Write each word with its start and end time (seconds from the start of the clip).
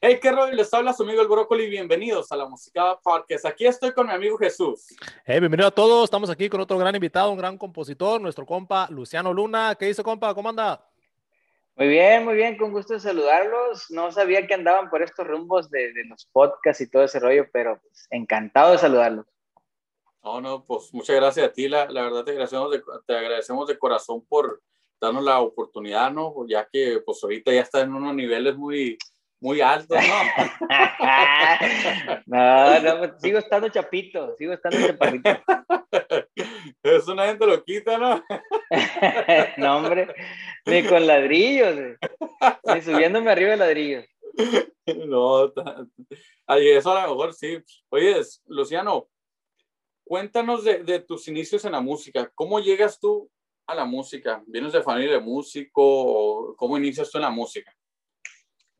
Hey, 0.00 0.20
qué 0.22 0.30
rollo, 0.30 0.52
les 0.52 0.72
habla 0.72 0.92
su 0.92 1.02
amigo 1.02 1.20
el 1.20 1.26
Brócoli. 1.26 1.68
Bienvenidos 1.68 2.30
a 2.30 2.36
la 2.36 2.46
Música 2.46 2.96
Podcast. 3.02 3.44
Aquí 3.44 3.66
estoy 3.66 3.92
con 3.92 4.06
mi 4.06 4.12
amigo 4.12 4.38
Jesús. 4.38 4.86
Hey, 5.24 5.40
bienvenido 5.40 5.66
a 5.66 5.72
todos. 5.72 6.04
Estamos 6.04 6.30
aquí 6.30 6.48
con 6.48 6.60
otro 6.60 6.78
gran 6.78 6.94
invitado, 6.94 7.32
un 7.32 7.38
gran 7.38 7.58
compositor, 7.58 8.20
nuestro 8.20 8.46
compa 8.46 8.86
Luciano 8.90 9.34
Luna. 9.34 9.74
¿Qué 9.74 9.86
dice, 9.86 10.04
compa? 10.04 10.32
¿Cómo 10.32 10.48
anda? 10.48 10.86
Muy 11.74 11.88
bien, 11.88 12.24
muy 12.24 12.34
bien, 12.34 12.56
con 12.56 12.70
gusto 12.70 12.94
de 12.94 13.00
saludarlos. 13.00 13.86
No 13.90 14.12
sabía 14.12 14.46
que 14.46 14.54
andaban 14.54 14.90
por 14.90 15.02
estos 15.02 15.26
rumbos 15.26 15.68
de, 15.68 15.92
de 15.92 16.04
los 16.04 16.24
podcasts 16.26 16.80
y 16.82 16.88
todo 16.88 17.02
ese 17.02 17.18
rollo, 17.18 17.46
pero 17.52 17.80
pues, 17.82 18.06
encantado 18.10 18.72
de 18.72 18.78
saludarlos. 18.78 19.26
No, 20.22 20.40
no, 20.40 20.64
pues 20.64 20.94
muchas 20.94 21.16
gracias 21.16 21.48
a 21.48 21.52
ti. 21.52 21.68
La, 21.68 21.86
la 21.90 22.04
verdad 22.04 22.24
te 22.24 22.30
agradecemos, 22.30 22.70
de, 22.70 22.80
te 23.06 23.16
agradecemos 23.16 23.66
de 23.66 23.76
corazón 23.76 24.24
por 24.28 24.62
darnos 25.00 25.24
la 25.24 25.40
oportunidad, 25.40 26.12
¿no? 26.12 26.34
Ya 26.46 26.68
que 26.70 27.00
pues 27.04 27.22
ahorita 27.22 27.52
ya 27.52 27.62
está 27.62 27.80
en 27.80 27.94
unos 27.94 28.14
niveles 28.14 28.56
muy, 28.56 28.98
muy 29.40 29.60
altos, 29.60 29.96
¿no? 29.96 30.68
no, 32.26 32.80
no, 32.80 32.98
pues, 32.98 33.12
sigo 33.20 33.38
estando 33.38 33.68
chapito, 33.70 34.34
sigo 34.36 34.52
estando 34.52 34.86
chaparrito. 34.86 35.30
Es 36.82 37.06
una 37.08 37.26
gente 37.26 37.46
loquita, 37.46 37.98
¿no? 37.98 38.24
no, 39.58 39.76
hombre, 39.76 40.14
ni 40.64 40.84
con 40.84 41.06
ladrillos, 41.06 41.98
ni 42.64 42.82
subiéndome 42.82 43.30
arriba 43.30 43.50
de 43.50 43.56
ladrillos. 43.56 44.06
No, 45.06 45.52
eso 46.46 46.92
a 46.92 47.06
lo 47.06 47.10
mejor 47.10 47.34
sí. 47.34 47.58
Oye, 47.90 48.16
Luciano, 48.46 49.08
cuéntanos 50.04 50.64
de, 50.64 50.82
de, 50.84 51.00
tus 51.00 51.28
inicios 51.28 51.64
en 51.64 51.72
la 51.72 51.80
música. 51.80 52.30
¿Cómo 52.34 52.60
llegas 52.60 52.98
tú 52.98 53.30
la 53.74 53.84
música? 53.84 54.42
¿Vienes 54.46 54.72
de 54.72 54.82
familia 54.82 55.12
de 55.12 55.20
músico 55.20 56.54
cómo 56.56 56.76
inicias 56.78 57.10
tú 57.10 57.18
en 57.18 57.22
la 57.22 57.30
música? 57.30 57.74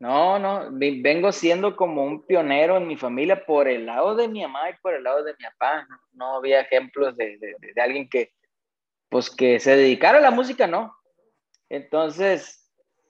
No, 0.01 0.39
no, 0.39 0.67
vengo 0.71 1.31
siendo 1.31 1.75
como 1.75 2.03
un 2.03 2.25
pionero 2.25 2.77
en 2.77 2.87
mi 2.87 2.97
familia 2.97 3.45
por 3.45 3.67
el 3.67 3.85
lado 3.85 4.15
de 4.15 4.27
mi 4.27 4.41
mamá 4.41 4.71
y 4.71 4.73
por 4.81 4.95
el 4.95 5.03
lado 5.03 5.23
de 5.23 5.33
mi 5.33 5.45
papá. 5.45 5.87
No, 6.13 6.37
había 6.37 6.61
ejemplos 6.61 7.15
de, 7.15 7.37
de, 7.37 7.81
alguien 7.81 8.09
que, 8.09 8.31
pues, 9.09 9.29
que 9.29 9.59
se 9.59 9.75
dedicara 9.75 10.17
a 10.17 10.21
la 10.21 10.31
música, 10.31 10.65
¿no? 10.65 10.95
Entonces, 11.69 12.67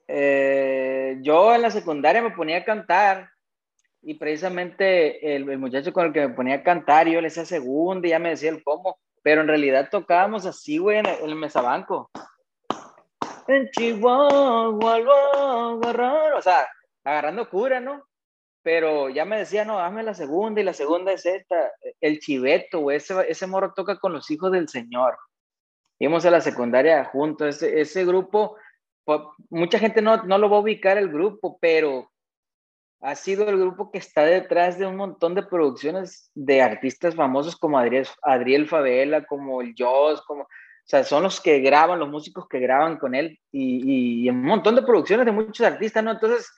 eh, 0.10 1.18
yo 1.22 1.56
en 1.56 1.62
la 1.62 1.70
secundaria 1.70 2.22
me 2.22 2.32
ponía 2.32 2.58
a 2.58 2.66
cantar 2.66 3.30
y 4.02 4.16
precisamente 4.16 5.34
el, 5.34 5.50
el, 5.50 5.60
muchacho 5.60 5.94
con 5.94 6.08
el 6.08 6.12
que 6.14 6.28
me 6.28 6.34
ponía 6.34 6.56
a 6.56 6.64
cantar, 6.64 7.08
yo 7.08 7.22
le 7.22 7.30
decía 7.30 7.46
segunda 7.46 8.06
y 8.06 8.12
ya 8.12 8.20
me 8.20 8.32
decía 8.32 8.50
el 8.50 8.62
cómo, 8.66 9.00
pero 9.24 9.42
en 9.42 9.48
realidad 9.48 9.90
tocábamos 9.90 10.46
así, 10.46 10.78
güey, 10.78 11.00
en 11.00 11.06
el, 11.06 11.36
mesabanco. 11.36 12.10
En 13.48 13.70
Chihuahua, 13.72 15.00
lo 15.00 16.38
o 16.38 16.42
sea, 16.42 16.68
agarrando 17.04 17.50
cura, 17.50 17.80
¿no? 17.80 18.04
Pero 18.64 19.10
ya 19.10 19.26
me 19.26 19.40
decía, 19.40 19.66
no, 19.66 19.80
hazme 19.80 20.04
la 20.04 20.14
segunda 20.14 20.62
y 20.62 20.64
la 20.64 20.74
segunda 20.74 21.12
es 21.12 21.26
esta, 21.26 21.72
el 22.00 22.20
chiveto, 22.20 22.80
güey, 22.80 22.98
ese, 22.98 23.16
ese 23.30 23.48
moro 23.48 23.74
toca 23.74 24.00
con 24.00 24.14
los 24.14 24.30
hijos 24.30 24.52
del 24.52 24.70
Señor. 24.70 25.18
Íbamos 26.00 26.26
a 26.26 26.32
la 26.32 26.42
secundaria 26.42 27.06
juntos, 27.06 27.56
ese, 27.56 27.82
ese 27.82 28.06
grupo, 28.06 28.58
mucha 29.50 29.80
gente 29.80 30.02
no, 30.02 30.18
no 30.24 30.38
lo 30.38 30.50
va 30.50 30.58
a 30.58 30.62
ubicar 30.62 30.98
el 30.98 31.10
grupo, 31.10 31.58
pero 31.60 32.12
ha 33.02 33.16
sido 33.16 33.50
el 33.50 33.58
grupo 33.58 33.92
que 33.92 33.98
está 33.98 34.24
detrás 34.24 34.78
de 34.78 34.86
un 34.86 34.96
montón 34.96 35.34
de 35.34 35.44
producciones 35.44 36.30
de 36.36 36.62
artistas 36.62 37.16
famosos 37.16 37.56
como 37.56 37.80
Adriel, 37.80 38.08
Adriel 38.22 38.68
Favela, 38.68 39.26
como 39.26 39.62
el 39.62 39.74
Joss, 39.78 40.22
como, 40.22 40.44
o 40.44 40.48
sea, 40.86 41.04
son 41.04 41.24
los 41.24 41.42
que 41.42 41.60
graban, 41.60 42.00
los 42.00 42.10
músicos 42.10 42.48
que 42.48 42.60
graban 42.60 42.98
con 42.98 43.16
él 43.16 43.40
y, 43.52 44.26
y 44.26 44.30
un 44.30 44.44
montón 44.44 44.76
de 44.76 44.84
producciones 44.84 45.26
de 45.26 45.32
muchos 45.32 45.66
artistas, 45.66 46.04
¿no? 46.04 46.12
Entonces, 46.12 46.52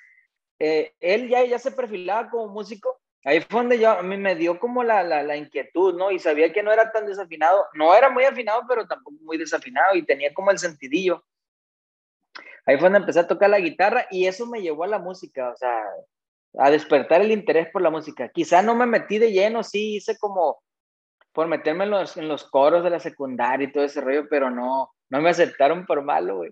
eh, 0.59 0.94
él 0.99 1.30
ya, 1.30 1.45
ya 1.45 1.59
se 1.59 1.71
perfilaba 1.71 2.30
como 2.30 2.47
músico. 2.47 2.99
Ahí 3.25 3.39
fue 3.39 3.61
donde 3.61 3.80
yo, 3.80 3.91
a 3.91 4.03
mí 4.03 4.17
me 4.17 4.36
dio 4.36 4.59
como 4.59 4.83
la, 4.83 5.02
la, 5.02 5.23
la, 5.23 5.38
inquietud, 5.38 5.95
¿no? 5.95 6.11
Y 6.11 6.19
sabía 6.19 6.52
que 6.52 6.61
no 6.61 6.73
era 6.73 6.91
tan 6.91 7.05
desafinado. 7.05 7.65
No 7.73 7.95
era 7.95 8.10
muy 8.10 8.25
afinado, 8.25 8.64
pero 8.67 8.86
tampoco 8.86 9.15
muy 9.21 9.37
desafinado 9.37 9.95
y 9.95 10.04
tenía 10.04 10.33
como 10.33 10.52
el 10.52 10.60
sentidillo. 10.60 11.23
Ahí 12.65 12.77
fue 12.77 12.83
donde 12.87 12.99
empecé 12.99 13.20
a 13.21 13.27
tocar 13.27 13.49
la 13.49 13.60
guitarra 13.60 14.08
y 14.11 14.25
eso 14.27 14.45
me 14.45 14.61
llevó 14.61 14.83
a 14.83 14.87
la 14.87 14.99
música, 14.99 15.49
o 15.49 15.55
sea, 15.55 15.83
a 16.58 16.69
despertar 16.69 17.21
el 17.21 17.31
interés 17.31 17.69
por 17.71 17.81
la 17.81 17.89
música. 17.89 18.30
Quizá 18.30 18.61
no 18.61 18.75
me 18.75 18.86
metí 18.86 19.17
de 19.17 19.31
lleno, 19.31 19.64
sí 19.64 19.95
hice 19.95 20.17
como 20.17 20.61
por 21.31 21.47
meterme 21.47 21.86
en 21.86 21.91
los, 21.91 22.15
en 22.17 22.27
los 22.27 22.49
coros 22.49 22.83
de 22.83 22.91
la 22.91 22.99
secundaria 22.99 23.67
y 23.67 23.71
todo 23.71 23.83
ese 23.83 24.02
rollo, 24.02 24.27
pero 24.30 24.52
no, 24.52 24.92
no 25.09 25.21
me 25.21 25.30
aceptaron 25.30 25.86
por 25.86 26.03
malo, 26.03 26.37
güey 26.37 26.52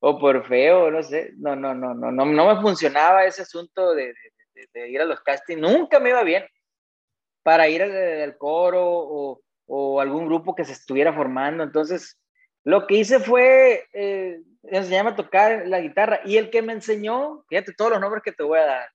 o 0.00 0.18
por 0.18 0.46
feo, 0.46 0.90
no 0.90 1.02
sé, 1.02 1.32
no, 1.36 1.54
no, 1.54 1.74
no, 1.74 1.94
no, 1.94 2.10
no, 2.10 2.24
no 2.24 2.54
me 2.54 2.60
funcionaba 2.60 3.26
ese 3.26 3.42
asunto 3.42 3.94
de, 3.94 4.14
de, 4.72 4.88
ir 4.88 5.00
a 5.00 5.04
los 5.04 5.20
castings, 5.20 5.60
nunca 5.60 6.00
me 6.00 6.08
iba 6.08 6.22
bien 6.22 6.44
para 7.42 7.68
ir 7.68 7.82
al, 7.82 7.92
al 7.92 8.36
coro 8.38 8.82
o, 8.82 9.40
o, 9.66 10.00
algún 10.00 10.26
grupo 10.26 10.54
que 10.54 10.64
se 10.64 10.72
estuviera 10.72 11.12
formando, 11.12 11.62
entonces 11.62 12.18
lo 12.64 12.86
que 12.86 12.96
hice 12.96 13.20
fue 13.20 13.84
eh, 13.92 14.40
enseñarme 14.64 15.10
a 15.10 15.16
tocar 15.16 15.66
la 15.66 15.80
guitarra 15.80 16.20
y 16.24 16.38
el 16.38 16.50
que 16.50 16.62
me 16.62 16.72
enseñó, 16.72 17.44
fíjate 17.48 17.74
todos 17.74 17.92
los 17.92 18.00
nombres 18.00 18.22
que 18.22 18.32
te 18.32 18.42
voy 18.42 18.58
a 18.58 18.66
dar, 18.66 18.88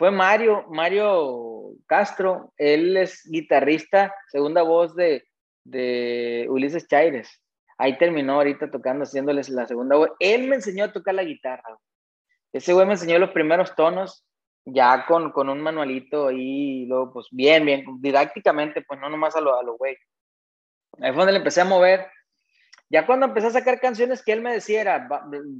fue 0.00 0.10
Mario, 0.10 0.64
Mario 0.68 1.74
Castro, 1.86 2.52
él 2.56 2.96
es 2.96 3.22
guitarrista, 3.30 4.12
segunda 4.32 4.62
voz 4.62 4.96
de, 4.96 5.22
de 5.62 6.46
Ulises 6.48 6.88
Chaires 6.88 7.40
ahí 7.80 7.96
terminó 7.96 8.34
ahorita 8.34 8.70
tocando, 8.70 9.04
haciéndoles 9.04 9.48
la 9.48 9.66
segunda 9.66 9.96
voz. 9.96 10.10
Él 10.18 10.46
me 10.46 10.56
enseñó 10.56 10.84
a 10.84 10.92
tocar 10.92 11.14
la 11.14 11.24
guitarra. 11.24 11.78
Ese 12.52 12.74
güey 12.74 12.86
me 12.86 12.92
enseñó 12.92 13.18
los 13.18 13.30
primeros 13.30 13.74
tonos, 13.74 14.26
ya 14.66 15.06
con, 15.06 15.32
con 15.32 15.48
un 15.48 15.62
manualito 15.62 16.28
ahí, 16.28 16.82
y 16.82 16.86
luego, 16.86 17.14
pues 17.14 17.28
bien, 17.30 17.64
bien, 17.64 17.84
didácticamente, 18.00 18.82
pues 18.82 19.00
no 19.00 19.08
nomás 19.08 19.34
a 19.34 19.40
lo, 19.40 19.58
a 19.58 19.62
lo 19.62 19.78
güey. 19.78 19.96
Ahí 21.00 21.10
fue 21.12 21.20
donde 21.20 21.32
le 21.32 21.38
empecé 21.38 21.62
a 21.62 21.64
mover. 21.64 22.06
Ya 22.90 23.06
cuando 23.06 23.26
empecé 23.26 23.46
a 23.46 23.52
sacar 23.52 23.80
canciones 23.80 24.22
que 24.22 24.32
él 24.32 24.42
me 24.42 24.52
decía, 24.52 24.82
era 24.82 25.08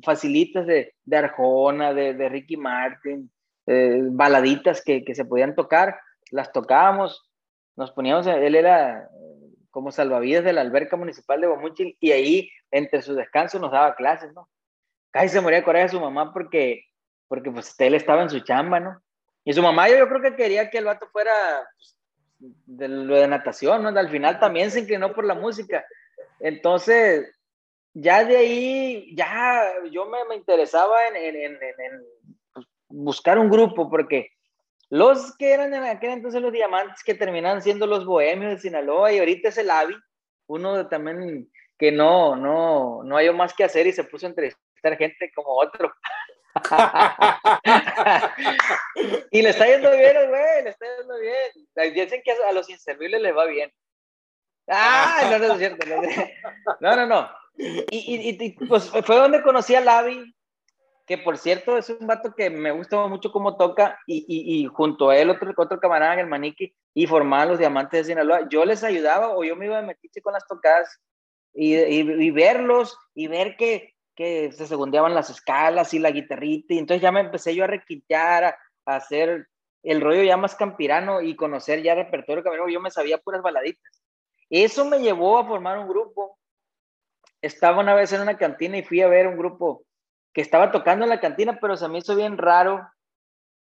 facilitas 0.05 0.67
de, 0.67 0.93
de 1.05 1.17
Arjona, 1.17 1.95
de, 1.95 2.13
de 2.13 2.29
Ricky 2.29 2.59
Martin, 2.59 3.31
eh, 3.67 4.01
baladitas 4.03 4.83
que, 4.83 5.05
que 5.05 5.15
se 5.15 5.25
podían 5.25 5.55
tocar, 5.55 6.01
las 6.31 6.53
tocábamos, 6.53 7.31
nos 7.77 7.93
poníamos, 7.93 8.27
él 8.27 8.55
era 8.55 9.09
como 9.71 9.93
salvavidas 9.93 10.45
de 10.45 10.53
la 10.53 10.61
alberca 10.61 10.97
municipal 10.97 11.41
de 11.41 11.47
Guamuchil 11.47 11.97
y 12.01 12.13
ahí 12.13 12.51
entre 12.71 13.03
sus 13.03 13.17
descansos 13.17 13.61
nos 13.61 13.73
daba 13.73 13.95
clases, 13.95 14.33
¿no? 14.35 14.49
Casi 15.11 15.29
se 15.29 15.41
moría 15.41 15.59
de 15.59 15.65
coraje 15.65 15.89
su 15.89 16.01
mamá 16.01 16.33
porque, 16.33 16.85
porque 17.29 17.51
pues 17.51 17.75
él 17.79 17.95
estaba 17.95 18.23
en 18.23 18.31
su 18.31 18.41
chamba, 18.41 18.81
¿no? 18.81 19.01
Y 19.45 19.53
su 19.53 19.63
mamá 19.63 19.89
yo, 19.89 19.97
yo 19.97 20.09
creo 20.09 20.23
que 20.23 20.37
quería 20.37 20.71
que 20.71 20.79
el 20.79 20.85
vato 20.85 21.09
fuera 21.09 21.33
pues, 21.77 21.97
de 22.67 22.89
lo 22.89 23.17
de 23.17 23.29
natación, 23.29 23.83
¿no? 23.83 23.89
Al 23.89 24.09
final 24.09 24.39
también 24.39 24.71
se 24.71 24.81
inclinó 24.81 25.13
por 25.13 25.25
la 25.25 25.35
música. 25.35 25.85
Entonces, 26.39 27.33
ya 27.93 28.25
de 28.25 28.37
ahí, 28.37 29.15
ya 29.17 29.73
yo 29.91 30.07
me, 30.07 30.25
me 30.29 30.37
interesaba 30.37 31.07
en, 31.09 31.17
en, 31.17 31.37
en, 31.37 31.53
en 31.55 32.05
buscar 32.91 33.39
un 33.39 33.49
grupo 33.49 33.89
porque 33.89 34.31
los 34.89 35.37
que 35.37 35.53
eran 35.53 35.73
en 35.73 35.85
aquel 35.85 36.11
entonces 36.11 36.43
los 36.43 36.53
diamantes 36.53 37.05
que 37.05 37.15
terminan 37.15 37.63
siendo 37.63 37.87
los 37.87 38.05
bohemios 38.05 38.53
de 38.53 38.59
Sinaloa 38.59 39.13
y 39.13 39.19
ahorita 39.19 39.49
es 39.49 39.59
el 39.59 39.71
Avi, 39.71 39.95
uno 40.49 40.89
también 40.89 41.49
que 41.79 41.93
no, 41.93 42.37
no, 42.37 43.03
no 43.05 43.17
hay 43.17 43.33
más 43.33 43.55
que 43.55 43.65
hacer 43.65 43.87
y 43.87 43.93
se 43.93 44.05
puso 44.05 44.27
a 44.27 44.31
entrevistar 44.31 44.99
gente 44.99 45.33
como 45.35 45.59
otro. 45.59 45.93
y 49.31 49.41
le 49.41 49.51
está 49.51 49.67
yendo 49.67 49.93
bien, 49.93 50.17
güey, 50.29 50.65
le 50.65 50.71
está 50.71 50.85
yendo 50.99 51.15
bien. 51.19 51.95
Dicen 51.95 52.21
que 52.25 52.33
a 52.33 52.51
los 52.53 52.69
inservibles 52.69 53.23
les 53.23 53.35
va 53.35 53.47
bien. 53.47 53.73
Ah, 54.69 55.29
no, 55.31 55.39
no 55.39 55.55
es 55.55 55.59
cierto. 55.59 55.87
No, 56.81 56.97
no, 56.97 57.07
no. 57.07 57.31
Y, 57.57 57.87
y, 57.91 58.37
y 58.45 58.53
pues 58.67 58.91
fue 58.91 59.17
donde 59.17 59.43
conocí 59.43 59.75
al 59.75 59.89
Avi, 59.89 60.35
que 61.11 61.19
por 61.19 61.39
cierto 61.39 61.77
es 61.77 61.91
un 61.91 62.07
vato 62.07 62.37
que 62.37 62.51
me 62.51 62.71
gusta 62.71 63.05
mucho 63.09 63.33
cómo 63.33 63.57
toca 63.57 63.99
y, 64.07 64.25
y, 64.29 64.65
junto 64.67 65.11
a 65.11 65.17
él 65.17 65.29
otro, 65.29 65.53
otro 65.57 65.81
camarada, 65.81 66.21
el 66.21 66.29
Maniqui, 66.29 66.73
y 66.95 67.09
formaban 67.09 67.49
los 67.49 67.59
Diamantes 67.59 68.07
de 68.07 68.13
Sinaloa, 68.13 68.49
yo 68.49 68.65
les 68.65 68.85
ayudaba 68.85 69.37
o 69.37 69.43
yo 69.43 69.57
me 69.57 69.67
iba 69.67 69.81
a 69.81 69.83
meterse 69.83 70.23
con 70.23 70.35
las 70.35 70.47
tocadas 70.47 71.01
y, 71.53 71.75
y, 71.75 72.31
verlos 72.31 72.97
y 73.13 73.27
ver 73.27 73.57
que, 73.57 73.97
que 74.15 74.53
se 74.53 74.69
segundeaban 74.69 75.13
las 75.13 75.31
escalas 75.31 75.93
y 75.95 75.99
la 75.99 76.13
guitarrita 76.13 76.75
y 76.75 76.79
entonces 76.79 77.03
ya 77.03 77.11
me 77.11 77.19
empecé 77.19 77.57
yo 77.57 77.65
a 77.65 77.67
requitear, 77.67 78.45
a, 78.45 78.57
hacer 78.85 79.49
el 79.83 80.01
rollo 80.01 80.23
ya 80.23 80.37
más 80.37 80.55
campirano 80.55 81.23
y 81.23 81.35
conocer 81.35 81.83
ya 81.83 81.97
repertorio 81.97 82.45
campirano, 82.45 82.71
yo 82.71 82.81
me 82.81 82.93
sabía 82.93 83.19
puras 83.19 83.43
baladitas. 83.43 84.01
Eso 84.49 84.85
me 84.85 85.01
llevó 85.01 85.39
a 85.39 85.45
formar 85.45 85.77
un 85.77 85.89
grupo. 85.89 86.39
Estaba 87.43 87.81
una 87.81 87.97
vez 87.97 88.13
en 88.13 88.21
una 88.21 88.39
cantina 88.39 88.79
y 88.79 88.85
fui 88.85 89.01
a 89.01 89.09
ver 89.09 89.27
un 89.27 89.37
grupo 89.37 89.85
que 90.33 90.41
estaba 90.41 90.71
tocando 90.71 91.05
en 91.05 91.11
la 91.11 91.21
cantina, 91.21 91.59
pero 91.61 91.77
se 91.77 91.89
me 91.89 91.99
hizo 91.99 92.15
bien 92.15 92.39
raro 92.39 92.89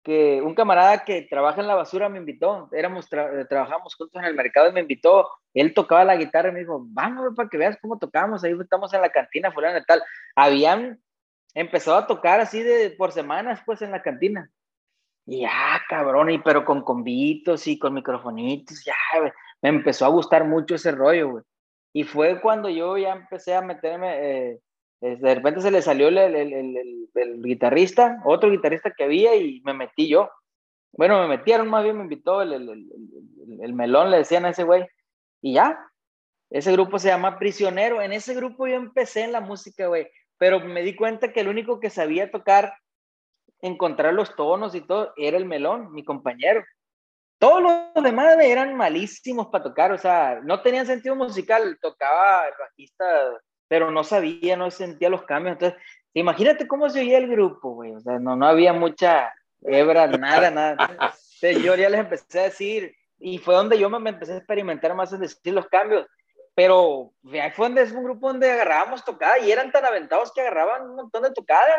que 0.02 0.40
un 0.40 0.54
camarada 0.54 1.04
que 1.04 1.22
trabaja 1.22 1.60
en 1.60 1.66
la 1.66 1.74
basura 1.74 2.08
me 2.08 2.18
invitó, 2.18 2.68
éramos 2.72 3.08
tra 3.08 3.46
trabajamos 3.48 3.94
juntos 3.96 4.22
en 4.22 4.28
el 4.28 4.34
mercado 4.34 4.68
y 4.68 4.72
me 4.72 4.80
invitó, 4.80 5.28
él 5.52 5.74
tocaba 5.74 6.04
la 6.04 6.16
guitarra 6.16 6.50
y 6.50 6.52
me 6.52 6.60
dijo, 6.60 6.84
vamos 6.90 7.34
para 7.34 7.48
que 7.48 7.58
veas 7.58 7.76
cómo 7.80 7.98
tocamos, 7.98 8.44
ahí 8.44 8.54
estamos 8.60 8.94
en 8.94 9.02
la 9.02 9.10
cantina 9.10 9.50
fulano 9.50 9.78
y 9.78 9.84
tal. 9.84 10.02
Habían 10.36 11.00
empezó 11.56 11.96
a 11.96 12.06
tocar 12.06 12.38
así 12.38 12.62
de 12.62 12.90
por 12.90 13.12
semanas, 13.12 13.60
pues, 13.64 13.80
en 13.80 13.90
la 13.90 14.02
cantina. 14.02 14.50
Y 15.24 15.40
ya, 15.40 15.82
cabrón, 15.88 16.30
y 16.30 16.38
pero 16.38 16.64
con 16.64 16.82
convitos 16.82 17.66
y 17.66 17.78
con 17.78 17.94
microfonitos, 17.94 18.84
ya, 18.84 18.94
me 19.62 19.70
empezó 19.70 20.04
a 20.04 20.10
gustar 20.10 20.44
mucho 20.44 20.74
ese 20.74 20.92
rollo, 20.92 21.30
güey. 21.30 21.44
Y 21.94 22.04
fue 22.04 22.40
cuando 22.42 22.68
yo 22.68 22.98
ya 22.98 23.12
empecé 23.12 23.54
a 23.54 23.62
meterme, 23.62 24.18
eh, 24.20 24.60
de 25.14 25.34
repente 25.34 25.60
se 25.60 25.70
le 25.70 25.82
salió 25.82 26.08
el, 26.08 26.18
el, 26.18 26.34
el, 26.34 27.08
el, 27.14 27.42
guitarrista, 27.42 28.20
otro 28.24 28.50
guitarrista 28.50 28.90
que 28.90 29.04
había 29.04 29.36
y 29.36 29.60
me 29.62 29.74
metí 29.74 30.08
yo. 30.08 30.30
Bueno, 30.92 31.20
me 31.20 31.28
metieron, 31.28 31.68
más 31.68 31.84
bien 31.84 31.96
me 31.96 32.02
invitó 32.02 32.42
el, 32.42 33.74
melón, 33.74 34.10
le 34.10 34.18
decían 34.18 34.44
a 34.46 34.50
ese 34.50 34.64
güey. 34.64 34.86
Y 35.42 35.54
ya, 35.54 35.78
ese 36.50 36.72
grupo 36.72 36.98
se 36.98 37.08
llama 37.08 37.38
Prisionero. 37.38 38.00
En 38.00 38.12
ese 38.12 38.34
grupo 38.34 38.66
yo 38.66 38.74
empecé 38.74 39.24
en 39.24 39.32
la 39.32 39.40
música, 39.40 39.86
güey. 39.86 40.08
Pero 40.38 40.60
me 40.60 40.82
di 40.82 40.96
cuenta 40.96 41.32
que 41.32 41.40
el 41.40 41.48
único 41.48 41.80
que 41.80 41.90
sabía 41.90 42.30
tocar, 42.30 42.74
encontrar 43.60 44.14
los 44.14 44.34
tonos 44.36 44.74
y 44.74 44.80
todo, 44.80 45.12
era 45.16 45.36
el 45.36 45.44
melón, 45.44 45.92
mi 45.92 46.04
compañero. 46.04 46.64
Todos 47.38 47.62
los 47.62 48.02
demás 48.02 48.38
eran 48.40 48.74
malísimos 48.74 49.48
para 49.48 49.64
tocar, 49.64 49.92
o 49.92 49.98
sea, 49.98 50.40
no 50.42 50.62
tenían 50.62 50.86
sentido 50.86 51.14
musical. 51.14 51.78
Tocaba 51.82 52.48
el 52.48 52.54
bajista, 52.58 53.04
pero 53.68 53.90
no 53.90 54.04
sabía, 54.04 54.56
no 54.56 54.70
sentía 54.70 55.08
los 55.08 55.22
cambios. 55.22 55.54
Entonces, 55.54 55.80
imagínate 56.14 56.66
cómo 56.66 56.88
se 56.88 57.00
oía 57.00 57.18
el 57.18 57.28
grupo, 57.28 57.70
güey. 57.70 57.92
O 57.92 58.00
sea, 58.00 58.18
no, 58.18 58.36
no 58.36 58.46
había 58.46 58.72
mucha 58.72 59.32
hebra, 59.62 60.06
nada, 60.06 60.50
nada. 60.50 60.76
Entonces, 60.90 61.62
yo 61.62 61.74
ya 61.74 61.88
les 61.88 62.00
empecé 62.00 62.40
a 62.40 62.44
decir, 62.44 62.94
y 63.18 63.38
fue 63.38 63.54
donde 63.54 63.78
yo 63.78 63.88
me, 63.90 64.10
empecé 64.10 64.34
a 64.34 64.38
experimentar 64.38 64.94
más 64.94 65.12
en 65.12 65.20
decir 65.20 65.52
los 65.52 65.66
cambios. 65.68 66.06
Pero 66.54 67.12
ahí 67.32 67.50
fue 67.50 67.66
donde 67.66 67.82
es 67.82 67.92
un 67.92 68.04
grupo 68.04 68.28
donde 68.28 68.50
agarrábamos 68.50 69.04
tocadas 69.04 69.42
y 69.42 69.52
eran 69.52 69.70
tan 69.70 69.84
aventados 69.84 70.32
que 70.32 70.40
agarraban 70.40 70.88
un 70.88 70.96
montón 70.96 71.22
de 71.22 71.32
tocadas. 71.32 71.76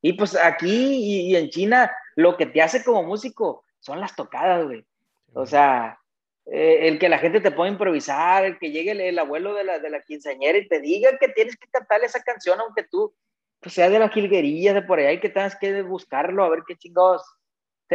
Y 0.00 0.12
pues 0.14 0.34
aquí 0.36 1.30
y, 1.30 1.36
en 1.36 1.50
China, 1.50 1.94
lo 2.14 2.36
que 2.36 2.46
te 2.46 2.62
hace 2.62 2.82
como 2.82 3.02
músico 3.02 3.64
son 3.80 4.00
las 4.00 4.16
tocadas, 4.16 4.64
güey. 4.64 4.86
O 5.34 5.44
sea, 5.44 5.98
eh, 6.46 6.88
el 6.88 6.98
que 6.98 7.08
la 7.08 7.18
gente 7.18 7.40
te 7.40 7.50
pueda 7.50 7.70
improvisar, 7.70 8.44
el 8.44 8.58
que 8.58 8.70
llegue 8.70 8.92
el, 8.92 9.18
abuelo 9.18 9.54
de 9.54 9.64
la, 9.64 9.78
de 9.80 9.90
la 9.90 10.00
quinceañera 10.02 10.58
y 10.58 10.68
te 10.68 10.80
diga 10.80 11.18
que 11.18 11.28
tienes 11.28 11.56
que 11.56 11.68
cantar 11.68 12.04
esa 12.04 12.22
canción, 12.22 12.60
aunque 12.60 12.84
tú 12.84 13.14
pues, 13.60 13.74
sea 13.74 13.90
de 13.90 13.98
la 13.98 14.08
jilguería 14.08 14.72
de 14.72 14.82
por 14.82 15.00
ahí, 15.00 15.18
que 15.18 15.28
tengas 15.28 15.56
que 15.56 15.82
buscarlo, 15.82 16.44
a 16.44 16.48
ver 16.48 16.62
qué 16.66 16.76
chingados. 16.76 17.22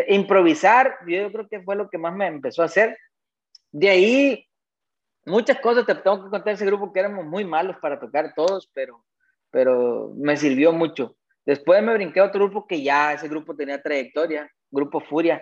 improvisar, 0.10 0.98
yo 1.08 1.32
creo 1.32 1.48
que 1.48 1.62
fue 1.62 1.78
lo 1.78 1.90
que 1.90 1.98
más 1.98 2.14
me 2.14 2.28
empezó 2.28 2.62
a 2.62 2.66
hacer. 2.66 2.98
De 3.72 3.90
ahí, 3.90 4.46
muchas 5.26 5.60
cosas 5.62 5.86
te 5.86 5.96
tengo 5.96 6.26
que 6.26 6.30
contar 6.30 6.54
ese 6.54 6.66
grupo 6.66 6.92
que 6.92 7.00
éramos 7.00 7.26
muy 7.26 7.46
malos 7.46 7.78
para 7.82 8.00
tocar 8.02 8.34
todos, 8.36 8.70
pero, 8.74 9.06
pero 9.50 10.12
me 10.18 10.36
sirvió 10.36 10.74
mucho. 10.74 11.16
Después 11.46 11.82
me 11.82 11.94
brinqué 11.94 12.20
a 12.20 12.26
otro 12.26 12.46
grupo 12.46 12.68
que 12.68 12.84
ya 12.84 13.14
ese 13.14 13.30
grupo 13.30 13.56
tenía 13.56 13.82
trayectoria, 13.82 14.52
Grupo 14.70 15.00
Furia. 15.00 15.42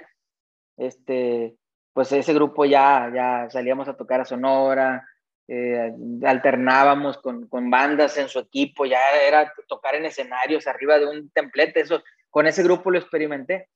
Este, 0.77 1.55
pues 1.93 2.11
ese 2.11 2.33
grupo 2.33 2.65
ya, 2.65 3.11
ya 3.13 3.49
salíamos 3.49 3.87
a 3.87 3.95
tocar 3.95 4.21
a 4.21 4.25
Sonora, 4.25 5.07
eh, 5.47 5.91
alternábamos 6.23 7.17
con, 7.17 7.47
con, 7.47 7.69
bandas 7.69 8.17
en 8.17 8.29
su 8.29 8.39
equipo, 8.39 8.85
ya 8.85 8.99
era 9.27 9.51
tocar 9.67 9.95
en 9.95 10.05
escenarios 10.05 10.67
arriba 10.67 10.99
de 10.99 11.07
un 11.07 11.29
templete, 11.31 11.81
eso, 11.81 12.03
con 12.29 12.47
ese 12.47 12.63
grupo 12.63 12.91
lo 12.91 12.99
experimenté. 12.99 13.67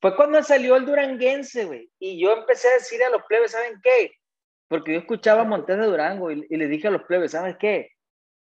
Fue 0.00 0.14
cuando 0.14 0.42
salió 0.42 0.76
el 0.76 0.86
Duranguense, 0.86 1.64
güey, 1.64 1.90
y 1.98 2.20
yo 2.20 2.32
empecé 2.32 2.68
a 2.68 2.74
decir 2.74 3.02
a 3.02 3.10
los 3.10 3.22
plebes, 3.24 3.52
¿saben 3.52 3.80
qué? 3.82 4.12
Porque 4.68 4.92
yo 4.92 4.98
escuchaba 5.00 5.44
Montes 5.44 5.78
de 5.78 5.86
Durango 5.86 6.30
y, 6.30 6.46
y 6.48 6.56
le 6.56 6.68
dije 6.68 6.88
a 6.88 6.92
los 6.92 7.02
plebes, 7.04 7.32
¿saben 7.32 7.56
qué? 7.58 7.92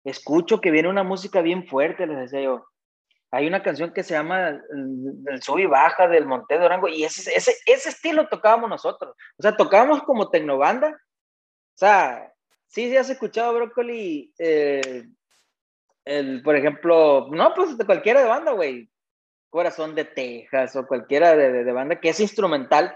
Escucho 0.05 0.61
que 0.61 0.71
viene 0.71 0.87
una 0.87 1.03
música 1.03 1.41
bien 1.41 1.67
fuerte, 1.67 2.07
les 2.07 2.17
decía 2.17 2.41
yo 2.41 2.65
hay 3.35 3.47
una 3.47 3.61
canción 3.61 3.91
que 3.91 4.01
se 4.01 4.13
llama 4.13 4.61
El 4.69 5.41
sub 5.41 5.59
y 5.59 5.65
baja 5.65 6.07
del 6.07 6.25
Monte 6.25 6.53
de 6.53 6.61
Durango 6.61 6.87
y 6.87 7.03
ese, 7.03 7.33
ese, 7.35 7.53
ese 7.65 7.89
estilo 7.89 8.29
tocábamos 8.29 8.69
nosotros. 8.69 9.13
O 9.37 9.41
sea, 9.41 9.57
tocábamos 9.57 10.03
como 10.03 10.29
tecnobanda. 10.29 10.87
O 10.89 11.77
sea, 11.77 12.31
sí, 12.67 12.89
sí 12.89 12.95
has 12.95 13.09
escuchado 13.09 13.53
Brócoli, 13.53 14.33
eh, 14.39 15.03
el, 16.05 16.41
por 16.43 16.55
ejemplo, 16.55 17.27
no, 17.29 17.53
pues 17.53 17.77
de 17.77 17.85
cualquiera 17.85 18.21
de 18.21 18.29
banda, 18.29 18.53
güey. 18.53 18.89
Corazón 19.49 19.95
de 19.95 20.05
Texas 20.05 20.75
o 20.77 20.87
cualquiera 20.87 21.35
de, 21.35 21.63
de, 21.63 21.71
banda 21.73 21.99
que 21.99 22.09
es 22.09 22.19
instrumental. 22.21 22.95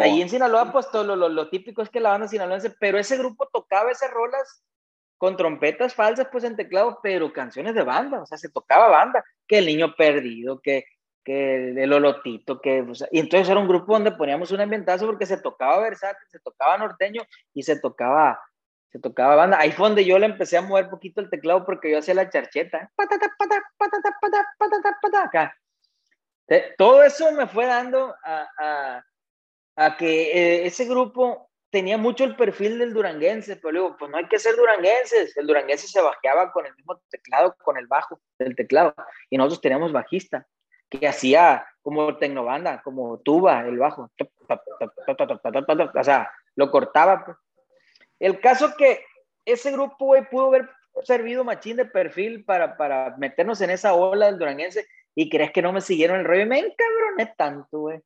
Ahí 0.00 0.22
en 0.22 0.30
Sinaloa, 0.30 0.72
pues 0.72 0.90
todo 0.90 1.04
lo, 1.04 1.16
lo, 1.16 1.28
lo, 1.28 1.50
típico 1.50 1.82
es 1.82 1.90
que 1.90 2.00
la 2.00 2.10
banda 2.10 2.28
sinaloense, 2.28 2.70
pero 2.80 2.98
ese 2.98 3.18
grupo 3.18 3.48
tocaba 3.52 3.90
esas 3.90 4.10
rolas 4.10 4.62
con 5.20 5.36
trompetas 5.36 5.94
falsas, 5.94 6.28
pues 6.32 6.44
en 6.44 6.56
teclado, 6.56 6.98
pero 7.02 7.30
canciones 7.30 7.74
de 7.74 7.82
banda, 7.82 8.22
o 8.22 8.26
sea, 8.26 8.38
se 8.38 8.48
tocaba 8.48 8.88
banda, 8.88 9.22
que 9.46 9.58
el 9.58 9.66
niño 9.66 9.94
perdido, 9.94 10.62
que, 10.62 10.86
que 11.22 11.72
el 11.72 11.92
olotito, 11.92 12.58
que, 12.58 12.86
y 13.12 13.18
entonces 13.18 13.50
era 13.50 13.60
un 13.60 13.68
grupo 13.68 13.92
donde 13.92 14.12
poníamos 14.12 14.50
un 14.50 14.62
ambientazo 14.62 15.04
porque 15.04 15.26
se 15.26 15.36
tocaba 15.36 15.78
versátil, 15.80 16.26
se 16.30 16.40
tocaba 16.40 16.78
norteño 16.78 17.20
y 17.52 17.62
se 17.62 17.78
tocaba, 17.78 18.40
se 18.88 18.98
tocaba 18.98 19.36
banda. 19.36 19.58
Ahí 19.60 19.72
fue 19.72 19.88
donde 19.88 20.06
yo 20.06 20.18
le 20.18 20.24
empecé 20.24 20.56
a 20.56 20.62
mover 20.62 20.88
poquito 20.88 21.20
el 21.20 21.28
teclado 21.28 21.66
porque 21.66 21.90
yo 21.90 21.98
hacía 21.98 22.14
la 22.14 22.30
charcheta, 22.30 22.90
patata, 22.96 23.30
patata, 23.36 23.62
patata, 23.76 24.16
patata, 24.18 24.48
patata, 24.58 24.98
patata, 25.02 25.24
acá. 25.26 25.56
Todo 26.78 27.02
eso 27.02 27.30
me 27.32 27.46
fue 27.46 27.66
dando 27.66 28.14
a, 28.24 28.48
a, 28.58 29.04
a 29.76 29.96
que 29.98 30.32
eh, 30.32 30.66
ese 30.66 30.86
grupo 30.86 31.49
tenía 31.70 31.96
mucho 31.96 32.24
el 32.24 32.36
perfil 32.36 32.78
del 32.78 32.92
duranguense, 32.92 33.56
pero 33.56 33.72
luego, 33.72 33.96
pues 33.98 34.10
no 34.10 34.18
hay 34.18 34.26
que 34.26 34.38
ser 34.38 34.56
duranguenses. 34.56 35.36
El 35.36 35.46
duranguense 35.46 35.86
se 35.86 36.00
bajeaba 36.00 36.52
con 36.52 36.66
el 36.66 36.74
mismo 36.74 37.00
teclado, 37.10 37.54
con 37.62 37.78
el 37.78 37.86
bajo 37.86 38.20
del 38.38 38.56
teclado. 38.56 38.94
Y 39.30 39.38
nosotros 39.38 39.60
teníamos 39.60 39.92
bajista, 39.92 40.46
que 40.88 41.06
hacía 41.06 41.66
como 41.82 42.18
tecnobanda, 42.18 42.82
como 42.82 43.18
tuba, 43.20 43.60
el 43.60 43.78
bajo. 43.78 44.10
O 45.94 46.04
sea, 46.04 46.30
lo 46.56 46.70
cortaba. 46.70 47.24
Pues. 47.24 47.36
El 48.18 48.40
caso 48.40 48.74
que 48.76 49.04
ese 49.44 49.70
grupo, 49.72 50.06
güey, 50.06 50.28
pudo 50.28 50.48
haber 50.48 50.68
servido 51.04 51.44
machín 51.44 51.76
de 51.76 51.84
perfil 51.84 52.44
para, 52.44 52.76
para 52.76 53.16
meternos 53.16 53.60
en 53.60 53.70
esa 53.70 53.94
ola 53.94 54.26
del 54.26 54.38
duranguense 54.38 54.86
y 55.14 55.30
crees 55.30 55.52
que 55.52 55.62
no 55.62 55.72
me 55.72 55.80
siguieron 55.80 56.18
el 56.18 56.26
rollo. 56.26 56.46
Me 56.46 56.58
encabroné 56.58 57.32
tanto, 57.36 57.78
güey. 57.78 58.00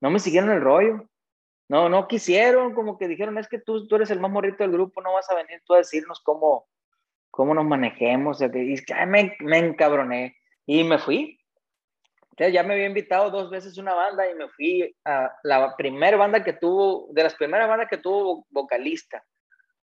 No 0.00 0.10
me 0.10 0.20
siguieron 0.20 0.50
el 0.50 0.60
rollo. 0.60 1.08
No, 1.70 1.88
no 1.88 2.08
quisieron, 2.08 2.74
como 2.74 2.98
que 2.98 3.06
dijeron, 3.06 3.38
es 3.38 3.46
que 3.46 3.60
tú, 3.60 3.86
tú 3.86 3.94
eres 3.94 4.10
el 4.10 4.18
más 4.18 4.32
morrito 4.32 4.64
del 4.64 4.72
grupo, 4.72 5.00
no 5.00 5.12
vas 5.12 5.30
a 5.30 5.36
venir 5.36 5.62
tú 5.64 5.74
a 5.74 5.78
decirnos 5.78 6.18
cómo, 6.18 6.66
cómo 7.30 7.54
nos 7.54 7.64
manejemos. 7.64 8.42
Y 8.42 8.48
me, 9.06 9.36
me 9.38 9.58
encabroné 9.58 10.36
y 10.66 10.82
me 10.82 10.98
fui. 10.98 11.38
Ya 12.36 12.64
me 12.64 12.74
había 12.74 12.86
invitado 12.86 13.30
dos 13.30 13.50
veces 13.50 13.78
una 13.78 13.94
banda 13.94 14.28
y 14.28 14.34
me 14.34 14.48
fui 14.48 14.96
a 15.04 15.32
la 15.44 15.76
primera 15.76 16.16
banda 16.16 16.42
que 16.42 16.54
tuvo, 16.54 17.06
de 17.12 17.22
las 17.22 17.36
primeras 17.36 17.68
bandas 17.68 17.88
que 17.88 17.98
tuvo 17.98 18.46
vocalista, 18.50 19.22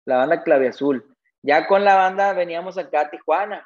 la 0.07 0.17
banda 0.17 0.43
Clave 0.43 0.67
Azul. 0.67 1.17
Ya 1.41 1.69
con 1.69 1.85
la 1.85 1.95
banda 1.95 2.33
veníamos 2.33 2.79
acá 2.79 3.03
a 3.03 3.11
Tijuana, 3.11 3.65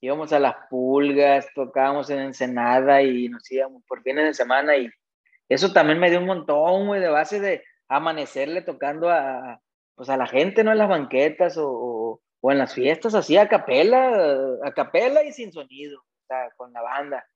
íbamos 0.00 0.32
a 0.32 0.38
las 0.38 0.54
pulgas, 0.70 1.46
tocábamos 1.54 2.08
en 2.08 2.20
Ensenada 2.20 3.02
y 3.02 3.28
nos 3.28 3.50
íbamos 3.50 3.82
por 3.86 4.02
fines 4.02 4.24
de 4.24 4.32
semana 4.32 4.74
y 4.74 4.88
eso 5.48 5.72
también 5.72 5.98
me 5.98 6.10
dio 6.10 6.18
un 6.18 6.26
montón, 6.26 6.86
güey, 6.86 7.00
de 7.00 7.08
base 7.08 7.40
de 7.40 7.64
amanecerle 7.88 8.62
tocando 8.62 9.10
a, 9.10 9.60
pues 9.94 10.08
a 10.08 10.16
la 10.16 10.26
gente, 10.26 10.64
¿no? 10.64 10.72
En 10.72 10.78
las 10.78 10.88
banquetas 10.88 11.56
o, 11.56 12.20
o, 12.40 12.52
en 12.52 12.58
las 12.58 12.74
fiestas, 12.74 13.14
así 13.14 13.36
a 13.36 13.48
capela, 13.48 14.56
a 14.62 14.72
capela 14.72 15.24
y 15.24 15.32
sin 15.32 15.52
sonido, 15.52 15.98
o 16.00 16.26
sea, 16.26 16.50
con 16.56 16.72
la 16.72 16.82
banda. 16.82 17.26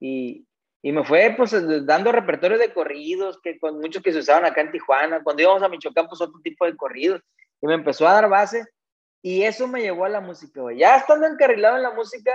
Y, 0.00 0.46
y 0.82 0.90
me 0.90 1.04
fue, 1.04 1.34
pues, 1.36 1.54
dando 1.86 2.10
repertorio 2.10 2.58
de 2.58 2.72
corridos, 2.72 3.40
que 3.40 3.58
con 3.60 3.80
muchos 3.80 4.02
que 4.02 4.12
se 4.12 4.18
usaban 4.18 4.44
acá 4.44 4.60
en 4.62 4.72
Tijuana. 4.72 5.22
Cuando 5.22 5.42
íbamos 5.42 5.62
a 5.62 5.68
Michoacán, 5.68 6.08
pues, 6.08 6.20
otro 6.20 6.40
tipo 6.42 6.64
de 6.66 6.76
corridos. 6.76 7.22
Y 7.60 7.68
me 7.68 7.74
empezó 7.74 8.08
a 8.08 8.14
dar 8.14 8.28
base. 8.28 8.64
Y 9.22 9.44
eso 9.44 9.68
me 9.68 9.80
llevó 9.80 10.04
a 10.04 10.08
la 10.08 10.20
música. 10.20 10.60
Ya 10.76 10.96
estando 10.96 11.28
encarrilado 11.28 11.76
en 11.76 11.84
la 11.84 11.92
música, 11.92 12.32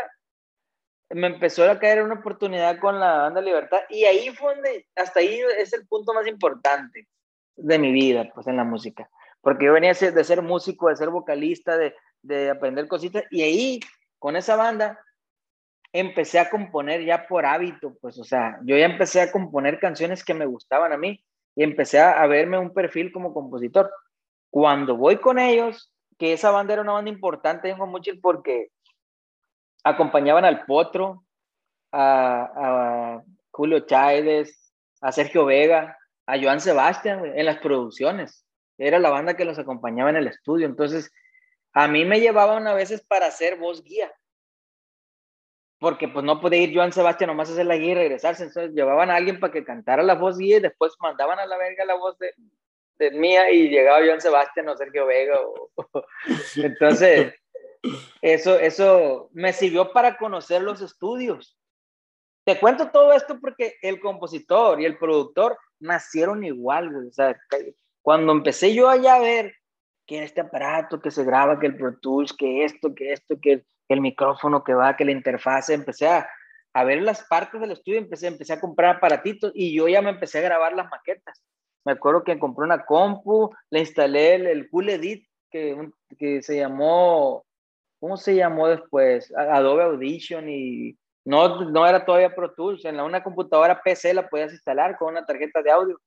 me 1.09 1.27
empezó 1.27 1.69
a 1.69 1.79
caer 1.79 2.03
una 2.03 2.15
oportunidad 2.15 2.79
con 2.79 2.99
la 2.99 3.17
banda 3.17 3.41
Libertad 3.41 3.79
y 3.89 4.05
ahí 4.05 4.29
fue 4.31 4.55
donde, 4.55 4.87
hasta 4.95 5.19
ahí 5.19 5.39
es 5.57 5.73
el 5.73 5.87
punto 5.87 6.13
más 6.13 6.27
importante 6.27 7.07
de 7.55 7.79
mi 7.79 7.91
vida, 7.91 8.29
pues 8.33 8.47
en 8.47 8.57
la 8.57 8.63
música, 8.63 9.09
porque 9.41 9.65
yo 9.65 9.73
venía 9.73 9.93
de 9.93 10.23
ser 10.23 10.41
músico, 10.41 10.89
de 10.89 10.97
ser 10.97 11.09
vocalista, 11.09 11.77
de, 11.77 11.95
de 12.21 12.49
aprender 12.49 12.87
cositas 12.87 13.23
y 13.31 13.41
ahí 13.41 13.79
con 14.19 14.35
esa 14.35 14.55
banda 14.55 14.99
empecé 15.93 16.39
a 16.39 16.49
componer 16.49 17.03
ya 17.03 17.27
por 17.27 17.45
hábito, 17.45 17.97
pues 18.01 18.19
o 18.19 18.23
sea, 18.23 18.59
yo 18.63 18.77
ya 18.77 18.85
empecé 18.85 19.21
a 19.21 19.31
componer 19.31 19.79
canciones 19.79 20.23
que 20.23 20.33
me 20.33 20.45
gustaban 20.45 20.91
a 20.91 20.97
mí 20.97 21.23
y 21.55 21.63
empecé 21.63 21.99
a, 21.99 22.21
a 22.21 22.27
verme 22.27 22.59
un 22.59 22.73
perfil 22.73 23.11
como 23.11 23.33
compositor. 23.33 23.91
Cuando 24.49 24.95
voy 24.95 25.17
con 25.17 25.39
ellos, 25.39 25.91
que 26.17 26.33
esa 26.33 26.51
banda 26.51 26.73
era 26.73 26.81
una 26.81 26.93
banda 26.93 27.11
importante 27.11 27.69
en 27.69 27.77
mucho 27.77 28.11
porque 28.21 28.69
acompañaban 29.89 30.45
al 30.45 30.65
Potro, 30.65 31.23
a, 31.91 33.21
Julio 33.51 33.79
Chávez, 33.81 34.71
a 35.01 35.11
Sergio 35.11 35.45
Vega, 35.45 35.97
a 36.25 36.39
Joan 36.39 36.59
Sebastián 36.61 37.25
en 37.25 37.45
las 37.45 37.57
producciones. 37.57 38.45
Era 38.77 38.99
la 38.99 39.09
banda 39.09 39.35
que 39.35 39.45
los 39.45 39.57
acompañaba 39.57 40.11
en 40.11 40.17
el 40.17 40.27
estudio. 40.27 40.67
Entonces, 40.67 41.11
a 41.73 41.87
mí 41.87 42.05
me 42.05 42.19
llevaban 42.19 42.67
a 42.67 42.73
veces 42.73 43.03
para 43.07 43.27
hacer 43.27 43.57
voz 43.57 43.83
guía. 43.83 44.11
porque 45.79 46.07
pues 46.07 46.25
no 46.25 46.41
podía 46.41 46.61
ir 46.61 46.75
Joan 46.75 46.91
Sebastián 46.91 47.27
nomás 47.29 47.49
a 47.49 47.53
hacer 47.53 47.67
la 47.67 47.77
guía 47.77 47.91
y 47.91 47.95
regresarse, 47.95 48.43
entonces 48.43 48.73
llevaban 48.73 49.11
a 49.11 49.15
alguien 49.15 49.39
para 49.39 49.53
que 49.53 49.63
cantara 49.63 50.01
la 50.01 50.15
voz 50.15 50.37
guía 50.39 50.57
y 50.57 50.61
después 50.61 50.93
mandaban 50.99 51.37
a 51.37 51.45
la 51.45 51.55
verga 51.55 51.85
la 51.85 51.93
voz 51.93 52.17
de, 52.17 52.33
de 52.97 53.11
mía 53.11 53.51
y 53.51 53.69
llegaba 53.69 54.03
Joan 54.03 54.21
Sebastián 54.21 54.69
o 54.69 54.77
Sergio 54.77 55.05
Vega. 55.05 55.37
entonces, 56.55 57.33
eso, 58.21 58.59
eso 58.59 59.29
me 59.33 59.53
sirvió 59.53 59.91
para 59.91 60.17
conocer 60.17 60.61
los 60.61 60.81
estudios. 60.81 61.57
Te 62.45 62.59
cuento 62.59 62.91
todo 62.91 63.11
esto 63.13 63.39
porque 63.41 63.75
el 63.81 63.99
compositor 63.99 64.79
y 64.79 64.85
el 64.85 64.97
productor 64.97 65.57
nacieron 65.79 66.43
igual, 66.43 67.11
cuando 68.01 68.31
empecé 68.31 68.73
yo 68.73 68.89
allá 68.89 69.15
a 69.15 69.19
ver 69.19 69.53
que 70.05 70.23
este 70.23 70.41
aparato 70.41 71.01
que 71.01 71.11
se 71.11 71.25
graba, 71.25 71.59
que 71.59 71.67
el 71.67 71.75
Pro 71.75 71.97
Tools, 71.99 72.33
que 72.33 72.63
esto, 72.63 72.95
que 72.95 73.11
esto, 73.11 73.35
que 73.41 73.65
el 73.89 74.01
micrófono 74.01 74.63
que 74.63 74.73
va, 74.73 74.95
que 74.95 75.03
la 75.03 75.11
interfase, 75.11 75.73
empecé 75.73 76.07
a, 76.07 76.29
a 76.73 76.83
ver 76.85 77.01
las 77.01 77.23
partes 77.23 77.59
del 77.59 77.71
estudio, 77.71 77.97
empecé, 77.97 78.27
empecé 78.27 78.53
a 78.53 78.61
comprar 78.61 78.95
aparatitos 78.95 79.51
y 79.53 79.75
yo 79.75 79.87
ya 79.87 80.01
me 80.01 80.11
empecé 80.11 80.39
a 80.39 80.43
grabar 80.43 80.73
las 80.73 80.89
maquetas. 80.89 81.43
Me 81.85 81.93
acuerdo 81.93 82.23
que 82.23 82.39
compré 82.39 82.65
una 82.65 82.85
compu, 82.85 83.49
le 83.69 83.79
instalé 83.79 84.35
el, 84.35 84.47
el 84.47 84.69
Cool 84.69 84.89
Edit, 84.89 85.27
que, 85.49 85.89
que 86.17 86.41
se 86.41 86.57
llamó, 86.57 87.45
¿cómo 87.99 88.17
se 88.17 88.35
llamó 88.35 88.67
después? 88.67 89.33
Adobe 89.35 89.83
Audition 89.83 90.49
y 90.49 90.97
no, 91.25 91.69
no 91.69 91.85
era 91.85 92.05
todavía 92.05 92.33
Pro 92.33 92.53
Tools. 92.53 92.85
En 92.85 92.99
una 92.99 93.23
computadora 93.23 93.81
PC 93.81 94.13
la 94.13 94.29
podías 94.29 94.51
instalar 94.53 94.97
con 94.97 95.09
una 95.09 95.25
tarjeta 95.25 95.61
de 95.61 95.71
audio. 95.71 95.99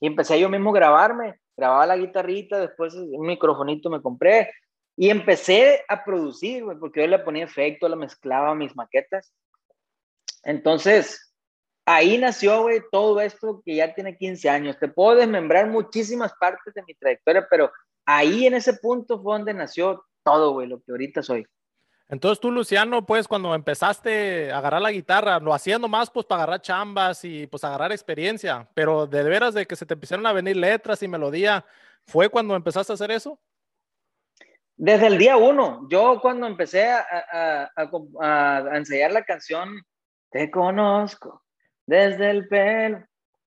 Y 0.00 0.06
empecé 0.06 0.40
yo 0.40 0.48
mismo 0.48 0.70
a 0.70 0.74
grabarme. 0.74 1.40
Grababa 1.56 1.86
la 1.86 1.96
guitarrita, 1.96 2.60
después 2.60 2.94
un 2.94 3.26
microfonito 3.26 3.90
me 3.90 4.00
compré, 4.00 4.48
y 4.96 5.10
empecé 5.10 5.84
a 5.88 6.04
producir, 6.04 6.64
porque 6.80 7.02
yo 7.02 7.06
le 7.06 7.18
ponía 7.20 7.44
efecto, 7.44 7.88
le 7.88 7.96
mezclaba 7.96 8.54
mis 8.54 8.74
maquetas. 8.74 9.32
Entonces, 10.42 11.34
ahí 11.84 12.18
nació, 12.18 12.62
güey, 12.62 12.80
todo 12.90 13.20
esto 13.20 13.62
que 13.64 13.76
ya 13.76 13.94
tiene 13.94 14.16
15 14.16 14.48
años. 14.48 14.78
Te 14.78 14.88
puedo 14.88 15.16
desmembrar 15.16 15.68
muchísimas 15.68 16.32
partes 16.40 16.74
de 16.74 16.82
mi 16.82 16.94
trayectoria, 16.94 17.46
pero 17.48 17.70
ahí 18.06 18.46
en 18.46 18.54
ese 18.54 18.74
punto 18.74 19.22
fue 19.22 19.36
donde 19.36 19.54
nació 19.54 20.04
todo, 20.28 20.52
güey, 20.52 20.68
lo 20.68 20.82
que 20.82 20.90
ahorita 20.92 21.22
soy. 21.22 21.46
Entonces 22.10 22.40
tú, 22.40 22.50
Luciano, 22.50 23.04
pues 23.04 23.26
cuando 23.26 23.54
empezaste 23.54 24.50
a 24.50 24.58
agarrar 24.58 24.82
la 24.82 24.92
guitarra, 24.92 25.40
lo 25.40 25.54
hacías 25.54 25.80
nomás 25.80 26.10
pues 26.10 26.26
para 26.26 26.42
agarrar 26.42 26.60
chambas 26.60 27.24
y 27.24 27.46
pues 27.46 27.64
agarrar 27.64 27.92
experiencia, 27.92 28.68
pero 28.74 29.06
de 29.06 29.22
veras 29.22 29.54
de 29.54 29.66
que 29.66 29.76
se 29.76 29.86
te 29.86 29.94
empezaron 29.94 30.26
a 30.26 30.32
venir 30.32 30.56
letras 30.56 31.02
y 31.02 31.08
melodía, 31.08 31.64
¿fue 32.06 32.28
cuando 32.28 32.56
empezaste 32.56 32.92
a 32.92 32.94
hacer 32.94 33.10
eso? 33.10 33.38
Desde 34.76 35.06
el 35.06 35.18
día 35.18 35.36
uno, 35.36 35.86
yo 35.90 36.20
cuando 36.20 36.46
empecé 36.46 36.90
a, 36.90 37.04
a, 37.32 37.90
a, 38.20 38.76
ensayar 38.76 39.12
la 39.12 39.24
canción, 39.24 39.82
te 40.30 40.50
conozco 40.50 41.42
desde 41.86 42.30
el 42.30 42.48
pelo 42.48 43.04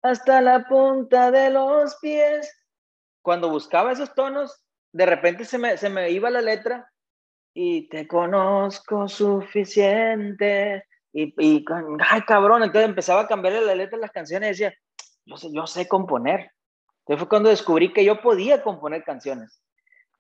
hasta 0.04 0.42
la 0.42 0.68
punta 0.68 1.32
de 1.32 1.50
los 1.50 1.96
pies. 1.98 2.52
Cuando 3.22 3.50
buscaba 3.50 3.92
esos 3.92 4.14
tonos, 4.14 4.64
de 4.92 5.06
repente 5.06 5.46
se 5.46 5.58
me, 5.58 5.78
se 5.78 5.90
me 5.90 6.10
iba 6.12 6.30
la 6.30 6.42
letra 6.42 6.92
y 7.54 7.88
te 7.90 8.08
conozco 8.08 9.08
suficiente. 9.08 10.86
Y, 11.14 11.34
y, 11.38 11.66
ay, 12.10 12.22
cabrón, 12.22 12.64
entonces 12.64 12.90
empezaba 12.90 13.22
a 13.22 13.28
cambiarle 13.28 13.62
la 13.62 13.76
letra 13.76 13.98
de 13.98 14.02
las 14.02 14.12
canciones 14.12 14.48
y 14.48 14.64
decía, 14.64 14.78
yo 15.26 15.38
sé, 15.38 15.50
yo 15.52 15.68
sé 15.68 15.88
componer. 15.88 16.52
Entonces 17.00 17.20
fue 17.20 17.30
cuando 17.30 17.50
descubrí 17.50 17.94
que 17.94 18.06
yo 18.06 18.22
podía 18.22 18.62
componer 18.62 19.04
canciones. 19.04 19.62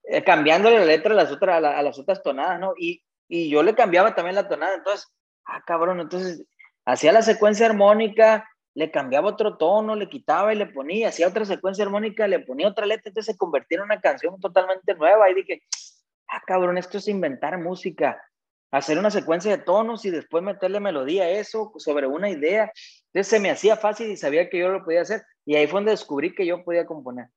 Eh, 0.03 0.24
cambiándole 0.24 0.79
la 0.79 0.86
letra 0.86 1.12
a 1.12 1.15
las, 1.15 1.31
otras, 1.31 1.63
a, 1.63 1.81
las 1.81 2.00
otras 2.00 2.24
tonadas, 2.24 2.59
¿no? 2.59 2.74
Y, 2.77 3.03
y 3.27 3.50
yo 3.50 3.62
le 3.62 3.75
cambiaba 3.75 4.15
también 4.15 4.36
la 4.36 4.47
tonada, 4.47 4.75
entonces, 4.75 5.07
ah, 5.45 5.62
cabrón, 5.65 6.00
entonces 6.00 6.45
hacía 6.86 7.12
la 7.12 7.21
secuencia 7.21 7.65
armónica, 7.65 8.50
le 8.77 8.91
cambiaba 8.91 9.29
otro 9.29 9.57
tono, 9.57 9.96
le 9.96 10.07
quitaba 10.07 10.53
y 10.53 10.55
le 10.55 10.67
ponía, 10.67 11.07
hacía 11.07 11.27
otra 11.27 11.46
secuencia 11.46 11.84
armónica, 11.84 12.27
le 12.27 12.41
ponía 12.41 12.67
otra 12.67 12.86
letra, 12.86 13.10
entonces 13.10 13.34
se 13.34 13.36
convertía 13.36 13.79
en 13.79 13.86
una 13.86 14.00
canción 14.00 14.39
totalmente 14.39 14.93
nueva 14.93 15.27
y 15.31 15.34
dije, 15.34 15.63
ah, 16.27 16.43
cabrón, 16.46 16.77
esto 16.77 17.00
es 17.00 17.07
inventar 17.07 17.57
música, 17.57 18.22
hacer 18.69 19.00
una 19.00 19.10
secuencia 19.10 19.50
de 19.50 19.63
tonos 19.63 20.05
y 20.05 20.12
después 20.12 20.43
meterle 20.43 20.79
melodía 20.79 21.24
a 21.24 21.29
eso 21.29 21.74
sobre 21.77 22.05
una 22.05 22.29
idea. 22.29 22.72
Entonces 23.07 23.27
se 23.27 23.39
me 23.39 23.50
hacía 23.50 23.77
fácil 23.77 24.12
y 24.12 24.15
sabía 24.15 24.48
que 24.48 24.60
yo 24.60 24.69
lo 24.69 24.84
podía 24.84 25.01
hacer 25.01 25.24
y 25.43 25.55
ahí 25.55 25.65
fue 25.65 25.79
donde 25.79 25.91
descubrí 25.91 26.36
que 26.36 26.46
yo 26.46 26.63
podía 26.63 26.86
componer. 26.86 27.29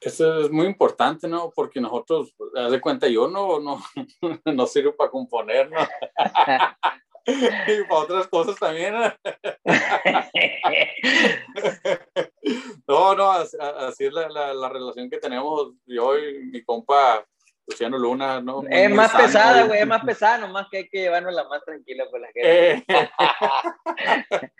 Eso 0.00 0.42
es 0.42 0.50
muy 0.52 0.66
importante, 0.66 1.26
¿no? 1.26 1.50
Porque 1.50 1.80
nosotros, 1.80 2.32
haz 2.54 2.70
de 2.70 2.80
cuenta, 2.80 3.08
yo 3.08 3.26
no, 3.26 3.58
no, 3.58 3.82
no 4.44 4.66
sirvo 4.68 4.94
para 4.94 5.10
componer, 5.10 5.68
¿no? 5.68 5.78
y 7.28 7.84
para 7.84 8.00
otras 8.00 8.26
cosas 8.28 8.56
también. 8.56 8.94
no, 12.88 13.14
no, 13.14 13.30
así 13.30 14.06
es 14.06 14.12
la, 14.12 14.30
la, 14.30 14.54
la, 14.54 14.68
relación 14.70 15.10
que 15.10 15.18
tenemos 15.18 15.74
yo 15.86 16.18
y 16.18 16.44
mi 16.44 16.64
compa 16.64 17.22
Luciano 17.66 17.98
Luna, 17.98 18.40
¿no? 18.40 18.62
es 18.70 18.90
más 18.90 19.14
pesada, 19.14 19.66
güey, 19.66 19.80
es 19.80 19.86
más 19.86 20.02
pesada, 20.02 20.38
nomás 20.38 20.68
que 20.70 20.78
hay 20.78 20.88
que 20.88 21.00
llevarnos 21.00 21.34
la 21.34 21.46
más 21.48 21.62
tranquila 21.66 22.06
por 22.10 22.20
la 22.20 22.28
gente. 22.28 22.72
Eh. 22.72 22.82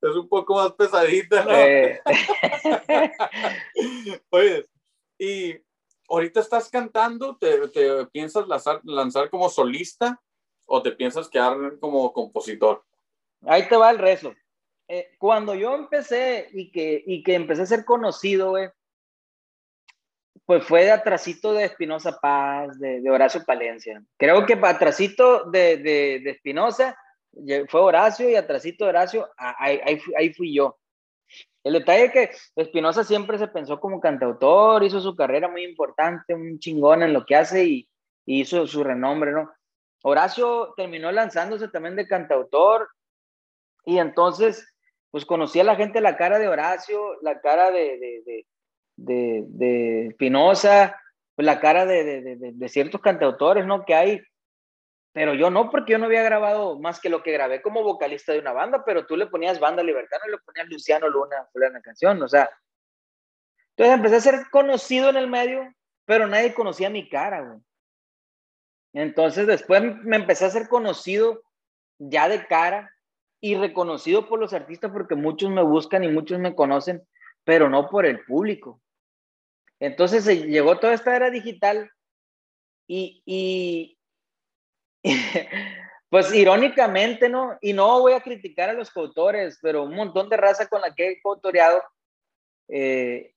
es 0.00 0.16
un 0.16 0.30
poco 0.30 0.54
más 0.54 0.72
pesadita, 0.72 1.44
¿no? 1.44 1.52
Eh. 1.52 2.00
Oye, 4.30 4.64
y 5.18 5.58
ahorita 6.08 6.40
estás 6.40 6.70
cantando, 6.70 7.36
¿te, 7.36 7.68
te 7.68 8.06
piensas 8.06 8.48
lanzar, 8.48 8.80
lanzar 8.82 9.28
como 9.28 9.50
solista 9.50 10.18
o 10.66 10.82
te 10.82 10.92
piensas 10.92 11.28
quedar 11.28 11.78
como 11.80 12.12
compositor? 12.12 12.84
Ahí 13.46 13.68
te 13.68 13.76
va 13.76 13.90
el 13.90 13.98
rezo. 13.98 14.34
Eh, 14.88 15.14
cuando 15.18 15.54
yo 15.54 15.74
empecé 15.74 16.48
y 16.52 16.70
que, 16.70 17.02
y 17.06 17.22
que 17.22 17.34
empecé 17.34 17.62
a 17.62 17.66
ser 17.66 17.84
conocido, 17.84 18.50
güey, 18.50 18.68
pues 20.44 20.64
fue 20.64 20.84
de 20.84 20.90
atrasito 20.90 21.52
de 21.52 21.64
Espinosa 21.64 22.18
Paz, 22.20 22.78
de, 22.78 23.08
Horacio 23.10 23.44
Palencia. 23.44 24.02
Creo 24.16 24.44
que 24.44 24.54
atrasito 24.54 25.44
de, 25.50 25.76
de, 25.76 26.20
de 26.22 26.30
Espinosa 26.30 26.96
fue 27.68 27.80
Horacio 27.80 28.28
y 28.28 28.34
atrasito 28.34 28.84
de 28.84 28.90
Horacio, 28.90 29.28
ahí, 29.36 29.80
ahí, 30.16 30.32
fui 30.34 30.54
yo. 30.54 30.78
El 31.64 31.74
detalle 31.74 32.04
es 32.06 32.12
que 32.12 32.30
Espinosa 32.56 33.04
siempre 33.04 33.38
se 33.38 33.48
pensó 33.48 33.80
como 33.80 34.00
cantautor, 34.00 34.82
hizo 34.82 35.00
su 35.00 35.14
carrera 35.14 35.48
muy 35.48 35.64
importante, 35.64 36.34
un 36.34 36.58
chingón 36.58 37.02
en 37.02 37.12
lo 37.12 37.24
que 37.24 37.36
hace 37.36 37.64
y, 37.64 37.88
hizo 38.24 38.66
su 38.68 38.84
renombre, 38.84 39.32
¿no? 39.32 39.50
Horacio 40.02 40.74
terminó 40.76 41.10
lanzándose 41.12 41.68
también 41.68 41.96
de 41.96 42.08
cantautor 42.08 42.88
y 43.84 43.98
entonces, 43.98 44.68
pues 45.10 45.24
conocía 45.24 45.64
la 45.64 45.76
gente 45.76 46.00
la 46.00 46.16
cara 46.16 46.38
de 46.38 46.48
Horacio, 46.48 47.20
la 47.22 47.40
cara 47.40 47.70
de, 47.70 48.46
de, 48.96 49.44
de 49.48 50.14
Pinoza, 50.18 50.96
pues, 51.34 51.46
la 51.46 51.60
cara 51.60 51.86
de, 51.86 52.22
de, 52.36 52.68
ciertos 52.68 53.00
cantautores, 53.00 53.66
¿no? 53.66 53.84
Que 53.84 53.94
hay, 53.94 54.22
pero 55.12 55.34
yo 55.34 55.50
no, 55.50 55.70
porque 55.70 55.92
yo 55.92 55.98
no 55.98 56.06
había 56.06 56.22
grabado 56.22 56.78
más 56.78 57.00
que 57.00 57.08
lo 57.08 57.22
que 57.22 57.32
grabé 57.32 57.62
como 57.62 57.82
vocalista 57.82 58.32
de 58.32 58.38
una 58.38 58.52
banda, 58.52 58.84
pero 58.84 59.06
tú 59.06 59.16
le 59.16 59.26
ponías 59.26 59.58
Banda 59.58 59.82
Libertad, 59.82 60.18
y 60.26 60.30
le 60.30 60.38
ponías 60.38 60.68
Luciano 60.68 61.08
Luna, 61.08 61.48
fue 61.52 61.68
la 61.68 61.80
canción, 61.80 62.22
o 62.22 62.28
sea. 62.28 62.48
Entonces 63.70 63.96
empecé 63.96 64.16
a 64.16 64.20
ser 64.20 64.50
conocido 64.50 65.10
en 65.10 65.16
el 65.16 65.28
medio, 65.28 65.74
pero 66.04 66.28
nadie 66.28 66.54
conocía 66.54 66.90
mi 66.90 67.08
cara, 67.08 67.40
güey. 67.40 67.58
Entonces 68.92 69.46
después 69.46 69.82
me 70.02 70.16
empecé 70.16 70.44
a 70.44 70.50
ser 70.50 70.68
conocido 70.68 71.42
ya 71.98 72.28
de 72.28 72.46
cara 72.46 72.94
y 73.40 73.56
reconocido 73.56 74.28
por 74.28 74.38
los 74.38 74.52
artistas 74.52 74.90
porque 74.92 75.14
muchos 75.14 75.50
me 75.50 75.62
buscan 75.62 76.04
y 76.04 76.08
muchos 76.08 76.38
me 76.38 76.54
conocen, 76.54 77.02
pero 77.44 77.68
no 77.68 77.88
por 77.88 78.06
el 78.06 78.24
público. 78.24 78.80
Entonces 79.80 80.24
llegó 80.46 80.78
toda 80.78 80.94
esta 80.94 81.16
era 81.16 81.30
digital 81.30 81.90
y, 82.86 83.22
y 83.26 83.98
pues 86.08 86.32
irónicamente, 86.32 87.28
¿no? 87.28 87.58
Y 87.60 87.72
no 87.72 88.00
voy 88.00 88.12
a 88.12 88.20
criticar 88.20 88.70
a 88.70 88.74
los 88.74 88.90
coautores, 88.90 89.58
pero 89.60 89.84
un 89.84 89.94
montón 89.94 90.28
de 90.28 90.36
raza 90.36 90.68
con 90.68 90.80
la 90.80 90.94
que 90.94 91.08
he 91.08 91.22
coautoreado 91.22 91.82
eh, 92.68 93.34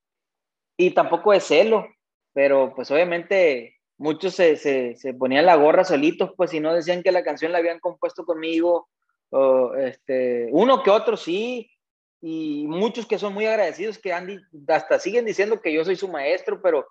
y 0.77 0.91
tampoco 0.91 1.31
de 1.31 1.39
celo, 1.39 1.87
pero 2.33 2.73
pues 2.75 2.91
obviamente 2.91 3.74
muchos 3.97 4.35
se, 4.35 4.57
se, 4.57 4.95
se, 4.95 5.13
ponían 5.13 5.45
la 5.45 5.55
gorra 5.55 5.83
solitos, 5.83 6.31
pues 6.35 6.51
si 6.51 6.59
no 6.59 6.73
decían 6.73 7.03
que 7.03 7.11
la 7.11 7.23
canción 7.23 7.51
la 7.51 7.59
habían 7.59 7.79
compuesto 7.79 8.25
conmigo, 8.25 8.89
o 9.29 9.73
este, 9.75 10.49
uno 10.51 10.83
que 10.83 10.91
otro 10.91 11.17
sí, 11.17 11.69
y 12.21 12.65
muchos 12.67 13.05
que 13.05 13.19
son 13.19 13.33
muy 13.33 13.45
agradecidos 13.45 13.97
que 13.99 14.13
han, 14.13 14.41
hasta 14.67 14.99
siguen 14.99 15.25
diciendo 15.25 15.61
que 15.61 15.73
yo 15.73 15.85
soy 15.85 15.95
su 15.95 16.07
maestro, 16.07 16.61
pero 16.61 16.87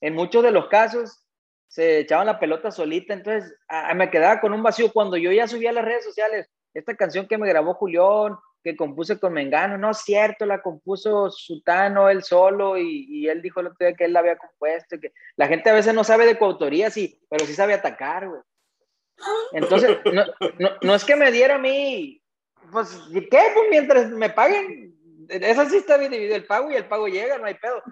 en 0.00 0.14
muchos 0.14 0.42
de 0.42 0.50
los 0.50 0.68
casos 0.68 1.24
se 1.68 2.00
echaban 2.00 2.26
la 2.26 2.40
pelota 2.40 2.70
solita, 2.70 3.14
entonces 3.14 3.54
me 3.94 4.10
quedaba 4.10 4.40
con 4.40 4.52
un 4.52 4.62
vacío 4.62 4.92
cuando 4.92 5.16
yo 5.16 5.30
ya 5.30 5.46
subía 5.46 5.70
a 5.70 5.74
las 5.74 5.84
redes 5.84 6.04
sociales, 6.04 6.48
esta 6.74 6.96
canción 6.96 7.26
que 7.26 7.38
me 7.38 7.48
grabó 7.48 7.74
Julián, 7.74 8.36
que 8.62 8.76
compuse 8.76 9.18
con 9.18 9.32
Mengano, 9.32 9.78
no 9.78 9.90
es 9.90 9.98
cierto, 9.98 10.44
la 10.46 10.60
compuso 10.60 11.30
Sutano 11.30 12.08
él 12.10 12.22
solo 12.22 12.76
y, 12.76 13.06
y, 13.08 13.28
él 13.28 13.40
dijo 13.40 13.62
día 13.78 13.94
que 13.94 14.04
él 14.04 14.12
la 14.12 14.20
había 14.20 14.36
compuesto, 14.36 15.00
que 15.00 15.12
la 15.36 15.48
gente 15.48 15.70
a 15.70 15.74
veces 15.74 15.94
no 15.94 16.04
sabe 16.04 16.26
de 16.26 16.38
coautoría, 16.38 16.90
sí, 16.90 17.20
pero 17.28 17.46
sí 17.46 17.54
sabe 17.54 17.74
atacar, 17.74 18.28
güey. 18.28 18.40
Entonces, 19.52 19.98
no, 20.12 20.24
no, 20.58 20.70
no 20.82 20.94
es 20.94 21.04
que 21.04 21.16
me 21.16 21.30
diera 21.30 21.56
a 21.56 21.58
mí, 21.58 22.22
pues, 22.72 23.00
¿qué? 23.12 23.40
Pues 23.54 23.66
mientras 23.70 24.10
me 24.10 24.30
paguen, 24.30 24.94
esa 25.28 25.68
sí 25.68 25.76
está 25.76 25.98
dividido 25.98 26.36
el 26.36 26.46
pago 26.46 26.70
y 26.70 26.74
el 26.74 26.86
pago 26.86 27.08
llega, 27.08 27.38
no 27.38 27.46
hay 27.46 27.54
pedo. 27.54 27.82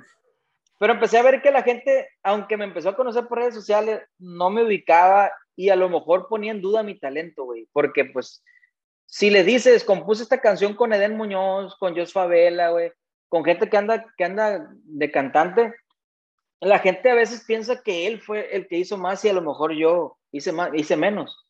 Pero 0.79 0.93
empecé 0.93 1.19
a 1.19 1.23
ver 1.23 1.43
que 1.43 1.51
la 1.51 1.63
gente, 1.63 2.09
aunque 2.23 2.57
me 2.57 2.65
empezó 2.65 2.91
a 2.91 2.97
conocer 2.97 3.27
por 3.27 3.39
redes 3.39 3.55
sociales, 3.55 4.01
no 4.19 4.51
me 4.51 4.63
ubicaba 4.63 5.33
y 5.57 5.71
a 5.71 5.77
lo 5.77 5.89
mejor 5.89 6.29
ponía 6.29 6.53
en 6.53 6.61
duda 6.61 6.85
mi 6.85 6.99
talento, 6.99 7.45
güey. 7.45 7.69
Porque, 7.73 8.05
pues, 8.05 8.45
si 9.11 9.31
le 9.31 9.43
dices, 9.43 9.85
compuse 9.85 10.23
esta 10.23 10.43
canción 10.43 10.75
con 10.75 10.93
Eden 10.93 11.17
Muñoz, 11.17 11.75
con 11.77 11.97
Jos 11.97 12.13
Favela, 12.13 12.69
güey, 12.71 12.93
con 13.31 13.43
gente 13.43 13.71
que 13.71 13.79
anda, 13.79 14.05
que 14.19 14.25
anda 14.25 14.69
de 14.85 15.11
cantante, 15.11 15.73
la 16.61 16.79
gente 16.79 17.11
a 17.11 17.15
veces 17.15 17.43
piensa 17.47 17.83
que 17.83 18.07
él 18.07 18.21
fue 18.21 18.55
el 18.55 18.69
que 18.69 18.77
hizo 18.77 18.99
más 18.99 19.25
y 19.25 19.31
a 19.31 19.33
lo 19.33 19.41
mejor 19.41 19.73
yo 19.73 20.19
hice, 20.31 20.53
más, 20.53 20.69
hice 20.75 20.99
menos. 20.99 21.49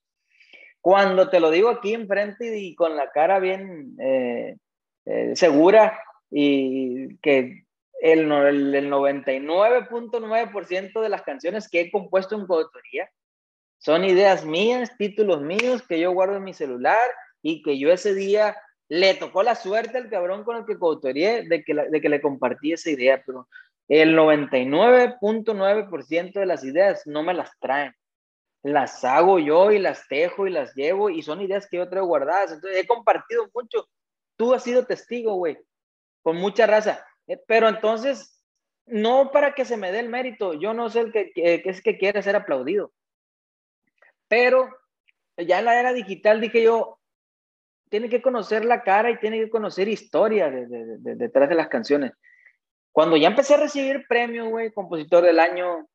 Cuando 0.80 1.30
te 1.30 1.40
lo 1.40 1.50
digo 1.50 1.68
aquí 1.68 1.94
enfrente 1.94 2.56
y 2.56 2.76
con 2.76 2.96
la 2.96 3.10
cara 3.10 3.40
bien 3.40 3.96
eh, 4.00 4.56
eh, 5.06 5.32
segura 5.34 6.00
y 6.30 7.16
que 7.18 7.64
el, 8.00 8.30
el, 8.30 8.92
99.9% 8.92 11.00
de 11.00 11.08
las 11.08 11.22
canciones 11.22 11.68
que 11.68 11.80
he 11.80 11.90
compuesto 11.90 12.36
en 12.36 12.46
coautoría 12.46 13.10
son 13.78 14.04
ideas 14.04 14.44
mías, 14.44 14.96
títulos 14.96 15.42
míos 15.42 15.82
que 15.88 15.98
yo 15.98 16.12
guardo 16.12 16.36
en 16.36 16.44
mi 16.44 16.54
celular 16.54 16.96
y 17.42 17.62
que 17.62 17.78
yo 17.78 17.92
ese 17.92 18.14
día 18.14 18.56
le 18.88 19.14
tocó 19.14 19.42
la 19.42 19.54
suerte 19.54 19.98
al 19.98 20.08
cabrón 20.08 20.44
con 20.44 20.56
el 20.56 20.64
que 20.64 20.78
coautorié 20.78 21.46
de 21.48 21.62
que, 21.62 21.74
de 21.74 22.00
que 22.00 22.08
le 22.08 22.20
compartí 22.20 22.72
esa 22.72 22.90
idea, 22.90 23.22
pero 23.24 23.48
el 23.88 24.16
99.9% 24.16 26.32
de 26.32 26.46
las 26.46 26.64
ideas 26.64 27.06
no 27.06 27.22
me 27.22 27.34
las 27.34 27.50
traen. 27.58 27.94
Las 28.62 29.04
hago 29.04 29.38
yo 29.38 29.70
y 29.70 29.78
las 29.78 30.08
tejo 30.08 30.46
y 30.46 30.50
las 30.50 30.74
llevo 30.74 31.10
y 31.10 31.22
son 31.22 31.40
ideas 31.40 31.68
que 31.68 31.76
yo 31.78 31.88
traigo 31.88 32.08
guardadas. 32.08 32.52
Entonces 32.52 32.80
he 32.80 32.86
compartido 32.86 33.48
mucho. 33.54 33.88
Tú 34.36 34.52
has 34.52 34.62
sido 34.62 34.84
testigo, 34.84 35.34
güey, 35.34 35.58
con 36.22 36.36
mucha 36.36 36.66
raza. 36.66 37.04
Eh, 37.26 37.40
pero 37.46 37.68
entonces, 37.68 38.42
no 38.86 39.30
para 39.30 39.54
que 39.54 39.64
se 39.64 39.76
me 39.76 39.92
dé 39.92 40.00
el 40.00 40.08
mérito, 40.08 40.54
yo 40.54 40.74
no 40.74 40.90
sé 40.90 41.00
el 41.00 41.12
que, 41.12 41.32
es 41.36 41.82
que 41.82 41.98
quiere 41.98 42.22
ser 42.22 42.36
aplaudido. 42.36 42.92
Pero 44.26 44.68
ya 45.36 45.60
en 45.60 45.64
la 45.64 45.78
era 45.78 45.92
digital 45.92 46.40
dije 46.40 46.62
yo, 46.62 46.97
tiene 47.90 48.08
que 48.08 48.22
conocer 48.22 48.64
la 48.64 48.82
cara 48.82 49.10
y 49.10 49.18
tiene 49.18 49.38
que 49.38 49.50
conocer 49.50 49.88
historia 49.88 50.50
detrás 50.50 51.48
de 51.48 51.54
las 51.54 51.68
canciones. 51.68 52.12
Cuando 52.92 53.16
ya 53.16 53.28
empecé 53.28 53.54
a 53.54 53.58
recibir 53.58 54.06
premios, 54.08 54.48
güey, 54.48 54.72
compositor 54.72 55.24
del 55.24 55.38
año, 55.38 55.88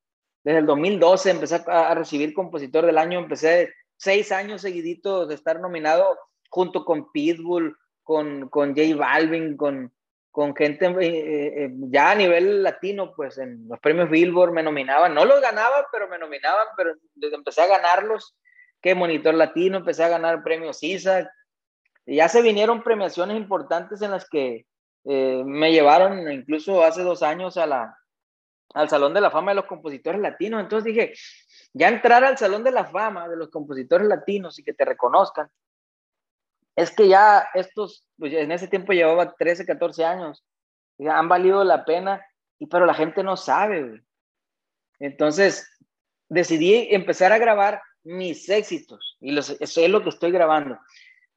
desde 0.43 0.59
el 0.59 0.65
2012 0.65 1.29
empecé 1.31 1.61
a, 1.67 1.93
recibir 1.95 2.33
compositor 2.33 2.85
del 2.85 2.97
año, 2.97 3.19
empecé 3.19 3.73
seis 3.97 4.31
años 4.31 4.61
seguiditos 4.61 5.27
de 5.27 5.35
estar 5.35 5.59
nominado 5.59 6.17
junto 6.49 6.85
con 6.85 7.11
Pitbull, 7.11 7.77
con, 8.03 8.49
con 8.49 8.75
J 8.75 8.95
Balvin, 8.95 9.57
con, 9.57 9.91
con 10.33 10.55
gente 10.55 10.87
eh, 10.87 11.65
eh, 11.65 11.71
ya 11.91 12.09
a 12.09 12.15
nivel 12.15 12.63
latino, 12.63 13.13
pues 13.15 13.37
en 13.37 13.67
los 13.67 13.79
premios 13.79 14.09
Billboard 14.09 14.51
me 14.51 14.63
nominaban, 14.63 15.13
no 15.13 15.25
los 15.25 15.39
ganaba, 15.41 15.87
pero 15.91 16.07
me 16.07 16.17
nominaban, 16.17 16.65
pero 16.75 16.95
empecé 17.21 17.61
a 17.61 17.67
ganarlos, 17.67 18.35
que 18.81 18.95
Monitor 18.95 19.35
Latino, 19.35 19.77
empecé 19.77 20.03
a 20.03 20.09
ganar 20.09 20.43
premios 20.43 20.81
ISA, 20.81 21.21
y 21.21 21.25
ya 22.05 22.27
se 22.29 22.41
vinieron 22.41 22.83
premiaciones 22.83 23.37
importantes 23.37 24.01
en 24.01 24.11
las 24.11 24.27
que 24.29 24.65
me 25.05 25.71
llevaron 25.71 26.31
incluso 26.31 26.83
hace 26.83 27.03
dos 27.03 27.23
años 27.23 27.57
a 27.57 27.65
la, 27.65 27.97
al 28.73 28.89
Salón 28.89 29.13
de 29.13 29.21
la 29.21 29.31
Fama 29.31 29.51
de 29.51 29.55
los 29.55 29.65
Compositores 29.65 30.19
Latinos, 30.21 30.61
entonces 30.61 30.85
dije, 30.85 31.13
ya 31.73 31.89
entrar 31.89 32.23
al 32.23 32.37
Salón 32.37 32.63
de 32.63 32.71
la 32.71 32.85
Fama 32.85 33.27
de 33.27 33.37
los 33.37 33.49
Compositores 33.49 34.07
Latinos 34.07 34.57
y 34.59 34.63
que 34.63 34.73
te 34.73 34.85
reconozcan, 34.85 35.49
es 36.75 36.91
que 36.91 37.07
ya 37.07 37.47
estos, 37.53 38.05
pues 38.17 38.33
en 38.33 38.51
ese 38.51 38.67
tiempo 38.67 38.93
llevaba 38.93 39.35
13, 39.35 39.65
14 39.65 40.05
años, 40.05 40.43
han 41.07 41.29
valido 41.29 41.63
la 41.63 41.85
pena, 41.85 42.25
y, 42.57 42.67
pero 42.67 42.85
la 42.85 42.93
gente 42.93 43.23
no 43.23 43.37
sabe, 43.37 44.03
Entonces, 44.99 45.69
decidí 46.29 46.87
empezar 46.91 47.31
a 47.31 47.37
grabar 47.37 47.81
mis 48.03 48.49
éxitos, 48.49 49.17
y 49.19 49.37
eso 49.37 49.55
es 49.59 49.89
lo 49.89 50.01
que 50.01 50.09
estoy 50.09 50.31
grabando. 50.31 50.79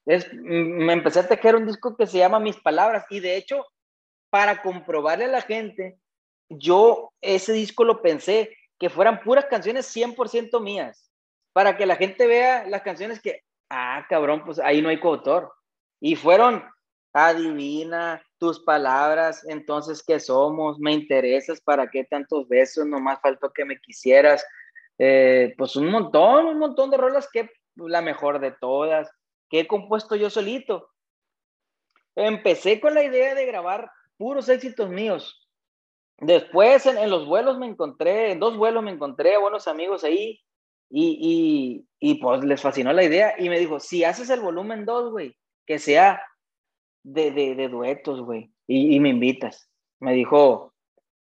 Me 0.06 0.92
empecé 0.92 1.20
a 1.20 1.28
tejer 1.28 1.56
un 1.56 1.66
disco 1.66 1.96
que 1.96 2.06
se 2.06 2.18
llama 2.18 2.38
Mis 2.38 2.56
Palabras, 2.56 3.04
y 3.10 3.20
de 3.20 3.36
hecho, 3.36 3.66
para 4.30 4.62
comprobarle 4.62 5.24
a 5.24 5.28
la 5.28 5.42
gente, 5.42 5.98
yo 6.48 7.12
ese 7.20 7.52
disco 7.52 7.84
lo 7.84 8.02
pensé 8.02 8.56
que 8.78 8.88
fueran 8.88 9.20
puras 9.20 9.46
canciones 9.46 9.94
100% 9.94 10.60
mías, 10.60 11.10
para 11.52 11.76
que 11.76 11.86
la 11.86 11.96
gente 11.96 12.26
vea 12.26 12.66
las 12.68 12.82
canciones 12.82 13.20
que, 13.20 13.42
ah, 13.70 14.06
cabrón, 14.08 14.44
pues 14.44 14.58
ahí 14.58 14.80
no 14.80 14.90
hay 14.90 15.00
coautor. 15.00 15.52
Y 16.00 16.14
fueron, 16.14 16.62
adivina 17.12 18.22
tus 18.38 18.60
palabras, 18.60 19.44
entonces, 19.48 20.04
¿qué 20.06 20.20
somos? 20.20 20.78
¿Me 20.78 20.92
interesas? 20.92 21.60
¿Para 21.60 21.88
qué 21.88 22.04
tantos 22.04 22.46
besos? 22.48 22.86
Nomás 22.86 23.20
faltó 23.20 23.52
que 23.52 23.64
me 23.64 23.80
quisieras. 23.80 24.44
Eh, 24.98 25.54
pues 25.58 25.76
un 25.76 25.90
montón, 25.90 26.46
un 26.46 26.58
montón 26.58 26.90
de 26.90 26.96
rolas 26.96 27.28
que 27.32 27.50
la 27.76 28.02
mejor 28.02 28.38
de 28.38 28.52
todas, 28.52 29.10
que 29.48 29.60
he 29.60 29.66
compuesto 29.66 30.16
yo 30.16 30.30
solito. 30.30 30.88
Empecé 32.14 32.80
con 32.80 32.94
la 32.94 33.04
idea 33.04 33.34
de 33.34 33.46
grabar 33.46 33.90
puros 34.16 34.48
éxitos 34.48 34.88
míos. 34.88 35.46
Después 36.18 36.86
en, 36.86 37.10
los 37.10 37.26
vuelos 37.26 37.58
me 37.58 37.66
encontré, 37.66 38.32
en 38.32 38.40
dos 38.40 38.56
vuelos 38.56 38.82
me 38.82 38.90
encontré 38.90 39.36
buenos 39.36 39.68
amigos 39.68 40.02
ahí 40.02 40.40
y, 40.88 41.84
y, 42.00 42.10
y, 42.10 42.14
pues 42.14 42.42
les 42.42 42.62
fascinó 42.62 42.92
la 42.92 43.04
idea 43.04 43.34
y 43.38 43.48
me 43.48 43.58
dijo, 43.58 43.80
si 43.80 44.04
haces 44.04 44.30
el 44.30 44.40
volumen 44.40 44.86
2, 44.86 45.10
güey, 45.10 45.36
que 45.66 45.78
sea 45.78 46.22
de, 47.02 47.32
de, 47.32 47.68
duetos, 47.68 48.22
güey, 48.22 48.50
y, 48.66 48.98
me 49.00 49.10
invitas. 49.10 49.70
Me 50.00 50.14
dijo, 50.14 50.74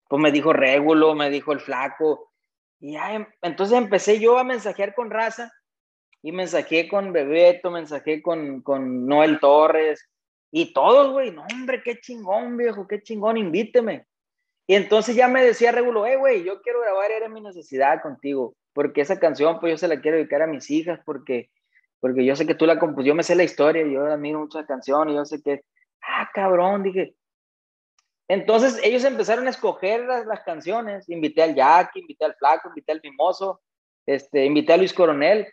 pues 0.09 0.21
me 0.21 0.33
dijo 0.33 0.53
Régulo, 0.53 1.15
me 1.15 1.31
dijo 1.31 1.53
el 1.53 1.61
flaco. 1.61 2.33
Y 2.81 2.93
ya, 2.93 3.15
em, 3.15 3.27
entonces 3.41 3.79
empecé 3.79 4.19
yo 4.19 4.39
a 4.39 4.45
mensajear 4.45 4.95
con 4.95 5.11
raza 5.11 5.53
y 6.23 6.33
mensajé 6.33 6.89
con 6.89 7.13
Bebeto, 7.13 7.71
mensajé 7.71 8.23
con, 8.23 8.63
con 8.63 9.07
Noel 9.07 9.41
Torres 9.41 10.09
y 10.53 10.73
todos, 10.73 11.13
güey, 11.13 11.33
no, 11.33 11.45
hombre, 11.53 11.83
qué 11.83 11.99
chingón, 12.01 12.57
viejo, 12.57 12.87
qué 12.87 13.03
chingón, 13.03 13.37
invíteme. 13.37 14.07
Y 14.67 14.75
entonces 14.75 15.17
ya 15.17 15.27
me 15.27 15.45
decía 15.45 15.73
Regulo, 15.73 16.07
eh, 16.07 16.17
güey, 16.17 16.45
yo 16.45 16.63
quiero 16.63 16.81
grabar, 16.81 17.11
era 17.11 17.29
mi 17.29 17.41
necesidad 17.41 18.01
contigo, 18.03 18.55
porque 18.73 19.01
esa 19.01 19.19
canción, 19.19 19.59
pues 19.59 19.73
yo 19.73 19.79
se 19.79 19.89
la 19.89 20.01
quiero 20.01 20.19
dedicar 20.19 20.43
a 20.43 20.47
mis 20.47 20.71
hijas, 20.71 21.01
porque, 21.05 21.51
porque 22.01 22.25
yo 22.25 22.37
sé 22.37 22.47
que 22.47 22.55
tú 22.55 22.67
la 22.67 22.79
compusiste, 22.79 23.09
yo 23.09 23.15
me 23.15 23.25
sé 23.25 23.35
la 23.35 23.45
historia, 23.45 23.85
yo 23.87 24.07
admiro 24.07 24.39
mucho 24.39 24.61
la 24.61 24.67
canción, 24.67 25.09
y 25.09 25.15
yo 25.15 25.25
sé 25.25 25.43
que, 25.43 25.65
ah, 26.03 26.31
cabrón, 26.33 26.85
dije. 26.85 27.17
Entonces 28.29 28.79
ellos 28.85 29.05
empezaron 29.05 29.47
a 29.47 29.51
escoger 29.51 30.05
las, 30.05 30.27
las 30.27 30.41
canciones, 30.41 31.09
invité 31.09 31.43
al 31.43 31.55
Jack, 31.55 31.97
invité 31.97 32.25
al 32.25 32.37
Flaco, 32.37 32.69
invité 32.69 32.93
al 32.93 33.01
Mimoso, 33.03 33.61
este, 34.07 34.45
invité 34.45 34.75
a 34.75 34.77
Luis 34.77 34.93
Coronel, 34.93 35.53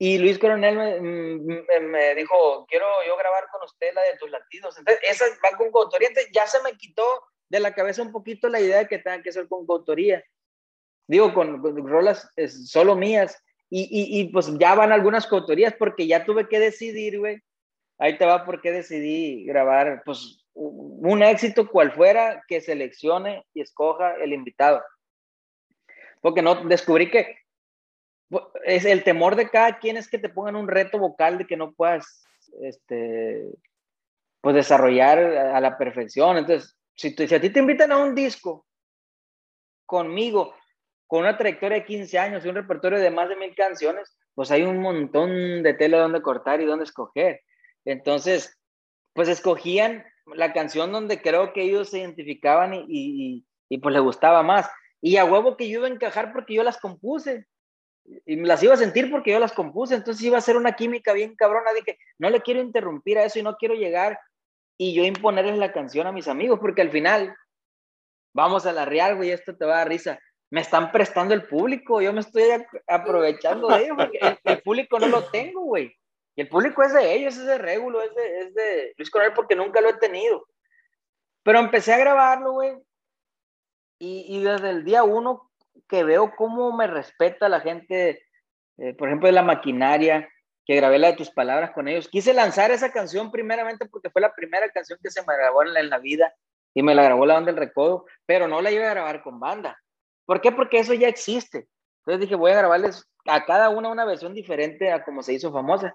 y 0.00 0.18
Luis 0.18 0.38
Coronel 0.38 0.76
me, 0.76 2.14
dijo, 2.14 2.66
quiero 2.68 2.86
yo 3.04 3.16
grabar 3.16 3.48
con 3.50 3.62
usted 3.64 3.92
la 3.92 4.02
de 4.02 4.16
tus 4.16 4.30
latidos. 4.30 4.78
Entonces, 4.78 5.02
esa 5.10 5.24
va 5.44 5.56
con 5.56 5.72
coautoría. 5.72 6.08
ya 6.32 6.46
se 6.46 6.62
me 6.62 6.72
quitó 6.76 7.02
de 7.48 7.58
la 7.58 7.74
cabeza 7.74 8.02
un 8.02 8.12
poquito 8.12 8.48
la 8.48 8.60
idea 8.60 8.78
de 8.78 8.86
que 8.86 8.98
tenga 8.98 9.22
que 9.22 9.32
ser 9.32 9.48
con 9.48 9.66
coautoría. 9.66 10.22
Digo, 11.08 11.34
con, 11.34 11.60
rolas 11.88 12.30
es, 12.36 12.70
solo 12.70 12.94
mías. 12.94 13.42
Y, 13.70 13.82
y, 13.90 14.20
y, 14.20 14.28
pues 14.28 14.56
ya 14.56 14.76
van 14.76 14.92
algunas 14.92 15.26
coautorías 15.26 15.74
porque 15.74 16.06
ya 16.06 16.24
tuve 16.24 16.48
que 16.48 16.60
decidir, 16.60 17.18
güey. 17.18 17.42
Ahí 17.98 18.16
te 18.16 18.24
va 18.24 18.44
porque 18.44 18.70
decidí 18.70 19.44
grabar, 19.44 20.02
pues, 20.04 20.44
un 20.54 21.22
éxito 21.24 21.68
cual 21.68 21.90
fuera 21.92 22.44
que 22.46 22.60
seleccione 22.60 23.44
y 23.52 23.62
escoja 23.62 24.14
el 24.14 24.32
invitado. 24.32 24.80
Porque 26.20 26.40
no, 26.40 26.54
descubrí 26.66 27.10
que 27.10 27.24
pues, 27.24 27.47
es 28.64 28.84
el 28.84 29.04
temor 29.04 29.36
de 29.36 29.48
cada 29.48 29.78
quien 29.78 29.96
es 29.96 30.08
que 30.08 30.18
te 30.18 30.28
pongan 30.28 30.56
un 30.56 30.68
reto 30.68 30.98
vocal 30.98 31.38
de 31.38 31.46
que 31.46 31.56
no 31.56 31.72
puedas, 31.72 32.24
este, 32.62 33.46
pues 34.40 34.54
desarrollar 34.54 35.18
a 35.18 35.60
la 35.60 35.78
perfección. 35.78 36.36
Entonces, 36.36 36.76
si, 36.94 37.14
si 37.14 37.34
a 37.34 37.40
ti 37.40 37.50
te 37.50 37.60
invitan 37.60 37.92
a 37.92 37.98
un 37.98 38.14
disco 38.14 38.66
conmigo, 39.86 40.54
con 41.06 41.20
una 41.20 41.38
trayectoria 41.38 41.78
de 41.78 41.86
15 41.86 42.18
años 42.18 42.44
y 42.44 42.48
un 42.48 42.54
repertorio 42.54 42.98
de 42.98 43.10
más 43.10 43.30
de 43.30 43.36
mil 43.36 43.54
canciones, 43.54 44.18
pues 44.34 44.50
hay 44.50 44.62
un 44.62 44.78
montón 44.78 45.62
de 45.62 45.74
tela 45.74 45.98
donde 45.98 46.22
cortar 46.22 46.60
y 46.60 46.66
donde 46.66 46.84
escoger. 46.84 47.40
Entonces, 47.84 48.56
pues 49.14 49.28
escogían 49.28 50.04
la 50.26 50.52
canción 50.52 50.92
donde 50.92 51.20
creo 51.22 51.52
que 51.52 51.62
ellos 51.62 51.88
se 51.88 52.00
identificaban 52.00 52.74
y, 52.74 53.44
y, 53.68 53.78
pues 53.78 53.94
les 53.94 54.02
gustaba 54.02 54.42
más. 54.42 54.70
Y 55.00 55.16
a 55.16 55.24
huevo 55.24 55.56
que 55.56 55.68
yo 55.68 55.78
iba 55.78 55.88
a 55.88 55.90
encajar 55.90 56.32
porque 56.32 56.54
yo 56.54 56.62
las 56.62 56.78
compuse. 56.78 57.46
Y 58.24 58.36
las 58.36 58.62
iba 58.62 58.74
a 58.74 58.78
sentir 58.78 59.10
porque 59.10 59.32
yo 59.32 59.38
las 59.38 59.52
compuse. 59.52 59.94
Entonces 59.94 60.22
iba 60.24 60.38
a 60.38 60.42
ser 60.42 60.56
una 60.56 60.72
química 60.72 61.12
bien 61.12 61.34
cabrona. 61.36 61.72
Dije, 61.72 61.98
no 62.18 62.30
le 62.30 62.40
quiero 62.40 62.60
interrumpir 62.60 63.18
a 63.18 63.24
eso 63.24 63.38
y 63.38 63.42
no 63.42 63.56
quiero 63.56 63.74
llegar 63.74 64.18
y 64.78 64.94
yo 64.94 65.04
imponerles 65.04 65.58
la 65.58 65.72
canción 65.72 66.06
a 66.06 66.12
mis 66.12 66.28
amigos, 66.28 66.60
porque 66.60 66.82
al 66.82 66.90
final, 66.90 67.36
vamos 68.32 68.64
a 68.64 68.72
la 68.72 68.84
real, 68.84 69.16
güey, 69.16 69.32
esto 69.32 69.56
te 69.56 69.64
va 69.66 69.74
a 69.74 69.78
dar 69.78 69.88
risa. 69.88 70.18
me 70.50 70.60
están 70.60 70.92
prestando 70.92 71.34
el 71.34 71.46
público, 71.46 72.00
yo 72.00 72.12
me 72.12 72.20
estoy 72.20 72.44
aprovechando 72.86 73.68
de 73.68 73.82
ellos, 73.82 73.98
el, 74.44 74.62
público 74.62 74.98
no 74.98 75.08
lo 75.08 75.24
tengo, 75.24 75.62
güey. 75.62 75.94
Y 76.36 76.42
el 76.42 76.48
público 76.48 76.84
es 76.84 76.94
de 76.94 77.12
ellos, 77.12 77.36
es 77.36 77.44
de 77.44 77.58
Régulo, 77.58 78.00
es 78.00 78.14
de, 78.14 78.38
es 78.38 78.54
de 78.54 78.94
Luis 78.96 79.10
Coronel, 79.10 79.34
porque 79.34 79.56
nunca 79.56 79.80
lo 79.80 79.90
he 79.90 79.98
tenido. 79.98 80.46
Pero 81.42 81.58
empecé 81.58 81.92
a 81.92 81.98
grabarlo, 81.98 82.52
güey. 82.52 82.76
Y, 83.98 84.26
y, 84.28 84.40
desde 84.40 84.70
el 84.70 84.84
día 84.84 85.02
uno 85.02 85.47
que 85.88 86.04
veo 86.04 86.32
cómo 86.36 86.76
me 86.76 86.86
respeta 86.86 87.48
la 87.48 87.60
gente, 87.60 88.22
eh, 88.78 88.94
por 88.94 89.08
ejemplo, 89.08 89.26
de 89.26 89.32
la 89.32 89.42
maquinaria, 89.42 90.28
que 90.64 90.76
grabé 90.76 90.98
la 90.98 91.08
de 91.08 91.16
tus 91.16 91.30
palabras 91.30 91.70
con 91.70 91.88
ellos. 91.88 92.08
Quise 92.08 92.34
lanzar 92.34 92.70
esa 92.70 92.92
canción 92.92 93.30
primeramente 93.30 93.86
porque 93.86 94.10
fue 94.10 94.20
la 94.20 94.34
primera 94.34 94.68
canción 94.68 94.98
que 95.02 95.10
se 95.10 95.22
me 95.22 95.34
grabó 95.34 95.62
en 95.62 95.72
la, 95.72 95.80
en 95.80 95.88
la 95.88 95.98
vida 95.98 96.34
y 96.74 96.82
me 96.82 96.94
la 96.94 97.02
grabó 97.02 97.24
la 97.24 97.34
banda 97.34 97.52
del 97.52 97.60
Recodo, 97.60 98.04
pero 98.26 98.48
no 98.48 98.60
la 98.60 98.70
iba 98.70 98.86
a 98.86 98.90
grabar 98.90 99.22
con 99.22 99.40
banda. 99.40 99.78
¿Por 100.26 100.42
qué? 100.42 100.52
Porque 100.52 100.78
eso 100.78 100.92
ya 100.92 101.08
existe. 101.08 101.68
Entonces 102.00 102.20
dije, 102.20 102.34
voy 102.34 102.52
a 102.52 102.58
grabarles 102.58 103.08
a 103.24 103.44
cada 103.46 103.70
una 103.70 103.88
una 103.88 104.04
versión 104.04 104.34
diferente 104.34 104.92
a 104.92 105.02
como 105.04 105.22
se 105.22 105.32
hizo 105.32 105.50
famosa. 105.52 105.94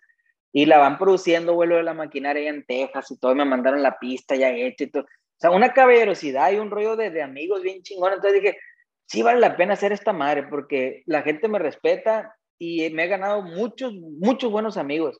Y 0.51 0.65
la 0.65 0.79
van 0.79 0.97
produciendo, 0.97 1.53
vuelo 1.53 1.77
de 1.77 1.83
la 1.83 1.93
maquinaria 1.93 2.49
en 2.49 2.65
Texas 2.65 3.09
y 3.11 3.19
todo, 3.19 3.31
y 3.31 3.35
me 3.35 3.45
mandaron 3.45 3.81
la 3.81 3.97
pista 3.97 4.35
ya 4.35 4.49
hecha 4.49 4.83
y 4.83 4.91
todo. 4.91 5.03
O 5.03 5.39
sea, 5.39 5.51
una 5.51 5.73
caballerosidad 5.73 6.51
y 6.51 6.57
un 6.57 6.69
rollo 6.71 6.95
de, 6.95 7.09
de 7.09 7.21
amigos 7.21 7.61
bien 7.61 7.81
chingón. 7.81 8.13
Entonces 8.13 8.41
dije, 8.41 8.57
sí 9.05 9.23
vale 9.23 9.39
la 9.39 9.57
pena 9.57 9.73
hacer 9.73 9.91
esta 9.91 10.13
madre 10.13 10.43
porque 10.43 11.03
la 11.05 11.21
gente 11.21 11.47
me 11.47 11.59
respeta 11.59 12.35
y 12.57 12.89
me 12.91 13.05
he 13.05 13.07
ganado 13.07 13.41
muchos, 13.41 13.93
muchos 13.93 14.51
buenos 14.51 14.77
amigos. 14.77 15.19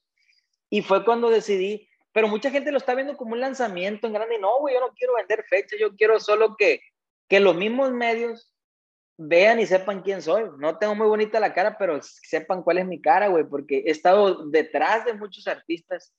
Y 0.70 0.82
fue 0.82 1.06
cuando 1.06 1.30
decidí 1.30 1.88
pero 2.14 2.28
mucha 2.28 2.52
gente 2.52 2.72
lo 2.72 2.78
está 2.78 2.94
viendo 2.94 3.18
como 3.18 3.34
un 3.34 3.42
lanzamiento 3.42 4.08
en 4.08 4.14
grande. 4.14 4.36
Y 4.36 4.40
no, 4.40 4.60
güey, 4.60 4.76
yo 4.76 4.82
no 4.82 4.94
quiero 4.94 5.16
vender 5.16 5.44
fecha, 5.50 5.76
yo 5.78 5.96
quiero 5.96 6.20
solo 6.20 6.56
que, 6.56 6.80
que 7.28 7.40
los 7.40 7.56
mismos 7.56 7.92
medios 7.92 8.54
vean 9.18 9.60
y 9.60 9.66
sepan 9.66 10.04
quién 10.04 10.22
soy. 10.22 10.46
No 10.60 10.78
tengo 10.78 10.94
muy 10.94 11.08
bonita 11.08 11.40
la 11.40 11.54
cara, 11.54 11.76
pero 11.78 12.00
sepan 12.02 12.62
cuál 12.62 12.78
es 12.78 12.86
mi 12.86 13.02
cara, 13.02 13.28
güey, 13.28 13.44
porque 13.44 13.80
he 13.88 13.90
estado 13.90 14.48
detrás 14.50 15.06
de 15.06 15.16
muchos 15.16 15.48
artistas 15.48 16.14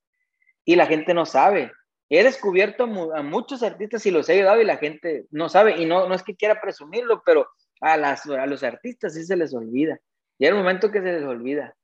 y 0.64 0.74
la 0.74 0.86
gente 0.86 1.14
no 1.14 1.24
sabe. 1.24 1.70
He 2.16 2.22
descubierto 2.22 2.84
a 2.84 3.22
muchos 3.22 3.64
artistas 3.64 4.06
y 4.06 4.12
los 4.12 4.28
he 4.28 4.34
ayudado 4.34 4.60
y 4.60 4.64
la 4.64 4.76
gente 4.76 5.26
no 5.32 5.48
sabe. 5.48 5.82
Y 5.82 5.84
no, 5.84 6.08
no 6.08 6.14
es 6.14 6.22
que 6.22 6.36
quiera 6.36 6.60
presumirlo, 6.60 7.24
pero 7.26 7.48
a, 7.80 7.96
las, 7.96 8.24
a 8.26 8.46
los 8.46 8.62
artistas 8.62 9.14
sí 9.14 9.24
se 9.24 9.36
les 9.36 9.52
olvida. 9.52 9.98
Y 10.38 10.46
el 10.46 10.54
momento 10.54 10.92
que 10.92 11.00
se 11.00 11.12
les 11.12 11.24
olvida. 11.24 11.74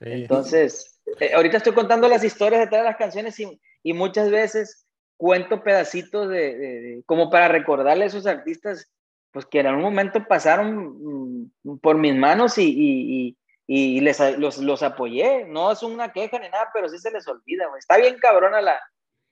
Entonces, 0.00 1.00
eh, 1.18 1.32
ahorita 1.34 1.56
estoy 1.56 1.72
contando 1.72 2.06
las 2.06 2.22
historias 2.22 2.60
detrás 2.60 2.82
de 2.82 2.88
las 2.88 2.98
canciones 2.98 3.40
y, 3.40 3.58
y 3.82 3.94
muchas 3.94 4.30
veces 4.30 4.86
cuento 5.16 5.62
pedacitos 5.62 6.28
de, 6.28 7.02
como 7.06 7.30
para 7.30 7.48
recordarle 7.48 8.04
a 8.04 8.08
esos 8.08 8.26
artistas 8.26 8.90
pues 9.30 9.46
que 9.46 9.60
en 9.60 9.68
algún 9.68 9.84
momento 9.84 10.26
pasaron 10.28 11.48
mm, 11.62 11.78
por 11.78 11.96
mis 11.96 12.14
manos 12.14 12.58
y, 12.58 12.68
y, 12.68 13.38
y 13.66 14.00
les, 14.02 14.20
los, 14.38 14.58
los, 14.58 14.82
apoyé. 14.82 15.46
No 15.46 15.72
es 15.72 15.82
una 15.82 16.12
queja 16.12 16.38
ni 16.38 16.50
nada, 16.50 16.68
pero 16.74 16.90
sí 16.90 16.98
se 16.98 17.10
les 17.10 17.26
olvida. 17.26 17.64
Está 17.78 17.96
bien 17.96 18.18
cabrona 18.18 18.60
la, 18.60 18.78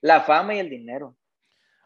la 0.01 0.21
fama 0.21 0.55
y 0.55 0.59
el 0.59 0.69
dinero. 0.69 1.15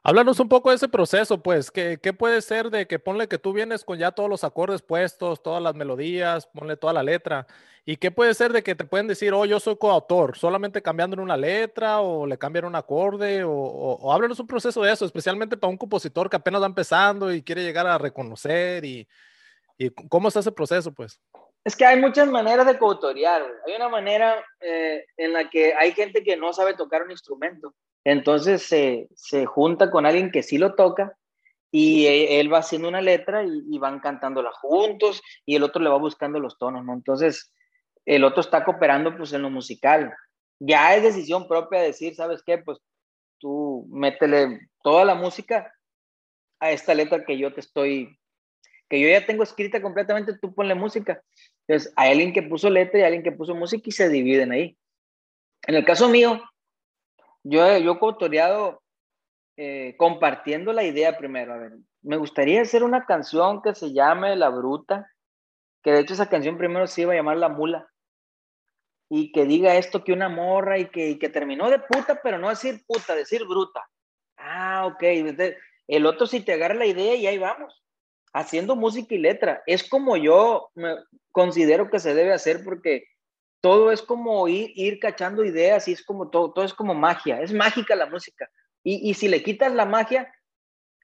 Háblanos 0.08 0.40
un 0.40 0.48
poco 0.48 0.70
de 0.70 0.76
ese 0.76 0.88
proceso, 0.88 1.42
pues, 1.42 1.72
¿qué, 1.72 1.98
¿qué, 2.00 2.14
puede 2.14 2.40
ser 2.44 2.70
de 2.70 2.86
que 2.86 3.00
ponle 3.00 3.28
que 3.28 3.40
tú 3.40 3.54
vienes 3.54 3.84
con 3.84 3.98
ya 3.98 4.12
todos 4.12 4.30
los 4.30 4.44
acordes 4.44 4.84
puestos, 4.84 5.42
todas 5.42 5.64
las 5.64 5.74
melodías, 5.74 6.46
ponle 6.46 6.78
toda 6.78 6.94
la 6.94 7.02
letra, 7.02 7.48
y 7.86 7.98
qué 7.98 8.12
puede 8.12 8.36
ser 8.36 8.54
de 8.54 8.62
que 8.62 8.76
te 8.76 8.86
pueden 8.86 9.08
decir, 9.08 9.34
oh, 9.34 9.46
yo 9.46 9.60
soy 9.60 9.78
coautor, 9.78 10.38
solamente 10.38 10.84
cambiando 10.84 11.20
una 11.20 11.36
letra 11.36 12.02
o 12.02 12.28
le 12.28 12.38
cambian 12.38 12.66
un 12.66 12.76
acorde, 12.76 13.44
o, 13.44 13.52
o, 13.52 14.14
háblanos 14.14 14.40
un 14.40 14.46
proceso 14.46 14.84
de 14.84 14.94
eso, 14.94 15.06
especialmente 15.06 15.58
para 15.58 15.72
un 15.72 15.78
compositor 15.78 16.30
que 16.30 16.36
apenas 16.36 16.62
va 16.62 16.68
empezando 16.68 17.34
y 17.34 17.42
quiere 17.42 17.64
llegar 17.64 17.88
a 17.88 17.98
reconocer, 17.98 18.86
y, 18.86 19.08
y 19.76 19.90
cómo 19.90 20.28
está 20.28 20.42
ese 20.42 20.52
proceso, 20.52 20.94
pues. 20.94 21.20
Es 21.64 21.76
que 21.76 21.84
hay 21.84 22.00
muchas 22.00 22.28
maneras 22.28 22.68
de 22.68 22.78
coautoriar, 22.78 23.44
hay 23.66 23.76
una 23.76 23.90
manera 23.90 24.46
eh, 24.60 25.04
en 25.18 25.34
la 25.34 25.50
que 25.50 25.74
hay 25.74 25.94
gente 25.94 26.24
que 26.24 26.38
no 26.38 26.54
sabe 26.54 26.76
tocar 26.76 27.02
un 27.02 27.10
instrumento 27.10 27.74
entonces 28.06 28.62
se, 28.62 29.10
se 29.16 29.46
junta 29.46 29.90
con 29.92 30.06
alguien 30.06 30.32
que 30.32 30.44
sí 30.44 30.58
lo 30.58 30.76
toca 30.76 31.18
y 31.72 32.06
e, 32.06 32.40
él 32.40 32.54
va 32.54 32.60
haciendo 32.60 32.88
una 32.88 33.02
letra 33.02 33.44
y, 33.44 33.78
van 33.80 34.00
cantándola 34.00 34.52
juntos 34.54 35.22
y 35.46 35.56
el 35.56 35.64
otro 35.64 35.82
le 35.82 35.90
va 35.90 35.98
buscando 35.98 36.40
los 36.40 36.58
tonos, 36.58 36.86
¿no? 36.86 36.94
Entonces 36.94 37.52
el 38.06 38.24
otro 38.24 38.42
está 38.42 38.64
cooperando 38.64 39.18
pues 39.18 39.34
en 39.34 39.42
lo 39.42 39.50
musical. 39.50 40.14
Ya 40.60 40.96
es 40.96 41.04
decisión 41.04 41.48
propia 41.48 41.82
decir, 41.82 42.16
¿sabes 42.16 42.44
qué? 42.46 42.60
Pues 42.60 42.78
tú 43.40 43.88
métele 43.90 44.70
toda 44.84 45.04
la 45.04 45.16
música 45.16 45.74
a 46.60 46.72
esta 46.72 46.94
letra 46.94 47.26
que 47.26 47.38
yo 47.38 47.54
te 47.54 47.60
estoy, 47.60 48.20
que 48.88 49.02
yo 49.02 49.10
ya 49.10 49.26
tengo 49.26 49.44
escrita 49.44 49.82
completamente, 49.82 50.38
tú 50.38 50.54
ponle 50.54 50.76
música. 50.76 51.22
Entonces 51.68 51.92
hay 51.96 52.12
alguien 52.12 52.34
que 52.34 52.44
puso 52.44 52.70
letra 52.70 53.00
y 53.00 53.04
alguien 53.04 53.24
que 53.24 53.32
puso 53.32 53.56
música 53.56 53.84
y 53.86 53.92
se 53.92 54.10
dividen 54.10 54.52
ahí. 54.52 54.78
En 55.68 55.74
el 55.74 55.84
caso 55.84 56.08
mío, 56.08 56.42
yo, 57.46 57.78
yo 57.78 57.92
he 57.92 58.00
coautoreado 58.00 58.82
eh, 59.56 59.96
compartiendo 59.98 60.74
la 60.74 60.84
idea 60.84 61.18
primero. 61.18 61.54
A 61.54 61.58
ver, 61.58 61.74
me 62.02 62.18
gustaría 62.18 62.62
hacer 62.62 62.84
una 62.84 63.06
canción 63.06 63.62
que 63.62 63.76
se 63.76 63.94
llame 63.94 64.36
La 64.36 64.50
Bruta, 64.50 65.10
que 65.84 65.92
de 65.92 66.00
hecho 66.00 66.16
esa 66.16 66.30
canción 66.30 66.58
primero 66.58 66.88
se 66.88 67.02
iba 67.02 67.14
a 67.14 67.16
llamar 67.16 67.38
La 67.38 67.50
Mula, 67.50 67.88
y 69.10 69.32
que 69.32 69.46
diga 69.46 69.76
esto 69.76 70.04
que 70.04 70.12
una 70.12 70.30
morra 70.30 70.80
y 70.80 70.90
que, 70.90 71.20
que 71.20 71.30
terminó 71.30 71.70
de 71.70 71.80
puta, 71.80 72.20
pero 72.24 72.40
no 72.40 72.50
decir 72.50 72.84
puta, 72.88 73.16
decir 73.16 73.46
bruta. 73.46 73.88
Ah, 74.38 74.88
ok. 74.88 75.04
El 75.88 76.06
otro 76.08 76.26
si 76.26 76.42
te 76.42 76.54
agarra 76.54 76.74
la 76.74 76.88
idea 76.88 77.14
y 77.14 77.28
ahí 77.28 77.38
vamos, 77.38 77.84
haciendo 78.34 78.76
música 78.76 79.14
y 79.14 79.20
letra. 79.20 79.62
Es 79.68 79.88
como 79.88 80.18
yo 80.18 80.72
me 80.74 80.96
considero 81.32 81.92
que 81.92 82.00
se 82.00 82.16
debe 82.16 82.34
hacer 82.34 82.64
porque 82.64 83.06
todo 83.66 83.92
es 83.92 84.04
como 84.04 84.48
ir, 84.48 84.74
ir 84.76 85.00
cachando 85.00 85.44
ideas 85.44 85.88
y 85.88 85.94
es 85.94 86.06
como 86.06 86.30
todo, 86.30 86.54
todo 86.54 86.64
es 86.64 86.76
como 86.76 86.94
magia, 86.94 87.42
es 87.42 87.52
mágica 87.52 87.96
la 87.96 88.06
música. 88.06 88.48
Y, 88.84 89.10
y, 89.10 89.16
si 89.16 89.28
le 89.28 89.42
quitas 89.42 89.74
la 89.74 89.86
magia, 89.88 90.32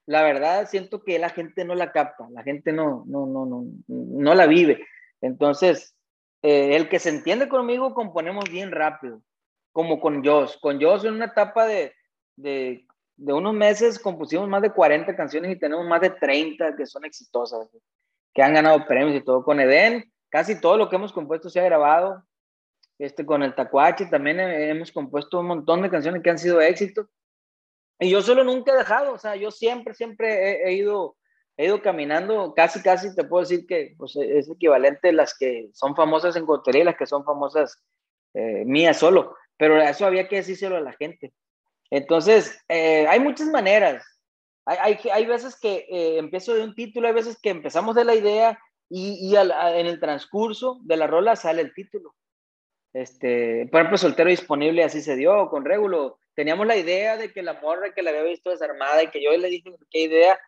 la 0.05 0.21
verdad 0.21 0.69
siento 0.69 1.03
que 1.03 1.17
la 1.17 1.31
gente 1.31 1.65
no 1.65 1.73
la 1.73 1.91
capta, 1.91 2.27
la 2.29 2.43
gente 2.43 2.71
no, 2.71 3.03
no, 3.07 3.25
no, 3.25 3.47
no, 3.47 3.65
no 3.87 4.35
la 4.35 4.45
vive. 4.45 4.85
Entonces, 5.21 5.95
eh, 6.43 6.75
el 6.75 6.87
que 6.87 6.99
se 6.99 7.09
entiende 7.09 7.49
conmigo, 7.49 7.95
componemos 7.95 8.45
bien 8.47 8.71
rápido, 8.71 9.23
como 9.71 9.99
con 9.99 10.23
Josh. 10.23 10.59
Con 10.61 10.79
Josh 10.79 11.05
en 11.05 11.15
una 11.15 11.25
etapa 11.25 11.65
de, 11.65 11.95
de, 12.35 12.85
de 13.15 13.33
unos 13.33 13.55
meses 13.55 13.97
compusimos 13.97 14.47
más 14.47 14.61
de 14.61 14.71
40 14.71 15.15
canciones 15.15 15.51
y 15.51 15.59
tenemos 15.59 15.87
más 15.87 16.01
de 16.01 16.11
30 16.11 16.75
que 16.75 16.85
son 16.85 17.05
exitosas, 17.05 17.67
que 18.35 18.43
han 18.43 18.53
ganado 18.53 18.85
premios 18.85 19.15
y 19.15 19.25
todo. 19.25 19.43
Con 19.43 19.59
Eden, 19.59 20.13
casi 20.29 20.61
todo 20.61 20.77
lo 20.77 20.89
que 20.89 20.97
hemos 20.97 21.11
compuesto 21.11 21.49
se 21.49 21.59
ha 21.59 21.63
grabado 21.63 22.23
este, 23.01 23.25
con 23.25 23.41
el 23.41 23.55
Tacuache 23.55 24.05
también 24.05 24.39
hemos 24.39 24.91
compuesto 24.91 25.39
un 25.39 25.47
montón 25.47 25.81
de 25.81 25.89
canciones 25.89 26.21
que 26.21 26.29
han 26.29 26.37
sido 26.37 26.61
éxitos. 26.61 27.07
Y 27.99 28.11
yo 28.11 28.21
solo 28.21 28.43
nunca 28.43 28.73
he 28.73 28.77
dejado, 28.77 29.13
o 29.13 29.17
sea, 29.17 29.35
yo 29.35 29.49
siempre, 29.49 29.95
siempre 29.95 30.67
he, 30.67 30.73
ido, 30.73 31.17
he 31.57 31.65
ido 31.65 31.81
caminando, 31.81 32.53
casi, 32.55 32.81
casi 32.81 33.15
te 33.15 33.23
puedo 33.23 33.41
decir 33.41 33.65
que 33.65 33.95
pues, 33.97 34.15
es 34.15 34.49
equivalente 34.49 35.09
a 35.09 35.13
las 35.13 35.35
que 35.35 35.69
son 35.73 35.95
famosas 35.95 36.35
en 36.35 36.45
Cotería 36.45 36.81
y 36.81 36.85
las 36.85 36.95
que 36.95 37.07
son 37.07 37.25
famosas 37.25 37.83
eh, 38.35 38.63
mías 38.65 38.97
solo, 38.97 39.35
pero 39.57 39.81
eso 39.81 40.05
había 40.05 40.27
que 40.27 40.37
decírselo 40.37 40.77
a 40.77 40.81
la 40.81 40.93
gente. 40.93 41.33
Entonces, 41.89 42.63
eh, 42.69 43.07
hay 43.07 43.19
muchas 43.19 43.47
maneras. 43.47 44.05
Hay, 44.65 44.77
hay, 44.79 45.09
hay 45.11 45.25
veces 45.25 45.59
que 45.59 45.87
eh, 45.89 46.17
empiezo 46.19 46.53
de 46.53 46.63
un 46.63 46.75
título, 46.75 47.07
hay 47.07 47.13
veces 47.13 47.39
que 47.41 47.49
empezamos 47.49 47.95
de 47.95 48.05
la 48.05 48.13
idea 48.13 48.59
y, 48.89 49.27
y 49.27 49.35
en 49.35 49.87
el 49.87 49.99
transcurso 49.99 50.79
de 50.83 50.97
la 50.97 51.07
rola 51.07 51.35
sale 51.35 51.63
el 51.63 51.73
título. 51.73 52.13
Este, 52.93 53.67
por 53.71 53.81
ejemplo, 53.81 53.97
soltero 53.97 54.29
disponible, 54.29 54.83
así 54.83 55.01
se 55.01 55.15
dio 55.15 55.49
con 55.49 55.65
Régulo. 55.65 56.19
Teníamos 56.33 56.67
la 56.67 56.75
idea 56.75 57.17
de 57.17 57.31
que 57.31 57.41
la 57.41 57.59
morra 57.61 57.93
que 57.93 58.01
la 58.01 58.09
había 58.11 58.23
visto 58.23 58.49
desarmada 58.49 59.03
y 59.03 59.09
que 59.09 59.23
yo 59.23 59.31
le 59.31 59.49
dije 59.49 59.73
qué 59.89 60.03
idea, 60.03 60.39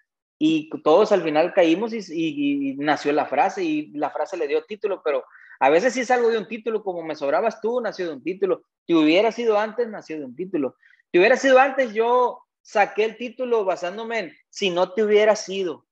y 0.45 0.69
todos 0.83 1.11
al 1.11 1.23
final 1.23 1.53
caímos 1.53 1.93
y, 1.93 2.75
nació 2.77 3.13
la 3.13 3.25
frase, 3.25 3.63
y 3.63 3.87
la 3.91 4.09
frase 4.09 4.35
le 4.35 4.47
dio 4.47 4.65
título, 4.65 5.01
pero 5.03 5.23
a 5.59 5.69
veces 5.69 5.93
sí 5.93 6.01
es 6.01 6.11
algo 6.11 6.29
de 6.29 6.37
un 6.37 6.47
título, 6.47 6.83
como 6.83 7.01
me 7.03 7.15
sobrabas 7.15 7.61
tú, 7.61 7.79
nació 7.79 8.07
de 8.07 8.13
un 8.13 8.23
título. 8.23 8.63
Si 8.85 8.93
hubiera 8.93 9.31
sido 9.31 9.57
antes, 9.57 9.87
nació 9.87 10.19
de 10.19 10.25
un 10.25 10.35
título. 10.35 10.75
Si 11.11 11.19
hubiera 11.19 11.37
sido 11.37 11.59
antes, 11.59 11.93
yo 11.93 12.43
saqué 12.61 13.05
el 13.05 13.17
título 13.17 13.63
basándome 13.63 14.19
en 14.19 14.33
si 14.49 14.69
no 14.69 14.91
te 14.91 15.03
hubiera 15.03 15.37
sido. 15.37 15.85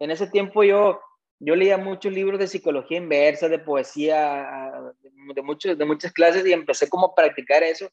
En 0.00 0.10
ese 0.10 0.26
tiempo 0.26 0.64
yo 0.64 1.00
yo 1.40 1.54
leía 1.54 1.78
muchos 1.78 2.12
libros 2.12 2.38
de 2.38 2.48
psicología 2.48 2.98
inversa, 2.98 3.48
de 3.48 3.58
poesía, 3.58 4.72
de, 5.34 5.42
muchos, 5.42 5.78
de 5.78 5.84
muchas 5.84 6.12
clases 6.12 6.44
y 6.44 6.52
empecé 6.52 6.88
como 6.88 7.06
a 7.06 7.14
practicar 7.14 7.62
eso. 7.62 7.88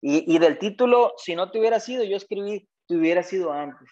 Y, 0.00 0.38
del 0.38 0.58
título, 0.58 1.14
si 1.16 1.34
no 1.34 1.50
te 1.50 1.58
hubiera 1.58 1.80
sido, 1.80 2.04
yo 2.04 2.16
escribí, 2.16 2.68
te 2.86 2.96
hubiera 2.96 3.24
sido 3.24 3.52
antes. 3.52 3.88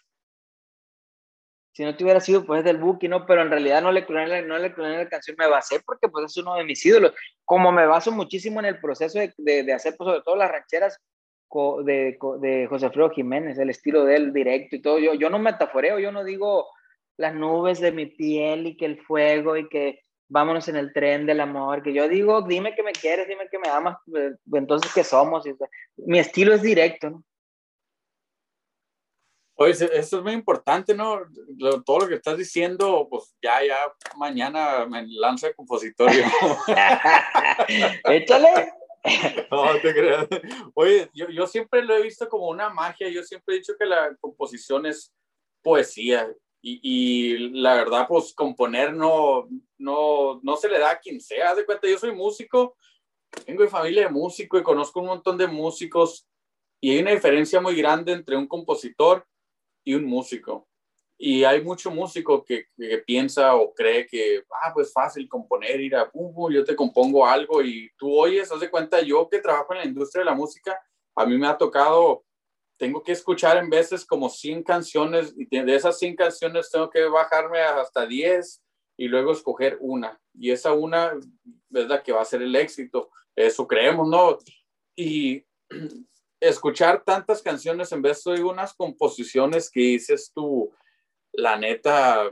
Si 1.73 1.85
no 1.85 1.97
te 1.97 2.05
hubiera 2.05 2.21
sido, 2.21 2.47
pues 2.47 2.65
del 2.65 2.79
Buki, 2.79 3.09
¿no? 3.09 3.27
Pero 3.27 3.43
en 3.43 3.51
realidad 3.51 3.83
no 3.83 3.91
le 3.91 4.07
cloné, 4.07 4.43
no 4.43 4.57
le 4.57 4.73
la 4.77 5.09
canción, 5.09 5.37
me 5.39 5.49
basé 5.49 5.81
porque 5.85 6.09
pues 6.09 6.27
es 6.27 6.37
uno 6.37 6.55
de 6.55 6.65
mis 6.65 6.85
ídolos. 6.87 7.13
Como 7.45 7.73
me 7.73 7.87
baso 7.87 8.13
muchísimo 8.13 8.61
en 8.61 8.67
el 8.67 8.81
proceso 8.81 9.19
de, 9.19 9.35
de, 9.37 9.73
hacer, 9.73 9.95
pues, 9.97 10.07
sobre 10.09 10.23
todo 10.23 10.37
las 10.37 10.51
rancheras 10.51 10.99
de, 11.85 12.19
de 12.41 12.67
José 12.69 12.87
Alfredo 12.87 13.11
Jiménez, 13.11 13.59
el 13.59 13.71
estilo 13.71 14.05
de 14.05 14.17
él 14.17 14.33
directo 14.33 14.77
y 14.77 14.83
todo. 14.83 14.99
Yo, 14.99 15.15
yo 15.15 15.29
no 15.29 15.39
metaforeo, 15.39 15.99
yo 15.99 16.13
no 16.13 16.25
digo 16.25 16.67
las 17.17 17.35
nubes 17.35 17.81
de 17.81 17.93
mi 17.93 18.07
piel 18.07 18.67
y 18.67 18.77
que 18.77 18.87
el 18.87 19.01
fuego 19.03 19.57
y 19.57 19.69
que 19.69 20.01
vámonos 20.29 20.69
en 20.69 20.77
el 20.77 20.93
tren 20.93 21.27
del 21.27 21.41
amor, 21.41 21.83
que 21.83 21.93
yo 21.93 22.09
digo, 22.09 22.43
dime 22.43 22.75
que 22.75 22.83
me 22.83 22.93
quieres, 22.93 23.29
dime 23.29 23.49
que 23.51 23.59
me 23.59 23.69
amas, 23.69 23.97
pues, 24.11 24.35
entonces 24.53 24.93
¿qué 24.93 25.05
somos? 25.05 25.45
Mi 25.97 26.19
estilo 26.19 26.55
es 26.55 26.63
directo, 26.63 27.11
¿no? 27.11 27.25
Oye, 29.59 29.73
eso 29.73 29.89
es 30.19 30.23
muy 30.23 30.35
importante, 30.35 30.95
¿no? 30.95 31.19
todo 31.87 32.01
lo 32.01 32.09
que 32.09 32.17
estás 32.17 32.37
diciendo, 32.37 33.07
pues 33.09 33.35
ya, 33.43 33.65
ya, 33.65 33.79
mañana 34.19 34.85
me 34.85 35.07
lanza 35.09 35.49
el 35.49 35.55
compositorio. 35.55 36.25
Échale. 38.05 38.75
No, 39.51 39.81
te 39.81 39.95
creas. 39.95 40.27
Oye, 40.75 41.09
yo, 41.15 41.29
yo 41.31 41.47
siempre 41.47 41.83
lo 41.83 41.95
he 41.95 42.03
visto 42.03 42.29
como 42.29 42.49
una 42.49 42.69
magia, 42.69 43.09
yo 43.09 43.23
siempre 43.23 43.55
he 43.55 43.59
dicho 43.59 43.73
que 43.79 43.87
la 43.87 44.15
composición 44.21 44.85
es 44.85 45.15
poesía 45.63 46.29
y, 46.63 46.81
y, 46.83 47.51
la 47.51 47.75
verdad, 47.75 48.07
pues 48.09 48.35
componer 48.35 48.93
no, 48.93 49.49
no, 49.79 50.41
no 50.43 50.57
se 50.57 50.69
le 50.69 50.79
da 50.79 50.93
a 50.93 50.99
quien 50.99 51.21
sea. 51.21 51.51
Haz 51.51 51.59
de 51.59 51.67
cuenta, 51.67 51.89
yo 51.89 51.99
soy 51.99 52.13
músico, 52.13 52.77
tengo 53.45 53.63
de 53.63 53.69
familia 53.69 54.05
de 54.05 54.11
músico 54.11 54.59
y 54.59 54.63
conozco 54.63 55.01
un 55.01 55.07
montón 55.07 55.39
de 55.39 55.47
músicos 55.47 56.27
y 56.81 56.93
hay 56.93 56.99
una 57.01 57.13
diferencia 57.13 57.61
muy 57.61 57.75
grande 57.77 58.13
entre 58.13 58.37
un 58.37 58.47
compositor 58.47 59.27
y 59.85 59.95
un 59.95 60.05
músico. 60.05 60.69
Y 61.19 61.45
hay 61.45 61.63
mucho 61.63 61.91
músico 61.91 62.45
que, 62.45 62.67
que 62.77 62.99
piensa 62.99 63.55
o 63.55 63.73
cree 63.73 64.07
que, 64.07 64.45
ah, 64.63 64.73
pues 64.75 64.93
fácil 64.93 65.27
componer, 65.29 65.81
ir 65.81 65.97
a, 65.97 66.11
pum, 66.11 66.53
yo 66.53 66.63
te 66.63 66.77
compongo 66.77 67.27
algo 67.27 67.63
y 67.63 67.91
tú 67.97 68.15
oyes, 68.15 68.53
haz 68.53 68.61
de 68.61 68.71
cuenta, 68.71 69.01
yo 69.01 69.27
que 69.29 69.39
trabajo 69.39 69.73
en 69.73 69.79
la 69.79 69.87
industria 69.87 70.21
de 70.21 70.27
la 70.27 70.35
música, 70.35 70.79
a 71.15 71.25
mí 71.25 71.39
me 71.39 71.47
ha 71.47 71.57
tocado, 71.57 72.26
tengo 72.77 73.03
que 73.03 73.13
escuchar 73.13 73.57
en 73.57 73.71
veces 73.71 74.05
como 74.05 74.29
100 74.29 74.63
canciones 74.63 75.35
y 75.37 75.47
de 75.47 75.75
esas 75.75 75.99
100 75.99 76.17
canciones 76.17 76.71
tengo 76.71 76.91
que 76.91 77.05
bajarme 77.05 77.61
hasta 77.61 78.07
10 78.07 78.63
y 78.97 79.09
luego 79.09 79.33
escoger 79.33 79.79
una. 79.81 80.21
Y 80.35 80.51
esa 80.51 80.73
una 80.73 81.13
es 81.73 81.89
la 81.89 82.03
que 82.03 82.13
va 82.13 82.23
a 82.23 82.27
ser 82.27 82.43
el 82.43 82.55
éxito. 82.57 83.11
Eso 83.35 83.67
creemos, 83.67 84.09
¿no? 84.09 84.39
Y 84.95 85.45
escuchar 86.41 87.03
tantas 87.05 87.43
canciones 87.43 87.93
en 87.93 88.03
vez 88.03 88.23
de 88.25 88.43
unas 88.43 88.75
composiciones 88.75 89.71
que 89.71 89.81
dices 89.81 90.33
tú, 90.35 90.73
la 91.33 91.57
neta, 91.57 92.29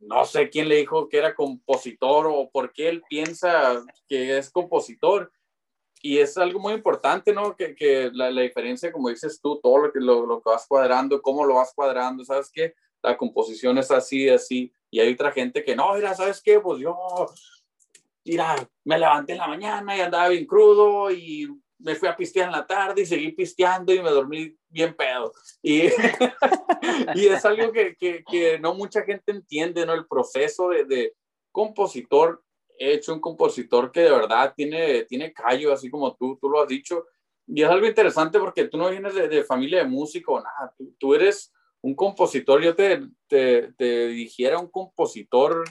no 0.00 0.24
sé 0.24 0.50
quién 0.50 0.68
le 0.68 0.76
dijo 0.76 1.08
que 1.08 1.18
era 1.18 1.34
compositor 1.34 2.26
o 2.26 2.50
por 2.50 2.72
qué 2.72 2.88
él 2.88 3.02
piensa 3.08 3.84
que 4.08 4.38
es 4.38 4.50
compositor. 4.50 5.32
Y 6.02 6.18
es 6.18 6.36
algo 6.36 6.58
muy 6.58 6.74
importante, 6.74 7.32
¿no? 7.32 7.56
Que, 7.56 7.74
que 7.74 8.10
la, 8.12 8.30
la, 8.30 8.42
diferencia, 8.42 8.90
como 8.90 9.08
dices 9.08 9.40
tú, 9.40 9.60
todo 9.62 9.78
lo 9.78 9.92
que, 9.92 10.00
lo, 10.00 10.26
lo, 10.26 10.42
que 10.42 10.50
vas 10.50 10.66
cuadrando, 10.66 11.22
cómo 11.22 11.44
lo 11.44 11.54
vas 11.54 11.72
cuadrando, 11.74 12.24
¿sabes 12.24 12.50
qué? 12.52 12.74
La 13.02 13.16
composición 13.16 13.78
es 13.78 13.90
así, 13.90 14.28
así. 14.28 14.72
Y 14.90 15.00
hay 15.00 15.12
otra 15.12 15.30
gente 15.32 15.62
que, 15.62 15.76
no, 15.76 15.94
mira, 15.94 16.14
¿sabes 16.14 16.42
qué? 16.42 16.60
Pues 16.60 16.80
yo, 16.80 16.96
mira, 18.24 18.56
me 18.84 18.98
levanté 18.98 19.32
en 19.32 19.38
la 19.38 19.48
mañana 19.48 19.96
y 19.96 20.00
andaba 20.00 20.28
bien 20.28 20.44
crudo 20.44 21.10
y 21.10 21.48
me 21.78 21.94
fui 21.94 22.08
a 22.08 22.16
pistear 22.16 22.46
en 22.46 22.52
la 22.52 22.66
tarde 22.66 23.02
y 23.02 23.06
seguí 23.06 23.32
pisteando 23.32 23.92
y 23.92 24.02
me 24.02 24.10
dormí 24.10 24.56
bien 24.68 24.94
pedo. 24.94 25.32
Y, 25.62 25.82
y 27.14 27.26
es 27.26 27.44
algo 27.44 27.72
que, 27.72 27.96
que, 27.96 28.24
que, 28.28 28.58
no 28.58 28.74
mucha 28.74 29.02
gente 29.02 29.32
entiende, 29.32 29.86
¿no? 29.86 29.94
El 29.94 30.06
proceso 30.06 30.68
de, 30.68 30.84
de, 30.84 31.14
compositor, 31.52 32.42
hecho 32.90 33.12
un 33.12 33.20
compositor 33.20 33.92
que 33.92 34.00
de 34.00 34.10
verdad 34.10 34.54
tiene, 34.56 35.04
tiene 35.04 35.32
callo, 35.32 35.72
así 35.72 35.90
como 35.90 36.16
tú, 36.16 36.38
tú 36.40 36.48
lo 36.48 36.62
has 36.62 36.68
dicho. 36.68 37.06
Y 37.46 37.62
es 37.62 37.68
algo 37.68 37.86
interesante 37.86 38.38
porque 38.38 38.68
tú 38.68 38.78
no 38.78 38.90
vienes 38.90 39.14
de, 39.14 39.28
de 39.28 39.44
familia 39.44 39.80
de 39.80 39.88
músico, 39.88 40.40
nada, 40.40 40.74
tú, 40.76 40.94
tú, 40.98 41.14
eres 41.14 41.52
un 41.80 41.94
compositor, 41.94 42.62
yo 42.62 42.74
te, 42.74 43.02
te, 43.26 43.72
te 43.72 44.08
dijera 44.08 44.58
un 44.58 44.70
compositor 44.70 45.64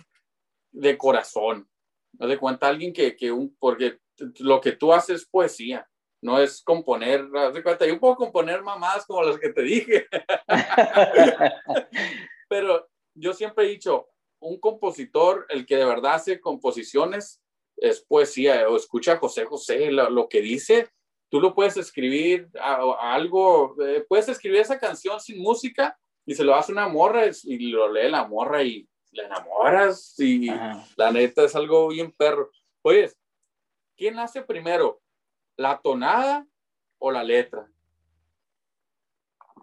de 0.71 0.97
corazón. 0.97 1.67
No 2.19 2.27
de 2.27 2.37
cuenta 2.37 2.67
alguien 2.67 2.93
que, 2.93 3.15
que 3.15 3.31
un, 3.31 3.55
porque 3.57 3.99
lo 4.39 4.61
que 4.61 4.73
tú 4.73 4.93
haces 4.93 5.21
es 5.21 5.27
poesía 5.27 5.87
no 6.21 6.39
es 6.39 6.61
componer, 6.63 7.27
de 7.29 7.63
cuenta, 7.63 7.85
yo 7.85 7.99
puedo 7.99 8.15
componer 8.15 8.61
mamás 8.61 9.05
como 9.05 9.23
las 9.23 9.39
que 9.39 9.49
te 9.49 9.63
dije. 9.63 10.07
Pero 12.49 12.87
yo 13.15 13.33
siempre 13.33 13.65
he 13.65 13.69
dicho, 13.69 14.07
un 14.41 14.59
compositor, 14.59 15.45
el 15.49 15.65
que 15.65 15.77
de 15.77 15.85
verdad 15.85 16.15
hace 16.15 16.41
composiciones, 16.41 17.41
es 17.77 18.01
poesía, 18.01 18.67
o 18.69 18.75
escucha 18.75 19.13
a 19.13 19.17
José 19.17 19.45
José, 19.45 19.91
lo, 19.91 20.09
lo 20.09 20.27
que 20.29 20.41
dice, 20.41 20.89
tú 21.29 21.39
lo 21.39 21.55
puedes 21.55 21.77
escribir 21.77 22.49
a, 22.59 22.75
a 22.75 23.13
algo, 23.13 23.75
eh, 23.83 24.05
puedes 24.07 24.27
escribir 24.27 24.59
esa 24.59 24.79
canción 24.79 25.19
sin 25.19 25.41
música 25.41 25.97
y 26.25 26.35
se 26.35 26.43
lo 26.43 26.55
hace 26.55 26.71
una 26.71 26.87
morra 26.87 27.23
y 27.43 27.71
lo 27.71 27.91
lee 27.91 28.09
la 28.09 28.27
morra 28.27 28.61
y 28.63 28.87
la 29.11 29.25
enamoras 29.25 30.15
y 30.19 30.49
Ajá. 30.49 30.85
la 30.95 31.11
neta 31.11 31.43
es 31.43 31.55
algo 31.55 31.87
bien 31.87 32.11
perro. 32.11 32.51
Oye, 32.81 33.11
¿quién 33.95 34.19
hace 34.19 34.41
primero? 34.41 35.01
¿La 35.57 35.79
tonada 35.81 36.45
o 36.99 37.11
la 37.11 37.23
letra? 37.23 37.67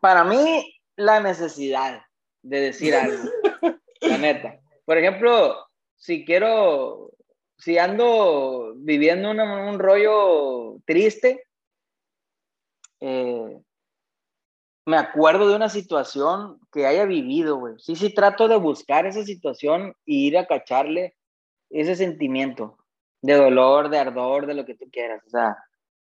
Para 0.01 0.25
mí, 0.25 0.81
la 0.97 1.21
necesidad 1.21 2.03
de 2.43 2.61
decir 2.61 2.95
algo, 2.95 3.31
la 4.01 4.19
neta. 4.19 4.61
Por 4.89 4.97
ejemplo, 4.97 5.67
si 5.97 6.25
quiero, 6.25 7.11
si 7.59 7.77
ando 7.77 8.73
viviendo 8.75 9.31
un 9.31 9.79
rollo 9.79 10.81
triste, 10.87 11.45
eh, 12.99 13.61
me 14.87 14.97
acuerdo 14.97 15.47
de 15.47 15.57
una 15.57 15.69
situación 15.69 16.59
que 16.73 16.87
haya 16.87 17.05
vivido, 17.05 17.59
güey. 17.59 17.75
Sí, 17.77 17.97
sí, 17.97 18.15
trato 18.15 18.49
de 18.49 18.57
buscar 18.57 19.05
esa 19.05 19.25
situación 19.25 19.93
y 20.07 20.27
ir 20.29 20.39
a 20.39 20.47
cacharle 20.47 21.19
ese 21.69 21.95
sentimiento 21.95 22.79
de 23.21 23.35
dolor, 23.35 23.91
de 23.91 23.99
ardor, 23.99 24.47
de 24.47 24.55
lo 24.55 24.65
que 24.65 24.75
tú 24.75 24.87
quieras. 24.91 25.23
O 25.27 25.29
sea, 25.29 25.55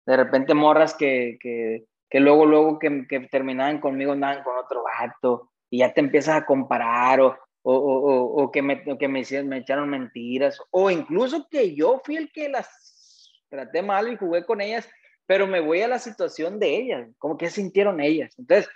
de 0.05 0.19
repente 0.19 0.53
morras 0.53 0.93
que, 0.93 1.39
que, 1.41 1.87
que 2.11 2.21
luego, 2.21 2.45
luego 2.45 2.79
que, 2.79 3.07
que, 3.09 3.21
terminaban 3.21 3.81
conmigo 3.81 4.13
andaban 4.13 4.45
con 4.45 4.59
otro 4.59 4.83
vato 4.83 5.51
y 5.71 5.79
ya 5.79 5.95
te 5.95 6.01
empiezas 6.01 6.37
a 6.37 6.45
comparar 6.45 7.23
o, 7.23 7.39
o, 7.69 7.75
o, 7.75 8.45
o 8.45 8.53
que, 8.53 8.63
me, 8.63 8.85
que 8.97 9.09
me, 9.09 9.21
echaron 9.21 9.91
mentiras 9.91 10.61
o 10.71 10.89
incluso 10.89 11.49
que 11.51 11.75
yo 11.75 12.01
fui 12.05 12.17
el 12.17 12.31
que 12.31 12.49
las 12.49 13.33
traté 13.49 13.83
mal 13.83 14.07
y 14.09 14.17
jugué 14.17 14.47
con 14.47 14.61
ellas, 14.61 14.89
pero 15.27 15.49
me 15.49 15.59
voy 15.59 15.83
a 15.83 15.89
la 15.89 15.99
situación 15.99 16.61
de 16.61 16.77
ellas, 16.77 17.09
como 17.19 17.37
que 17.37 17.51
sintieron 17.51 18.01
ellas. 18.01 18.39
Entonces, 18.39 18.71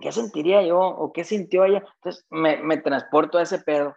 ¿qué 0.00 0.10
sentiría 0.10 0.60
yo 0.62 0.80
o 0.80 1.12
qué 1.12 1.22
sintió 1.22 1.64
ella? 1.64 1.84
Entonces, 1.96 2.26
me, 2.30 2.56
me 2.56 2.78
transporto 2.78 3.38
a 3.38 3.42
ese 3.42 3.60
pedo. 3.60 3.96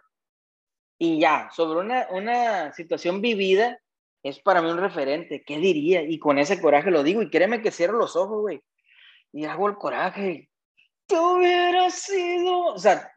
Y 0.96 1.18
ya, 1.18 1.50
sobre 1.50 1.80
una, 1.80 2.06
una 2.10 2.72
situación 2.74 3.20
vivida, 3.20 3.80
es 4.22 4.38
para 4.38 4.62
mí 4.62 4.70
un 4.70 4.78
referente. 4.78 5.42
¿Qué 5.44 5.58
diría? 5.58 6.02
Y 6.02 6.20
con 6.20 6.38
ese 6.38 6.60
coraje 6.60 6.92
lo 6.92 7.02
digo. 7.02 7.20
Y 7.20 7.30
créeme 7.30 7.60
que 7.60 7.72
cierro 7.72 7.98
los 7.98 8.14
ojos, 8.14 8.42
güey. 8.42 8.62
Y 9.32 9.44
hago 9.46 9.68
el 9.68 9.74
coraje. 9.74 10.48
Te 11.06 11.18
hubiera 11.18 11.90
sido. 11.90 12.66
O 12.66 12.78
sea, 12.78 13.11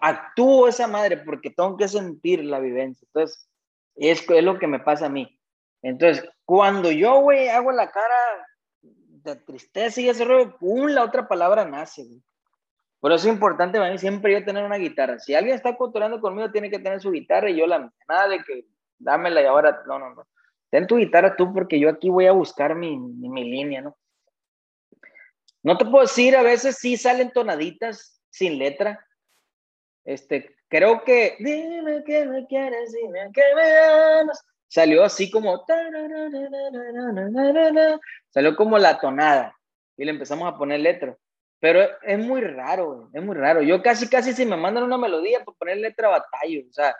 actúo 0.00 0.68
esa 0.68 0.86
madre 0.86 1.18
porque 1.18 1.50
tengo 1.50 1.76
que 1.76 1.88
sentir 1.88 2.44
la 2.44 2.60
vivencia. 2.60 3.06
Entonces, 3.06 3.48
es, 3.96 4.28
es 4.28 4.44
lo 4.44 4.58
que 4.58 4.66
me 4.66 4.80
pasa 4.80 5.06
a 5.06 5.10
mí. 5.10 5.38
Entonces, 5.82 6.28
cuando 6.44 6.90
yo, 6.90 7.20
güey, 7.20 7.48
hago 7.48 7.72
la 7.72 7.90
cara 7.90 8.14
de 8.80 9.36
tristeza 9.36 10.00
y 10.00 10.08
ese 10.08 10.24
rollo, 10.24 10.56
pum, 10.58 10.86
la 10.86 11.04
otra 11.04 11.28
palabra 11.28 11.64
nace, 11.64 12.04
güey. 12.04 12.22
Por 13.00 13.12
eso 13.12 13.28
es 13.28 13.34
importante 13.34 13.78
para 13.78 13.92
mí 13.92 13.98
siempre 13.98 14.32
yo 14.32 14.44
tener 14.46 14.64
una 14.64 14.76
guitarra. 14.76 15.18
Si 15.18 15.34
alguien 15.34 15.54
está 15.54 15.76
culturando 15.76 16.20
conmigo, 16.22 16.50
tiene 16.50 16.70
que 16.70 16.78
tener 16.78 17.00
su 17.00 17.10
guitarra 17.10 17.50
y 17.50 17.56
yo 17.56 17.66
la 17.66 17.92
nada 18.08 18.28
de 18.28 18.42
que 18.42 18.64
dámela 18.98 19.42
y 19.42 19.44
ahora, 19.44 19.82
no, 19.86 19.98
no, 19.98 20.14
no. 20.14 20.26
Ten 20.70 20.86
tu 20.86 20.96
guitarra 20.96 21.36
tú 21.36 21.52
porque 21.52 21.78
yo 21.78 21.90
aquí 21.90 22.08
voy 22.08 22.26
a 22.26 22.32
buscar 22.32 22.74
mi, 22.74 22.98
mi, 22.98 23.28
mi 23.28 23.44
línea, 23.44 23.82
¿no? 23.82 23.96
No 25.62 25.76
te 25.76 25.84
puedo 25.84 26.02
decir, 26.02 26.34
a 26.34 26.42
veces 26.42 26.78
sí 26.78 26.96
salen 26.96 27.30
tonaditas 27.30 28.22
sin 28.30 28.58
letra. 28.58 29.06
Este, 30.04 30.54
creo 30.68 31.02
que, 31.04 31.36
dime 31.38 32.04
que 32.04 32.26
me 32.26 32.46
quieres, 32.46 32.92
dime 32.92 33.30
que 33.32 33.42
me 33.54 33.78
amas. 34.20 34.44
Salió 34.68 35.04
así 35.04 35.30
como, 35.30 35.64
salió 38.30 38.56
como 38.56 38.78
la 38.78 38.98
tonada 38.98 39.56
y 39.96 40.04
le 40.04 40.10
empezamos 40.10 40.52
a 40.52 40.58
poner 40.58 40.80
letra. 40.80 41.16
Pero 41.60 41.80
es 42.02 42.18
muy 42.18 42.42
raro, 42.42 43.08
es 43.12 43.22
muy 43.22 43.36
raro. 43.36 43.62
Yo 43.62 43.82
casi, 43.82 44.08
casi 44.08 44.32
si 44.32 44.44
me 44.44 44.56
mandan 44.56 44.84
una 44.84 44.98
melodía 44.98 45.44
para 45.44 45.56
poner 45.56 45.78
letra 45.78 46.08
batallo. 46.08 46.62
O 46.68 46.72
sea, 46.72 46.94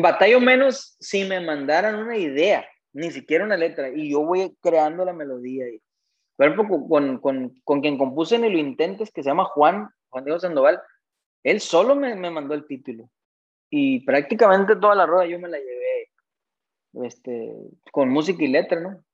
batallo 0.00 0.40
menos 0.40 0.96
si 1.00 1.24
me 1.24 1.40
mandaran 1.40 1.96
una 1.96 2.16
idea, 2.16 2.66
ni 2.92 3.10
siquiera 3.10 3.44
una 3.44 3.56
letra, 3.56 3.90
y 3.90 4.12
yo 4.12 4.24
voy 4.24 4.56
creando 4.62 5.04
la 5.04 5.12
melodía. 5.12 5.66
Por 6.36 6.46
ejemplo, 6.46 6.86
con, 6.88 7.18
con, 7.18 7.60
con 7.64 7.80
quien 7.80 7.98
compuse 7.98 8.38
Ni 8.38 8.50
lo 8.50 8.58
intentes, 8.58 9.10
que 9.10 9.22
se 9.22 9.28
llama 9.28 9.44
Juan, 9.44 9.88
Juan 10.08 10.24
Diego 10.24 10.40
Sandoval, 10.40 10.80
él 11.44 11.60
solo 11.60 11.94
me, 11.94 12.16
me 12.16 12.30
mandó 12.30 12.54
el 12.54 12.66
título. 12.66 13.08
Y 13.70 14.00
prácticamente 14.00 14.76
toda 14.76 14.94
la 14.94 15.06
rueda 15.06 15.26
yo 15.26 15.38
me 15.38 15.48
la 15.48 15.58
llevé 15.58 16.10
este, 17.04 17.52
con 17.92 18.08
música 18.08 18.42
y 18.42 18.48
letra, 18.48 18.80
¿no? 18.80 19.04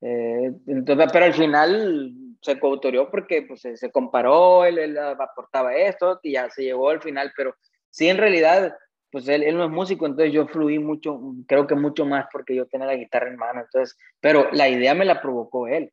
Eh, 0.00 0.52
entonces, 0.66 1.10
pero 1.12 1.24
al 1.24 1.34
final 1.34 2.12
se 2.40 2.58
coautorió 2.60 3.10
porque 3.10 3.42
pues, 3.42 3.62
se, 3.62 3.90
comparó, 3.90 4.64
él, 4.64 4.78
él, 4.78 4.98
aportaba 4.98 5.74
esto 5.74 6.20
y 6.22 6.32
ya 6.32 6.48
se 6.50 6.62
llegó 6.62 6.90
al 6.90 7.00
final, 7.00 7.32
pero 7.36 7.54
sí, 7.90 8.08
en 8.08 8.18
realidad, 8.18 8.76
pues 9.10 9.26
él, 9.28 9.42
él, 9.42 9.56
no 9.56 9.64
es 9.64 9.70
músico, 9.70 10.06
entonces 10.06 10.32
yo 10.32 10.46
fluí 10.46 10.78
mucho, 10.78 11.18
creo 11.48 11.66
que 11.66 11.74
mucho 11.74 12.04
más 12.04 12.26
porque 12.30 12.54
yo 12.54 12.66
tenía 12.66 12.86
la 12.86 12.96
guitarra 12.96 13.28
en 13.28 13.36
mano, 13.36 13.62
entonces, 13.62 13.98
pero 14.20 14.48
la 14.52 14.68
idea 14.68 14.94
me 14.94 15.04
la 15.04 15.20
provocó 15.20 15.66
él. 15.66 15.92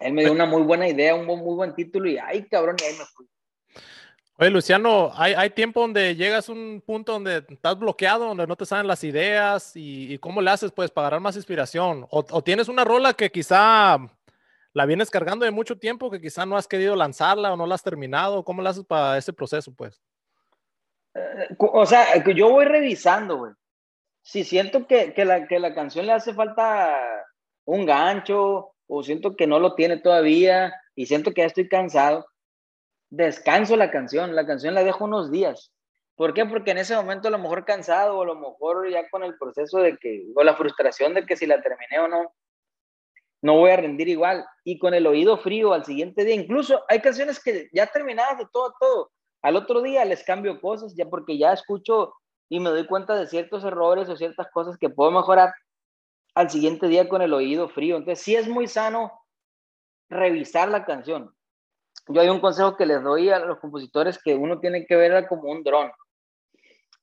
Él 0.00 0.12
me 0.12 0.22
dio 0.22 0.32
una 0.32 0.46
muy 0.46 0.62
buena 0.62 0.88
idea, 0.88 1.14
un 1.14 1.26
muy 1.26 1.54
buen 1.54 1.74
título 1.74 2.08
y 2.08 2.18
ay, 2.18 2.46
cabrón, 2.48 2.76
y 2.80 2.84
ahí 2.84 2.98
me 2.98 3.04
fui. 3.04 3.26
Oye, 4.40 4.50
Luciano, 4.50 5.10
¿hay, 5.16 5.34
¿hay, 5.34 5.50
tiempo 5.50 5.80
donde 5.80 6.14
llegas 6.14 6.48
a 6.48 6.52
un 6.52 6.80
punto 6.86 7.10
donde 7.10 7.44
estás 7.48 7.76
bloqueado, 7.76 8.24
donde 8.26 8.46
no 8.46 8.54
te 8.54 8.66
salen 8.66 8.86
las 8.86 9.02
ideas 9.02 9.72
y, 9.74 10.16
cómo 10.18 10.40
le 10.40 10.48
haces 10.48 10.70
pues 10.70 10.92
para 10.92 11.10
dar 11.10 11.20
más 11.20 11.34
inspiración? 11.34 12.06
O, 12.08 12.22
tienes 12.40 12.68
una 12.68 12.84
rola 12.84 13.14
que 13.14 13.32
quizá 13.32 13.98
la 14.74 14.86
vienes 14.86 15.10
cargando 15.10 15.44
de 15.44 15.50
mucho 15.50 15.76
tiempo, 15.76 16.08
que 16.08 16.20
quizá 16.20 16.46
no 16.46 16.56
has 16.56 16.68
querido 16.68 16.94
lanzarla 16.94 17.52
o 17.52 17.56
no 17.56 17.66
la 17.66 17.74
has 17.74 17.82
terminado? 17.82 18.44
¿Cómo 18.44 18.62
le 18.62 18.68
haces 18.68 18.84
para 18.84 19.18
ese 19.18 19.32
proceso 19.32 19.74
pues? 19.74 20.00
Eh, 21.14 21.48
o 21.58 21.84
sea, 21.84 22.24
yo 22.24 22.48
voy 22.48 22.66
revisando, 22.66 23.38
güey. 23.38 23.52
Si 24.22 24.44
siento 24.44 24.86
que, 24.86 25.14
que, 25.14 25.24
la, 25.24 25.48
que 25.48 25.58
la 25.58 25.74
canción 25.74 26.06
le 26.06 26.12
hace 26.12 26.32
falta 26.32 26.94
un 27.64 27.84
gancho 27.86 28.70
o 28.86 29.02
siento 29.02 29.34
que 29.34 29.48
no 29.48 29.58
lo 29.58 29.74
tiene 29.74 29.96
todavía 29.96 30.72
y 30.94 31.06
siento 31.06 31.32
que 31.32 31.40
ya 31.40 31.48
estoy 31.48 31.68
cansado, 31.68 32.24
descanso 33.10 33.76
la 33.76 33.90
canción, 33.90 34.34
la 34.34 34.46
canción 34.46 34.74
la 34.74 34.84
dejo 34.84 35.04
unos 35.04 35.30
días. 35.30 35.72
¿Por 36.16 36.34
qué? 36.34 36.44
Porque 36.46 36.72
en 36.72 36.78
ese 36.78 36.96
momento 36.96 37.28
a 37.28 37.30
lo 37.30 37.38
mejor 37.38 37.64
cansado 37.64 38.18
o 38.18 38.22
a 38.22 38.26
lo 38.26 38.34
mejor 38.34 38.90
ya 38.90 39.08
con 39.08 39.22
el 39.22 39.36
proceso 39.38 39.78
de 39.78 39.96
que, 39.98 40.26
o 40.34 40.42
la 40.42 40.56
frustración 40.56 41.14
de 41.14 41.24
que 41.24 41.36
si 41.36 41.46
la 41.46 41.62
terminé 41.62 42.00
o 42.00 42.08
no, 42.08 42.34
no 43.40 43.54
voy 43.54 43.70
a 43.70 43.76
rendir 43.76 44.08
igual. 44.08 44.44
Y 44.64 44.78
con 44.78 44.94
el 44.94 45.06
oído 45.06 45.38
frío 45.38 45.72
al 45.72 45.84
siguiente 45.84 46.24
día, 46.24 46.34
incluso 46.34 46.82
hay 46.88 47.00
canciones 47.00 47.40
que 47.40 47.68
ya 47.72 47.86
terminadas 47.86 48.38
de 48.38 48.46
todo, 48.52 48.74
todo. 48.80 49.10
Al 49.42 49.54
otro 49.54 49.80
día 49.80 50.04
les 50.04 50.24
cambio 50.24 50.60
cosas 50.60 50.94
ya 50.96 51.06
porque 51.06 51.38
ya 51.38 51.52
escucho 51.52 52.14
y 52.48 52.58
me 52.58 52.70
doy 52.70 52.86
cuenta 52.86 53.14
de 53.14 53.28
ciertos 53.28 53.62
errores 53.62 54.08
o 54.08 54.16
ciertas 54.16 54.48
cosas 54.50 54.76
que 54.76 54.90
puedo 54.90 55.12
mejorar 55.12 55.54
al 56.34 56.50
siguiente 56.50 56.88
día 56.88 57.08
con 57.08 57.22
el 57.22 57.32
oído 57.32 57.68
frío. 57.68 57.96
Entonces 57.96 58.24
sí 58.24 58.34
es 58.34 58.48
muy 58.48 58.66
sano 58.66 59.12
revisar 60.08 60.68
la 60.68 60.84
canción 60.84 61.32
yo 62.08 62.20
hay 62.20 62.28
un 62.28 62.40
consejo 62.40 62.76
que 62.76 62.86
les 62.86 63.02
doy 63.02 63.30
a 63.30 63.38
los 63.38 63.58
compositores 63.58 64.18
que 64.22 64.34
uno 64.34 64.60
tiene 64.60 64.86
que 64.86 64.96
verla 64.96 65.28
como 65.28 65.50
un 65.50 65.62
dron. 65.62 65.90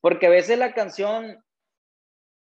Porque 0.01 0.27
a 0.27 0.29
veces 0.29 0.57
la 0.57 0.73
canción 0.73 1.43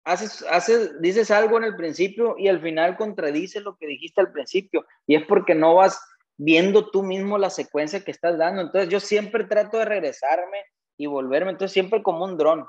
haces, 0.03 0.45
haces, 0.49 1.01
dices 1.01 1.31
algo 1.31 1.57
en 1.57 1.65
el 1.65 1.75
principio 1.75 2.35
y 2.37 2.47
al 2.47 2.61
final 2.61 2.97
contradice 2.97 3.61
lo 3.61 3.77
que 3.77 3.87
dijiste 3.87 4.21
al 4.21 4.31
principio. 4.31 4.85
Y 5.07 5.15
es 5.15 5.25
porque 5.25 5.55
no 5.55 5.75
vas 5.75 6.01
viendo 6.37 6.89
tú 6.89 7.03
mismo 7.03 7.37
la 7.37 7.49
secuencia 7.49 8.03
que 8.03 8.11
estás 8.11 8.37
dando. 8.37 8.61
Entonces 8.61 8.89
yo 8.89 8.99
siempre 8.99 9.43
trato 9.45 9.77
de 9.77 9.85
regresarme 9.85 10.63
y 10.97 11.05
volverme. 11.05 11.51
Entonces 11.51 11.73
siempre 11.73 12.03
como 12.03 12.25
un 12.25 12.37
dron, 12.37 12.65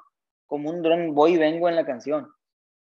como 0.47 0.71
un 0.71 0.83
dron 0.83 1.15
voy 1.15 1.35
y 1.35 1.39
vengo 1.39 1.69
en 1.69 1.77
la 1.77 1.87
canción. 1.87 2.29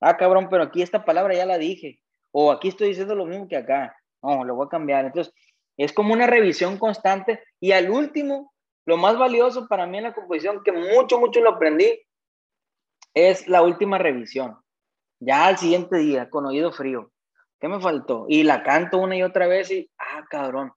Ah, 0.01 0.17
cabrón, 0.17 0.47
pero 0.49 0.63
aquí 0.63 0.81
esta 0.81 1.05
palabra 1.05 1.35
ya 1.35 1.45
la 1.45 1.57
dije. 1.57 1.99
O 2.31 2.51
aquí 2.51 2.69
estoy 2.69 2.89
diciendo 2.89 3.15
lo 3.15 3.25
mismo 3.25 3.47
que 3.47 3.57
acá. 3.57 3.95
No, 4.21 4.43
lo 4.43 4.55
voy 4.55 4.65
a 4.67 4.69
cambiar. 4.69 5.05
Entonces 5.05 5.33
es 5.85 5.93
como 5.93 6.13
una 6.13 6.27
revisión 6.27 6.77
constante 6.77 7.41
y 7.59 7.71
al 7.71 7.89
último, 7.89 8.53
lo 8.85 8.97
más 8.97 9.17
valioso 9.17 9.67
para 9.67 9.85
mí 9.85 9.97
en 9.97 10.03
la 10.03 10.13
composición, 10.13 10.61
que 10.63 10.71
mucho, 10.71 11.19
mucho 11.19 11.39
lo 11.39 11.51
aprendí, 11.51 12.01
es 13.13 13.47
la 13.47 13.61
última 13.61 13.97
revisión. 13.97 14.57
Ya 15.19 15.45
al 15.45 15.57
siguiente 15.57 15.97
día, 15.97 16.29
con 16.29 16.45
oído 16.45 16.71
frío. 16.71 17.11
¿Qué 17.59 17.67
me 17.67 17.79
faltó? 17.79 18.25
Y 18.27 18.43
la 18.43 18.63
canto 18.63 18.97
una 18.97 19.15
y 19.15 19.23
otra 19.23 19.47
vez 19.47 19.71
y, 19.71 19.89
ah, 19.97 20.25
cabrón, 20.29 20.73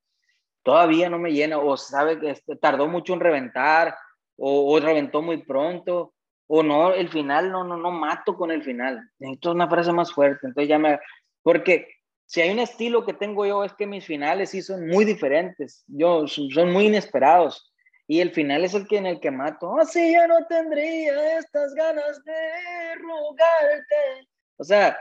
todavía 0.62 1.10
no 1.10 1.18
me 1.18 1.32
llena, 1.32 1.58
o 1.58 1.76
sabe 1.76 2.20
que 2.20 2.30
este, 2.30 2.56
tardó 2.56 2.86
mucho 2.86 3.12
en 3.12 3.20
reventar, 3.20 3.96
o, 4.36 4.72
o, 4.72 4.80
reventó 4.80 5.20
muy 5.20 5.38
pronto, 5.38 6.14
o 6.46 6.62
no, 6.62 6.92
el 6.92 7.08
final, 7.08 7.50
no, 7.50 7.64
no, 7.64 7.76
no 7.76 7.90
mato 7.90 8.36
con 8.36 8.50
el 8.50 8.62
final. 8.62 9.10
Necesito 9.18 9.52
una 9.52 9.68
frase 9.68 9.92
más 9.92 10.12
fuerte. 10.12 10.46
Entonces 10.46 10.68
ya 10.68 10.78
me, 10.78 11.00
porque 11.42 11.88
si 12.32 12.40
hay 12.40 12.50
un 12.50 12.60
estilo 12.60 13.04
que 13.04 13.12
tengo 13.12 13.44
yo 13.44 13.62
es 13.62 13.74
que 13.74 13.86
mis 13.86 14.06
finales 14.06 14.48
sí 14.48 14.62
son 14.62 14.86
muy 14.88 15.04
diferentes, 15.04 15.84
yo, 15.86 16.26
son 16.26 16.72
muy 16.72 16.86
inesperados. 16.86 17.70
Y 18.06 18.20
el 18.20 18.30
final 18.30 18.64
es 18.64 18.72
el 18.72 18.88
que 18.88 18.96
en 18.96 19.04
el 19.04 19.20
que 19.20 19.30
mato. 19.30 19.68
Oh, 19.68 19.82
ya 19.92 20.26
no 20.26 20.46
tendría 20.46 21.38
estas 21.38 21.74
ganas 21.74 22.24
de 22.24 22.94
rogarte. 23.02 24.28
O 24.56 24.64
sea, 24.64 24.98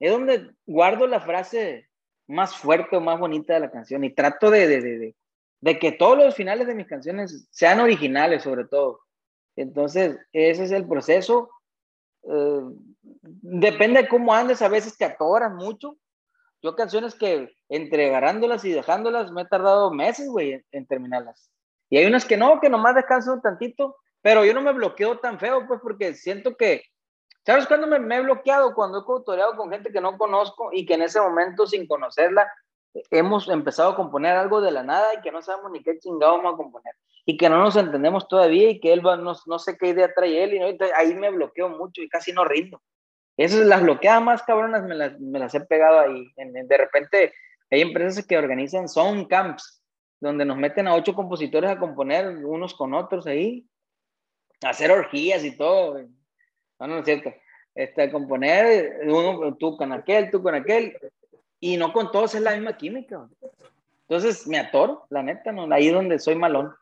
es 0.00 0.10
donde 0.10 0.50
guardo 0.66 1.06
la 1.06 1.20
frase 1.20 1.88
más 2.26 2.56
fuerte 2.56 2.96
o 2.96 3.00
más 3.00 3.20
bonita 3.20 3.54
de 3.54 3.60
la 3.60 3.70
canción 3.70 4.02
y 4.02 4.12
trato 4.12 4.50
de, 4.50 4.66
de, 4.66 4.80
de, 4.80 5.14
de 5.60 5.78
que 5.78 5.92
todos 5.92 6.18
los 6.18 6.34
finales 6.34 6.66
de 6.66 6.74
mis 6.74 6.88
canciones 6.88 7.46
sean 7.52 7.78
originales 7.78 8.42
sobre 8.42 8.64
todo. 8.64 9.02
Entonces, 9.54 10.18
ese 10.32 10.64
es 10.64 10.72
el 10.72 10.88
proceso. 10.88 11.48
Eh, 12.24 12.60
depende 13.22 14.02
de 14.02 14.08
cómo 14.08 14.34
andes, 14.34 14.60
a 14.62 14.68
veces 14.68 14.96
te 14.96 15.04
atoras 15.04 15.52
mucho, 15.52 15.96
yo 16.62 16.76
canciones 16.76 17.14
que 17.14 17.54
entre 17.68 18.08
agarrándolas 18.08 18.64
y 18.64 18.72
dejándolas 18.72 19.32
me 19.32 19.42
he 19.42 19.46
tardado 19.46 19.92
meses, 19.92 20.28
güey, 20.28 20.64
en, 20.70 20.86
terminarlas. 20.86 21.50
Y 21.90 21.98
hay 21.98 22.06
unas 22.06 22.24
que 22.24 22.36
no, 22.36 22.60
que 22.60 22.70
nomás 22.70 22.94
descanso 22.94 23.32
un 23.32 23.42
tantito, 23.42 23.96
pero 24.22 24.44
yo 24.44 24.54
no 24.54 24.62
me 24.62 24.72
bloqueo 24.72 25.18
tan 25.18 25.38
feo, 25.38 25.66
pues, 25.66 25.80
porque 25.82 26.14
siento 26.14 26.56
que, 26.56 26.84
¿sabes 27.44 27.66
cuándo 27.66 27.86
me, 27.86 27.98
me 27.98 28.16
he 28.16 28.20
bloqueado? 28.22 28.74
Cuando 28.74 29.00
he 29.00 29.04
coautoreado 29.04 29.56
con 29.56 29.70
gente 29.70 29.92
que 29.92 30.00
no 30.00 30.16
conozco 30.16 30.70
y 30.72 30.86
que 30.86 30.94
en 30.94 31.02
ese 31.02 31.20
momento, 31.20 31.66
sin 31.66 31.86
conocerla, 31.88 32.48
hemos 33.10 33.48
empezado 33.48 33.90
a 33.90 33.96
componer 33.96 34.36
algo 34.36 34.60
de 34.60 34.70
la 34.70 34.82
nada 34.82 35.14
y 35.14 35.20
que 35.20 35.32
no 35.32 35.42
sabemos 35.42 35.72
ni 35.72 35.82
qué 35.82 35.98
chingado 35.98 36.36
vamos 36.36 36.54
a 36.54 36.56
componer. 36.56 36.94
Y 37.24 37.36
que 37.36 37.48
no 37.48 37.58
nos 37.58 37.76
entendemos 37.76 38.26
todavía 38.28 38.70
y 38.70 38.80
que 38.80 38.92
él 38.92 39.04
va, 39.04 39.16
no, 39.16 39.34
no 39.46 39.58
sé 39.58 39.76
qué 39.78 39.88
idea 39.88 40.12
trae 40.14 40.42
él. 40.42 40.54
Y 40.54 40.78
ahí 40.96 41.14
me 41.14 41.30
bloqueo 41.30 41.68
mucho 41.68 42.02
y 42.02 42.08
casi 42.08 42.32
no 42.32 42.44
rindo. 42.44 42.80
Esas, 43.36 43.66
las 43.66 43.82
bloqueadas 43.82 44.22
más 44.22 44.42
cabronas 44.42 44.84
me 44.84 44.94
las, 44.94 45.18
me 45.18 45.38
las 45.38 45.54
he 45.54 45.60
pegado 45.60 46.00
ahí. 46.00 46.30
de 46.36 46.76
repente 46.76 47.32
hay 47.70 47.80
empresas 47.80 48.26
que 48.26 48.36
organizan 48.36 48.88
sound 48.88 49.28
camps, 49.28 49.82
donde 50.20 50.44
nos 50.44 50.56
meten 50.56 50.86
a 50.86 50.94
ocho 50.94 51.14
compositores 51.14 51.70
a 51.70 51.78
componer 51.78 52.28
unos 52.44 52.74
con 52.74 52.94
otros 52.94 53.26
ahí, 53.26 53.66
a 54.62 54.70
hacer 54.70 54.90
orgías 54.90 55.44
y 55.44 55.56
todo. 55.56 55.98
No, 56.78 56.86
no 56.86 56.98
es 56.98 57.04
cierto. 57.04 57.32
Este, 57.74 58.10
componer 58.12 59.00
uno, 59.06 59.56
tú 59.56 59.76
con 59.76 59.92
aquel, 59.92 60.30
tú 60.30 60.42
con 60.42 60.54
aquel, 60.54 60.96
y 61.58 61.76
no 61.76 61.92
con 61.92 62.12
todos 62.12 62.34
es 62.34 62.42
la 62.42 62.52
misma 62.52 62.76
química. 62.76 63.26
Entonces 64.02 64.46
me 64.46 64.58
atoro, 64.58 65.06
la 65.08 65.22
neta, 65.22 65.52
¿no? 65.52 65.72
ahí 65.72 65.88
donde 65.88 66.18
soy 66.18 66.34
malón. 66.34 66.74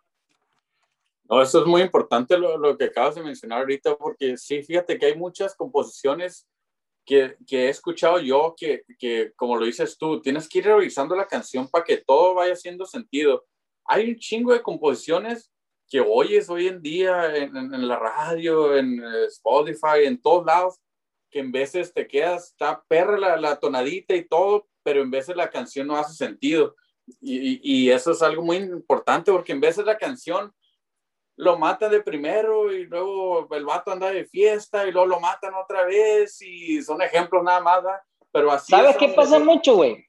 No, 1.30 1.40
eso 1.40 1.60
es 1.60 1.66
muy 1.66 1.80
importante 1.80 2.36
lo, 2.36 2.58
lo, 2.58 2.76
que 2.76 2.86
acabas 2.86 3.14
de 3.14 3.22
mencionar 3.22 3.60
ahorita, 3.60 3.96
porque 3.96 4.36
sí, 4.36 4.64
fíjate 4.64 4.98
que 4.98 5.06
hay 5.06 5.16
muchas 5.16 5.54
composiciones 5.54 6.48
que, 7.06 7.36
que 7.46 7.66
he 7.66 7.68
escuchado 7.68 8.18
yo 8.18 8.56
que, 8.58 8.82
que, 8.98 9.32
como 9.36 9.56
lo 9.56 9.64
dices 9.64 9.96
tú, 9.96 10.20
tienes 10.20 10.48
que 10.48 10.58
ir 10.58 10.64
revisando 10.64 11.14
la 11.14 11.28
canción 11.28 11.68
para 11.68 11.84
que 11.84 11.98
todo 11.98 12.34
vaya 12.34 12.54
haciendo 12.54 12.84
sentido. 12.84 13.46
Hay 13.84 14.10
un 14.10 14.16
chingo 14.18 14.52
de 14.52 14.60
composiciones 14.60 15.52
que 15.88 16.00
oyes 16.00 16.50
hoy 16.50 16.66
en 16.66 16.82
día 16.82 17.36
en, 17.36 17.56
en, 17.56 17.86
la 17.86 17.96
radio, 17.96 18.76
en 18.76 19.00
Spotify, 19.28 20.06
en 20.06 20.20
todos 20.20 20.44
lados, 20.44 20.80
que 21.30 21.38
en 21.38 21.52
veces 21.52 21.94
te 21.94 22.08
quedas, 22.08 22.48
está 22.48 22.82
perra 22.88 23.16
la, 23.16 23.36
la 23.36 23.60
tonadita 23.60 24.16
y 24.16 24.26
todo, 24.26 24.66
pero 24.82 25.00
en 25.00 25.12
veces 25.12 25.36
la 25.36 25.48
canción 25.48 25.86
no 25.86 25.96
hace 25.96 26.14
sentido. 26.14 26.74
Y, 27.20 27.38
y, 27.38 27.60
y, 27.62 27.90
eso 27.90 28.10
es 28.10 28.20
algo 28.20 28.42
muy 28.42 28.56
importante 28.56 29.30
porque 29.30 29.52
en 29.52 29.60
veces 29.60 29.84
la 29.84 29.96
canción 29.96 30.52
lo 31.40 31.58
mata 31.58 31.88
de 31.88 32.02
primero 32.02 32.70
y 32.70 32.84
luego 32.84 33.48
el 33.54 33.64
vato 33.64 33.90
anda 33.90 34.10
de 34.10 34.26
fiesta 34.26 34.86
y 34.86 34.92
luego 34.92 35.06
lo 35.08 35.20
matan 35.20 35.54
otra 35.54 35.84
vez 35.84 36.40
y 36.42 36.82
son 36.82 37.00
ejemplos 37.00 37.42
nada 37.42 37.60
más, 37.60 37.82
pero 38.30 38.52
así. 38.52 38.70
¿Sabes 38.70 38.96
qué 38.98 39.08
pasa 39.08 39.38
mucho, 39.38 39.76
güey? 39.76 40.06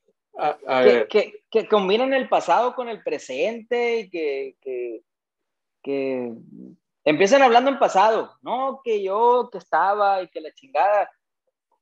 Que, 0.68 1.08
que, 1.10 1.44
que, 1.50 1.68
combinan 1.68 2.14
el 2.14 2.28
pasado 2.28 2.76
con 2.76 2.90
el 2.90 3.02
presente 3.02 4.00
y 4.00 4.10
que, 4.10 4.56
que, 4.62 5.04
que 5.82 6.34
empiezan 7.06 7.42
hablando 7.42 7.70
en 7.70 7.80
pasado, 7.80 8.38
no, 8.42 8.82
que 8.84 9.02
yo 9.02 9.50
que 9.52 9.58
estaba 9.58 10.22
y 10.22 10.28
que 10.28 10.42
la 10.42 10.54
chingada. 10.54 11.10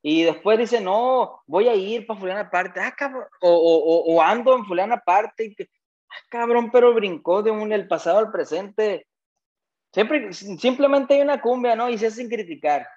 Y 0.01 0.23
después 0.23 0.57
dice, 0.59 0.79
no, 0.79 1.41
voy 1.45 1.67
a 1.67 1.75
ir 1.75 2.05
para 2.05 2.19
fulana 2.19 2.49
parte, 2.49 2.79
ah, 2.79 2.93
cabrón, 2.95 3.25
o, 3.41 3.49
o, 3.49 4.15
o, 4.15 4.21
ando 4.21 4.55
en 4.55 4.65
fulana 4.65 4.97
parte, 4.97 5.45
y 5.45 5.55
que, 5.55 5.69
ah, 6.09 6.25
cabrón, 6.29 6.69
pero 6.71 6.93
brincó 6.93 7.43
de 7.43 7.51
un 7.51 7.71
el 7.71 7.87
pasado 7.87 8.19
al 8.19 8.31
presente 8.31 9.07
Siempre, 9.93 10.33
simplemente 10.33 11.15
hay 11.15 11.21
una 11.21 11.41
cumbia, 11.41 11.75
¿no? 11.75 11.89
Y 11.89 11.97
se 11.97 12.11
sin 12.11 12.29
criticar. 12.29 12.87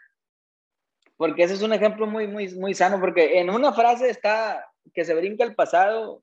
Porque 1.16 1.44
ese 1.44 1.54
es 1.54 1.62
un 1.62 1.72
ejemplo 1.72 2.06
muy, 2.06 2.26
muy, 2.26 2.48
muy 2.54 2.74
sano, 2.74 3.00
porque 3.00 3.38
en 3.38 3.50
una 3.50 3.72
frase 3.72 4.10
está 4.10 4.68
que 4.92 5.04
se 5.04 5.14
brinca 5.14 5.44
el 5.44 5.54
pasado, 5.54 6.22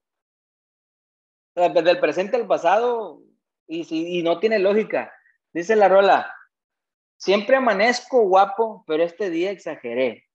del 1.56 2.00
presente 2.00 2.36
al 2.36 2.48
pasado, 2.48 3.22
y, 3.68 4.20
y 4.20 4.24
no 4.24 4.40
tiene 4.40 4.60
lógica. 4.60 5.12
Dice 5.54 5.76
la 5.76 5.88
rola, 5.88 6.34
siempre 7.18 7.56
amanezco 7.56 8.22
guapo, 8.22 8.84
pero 8.86 9.04
este 9.04 9.30
día 9.30 9.52
exageré. 9.52 10.28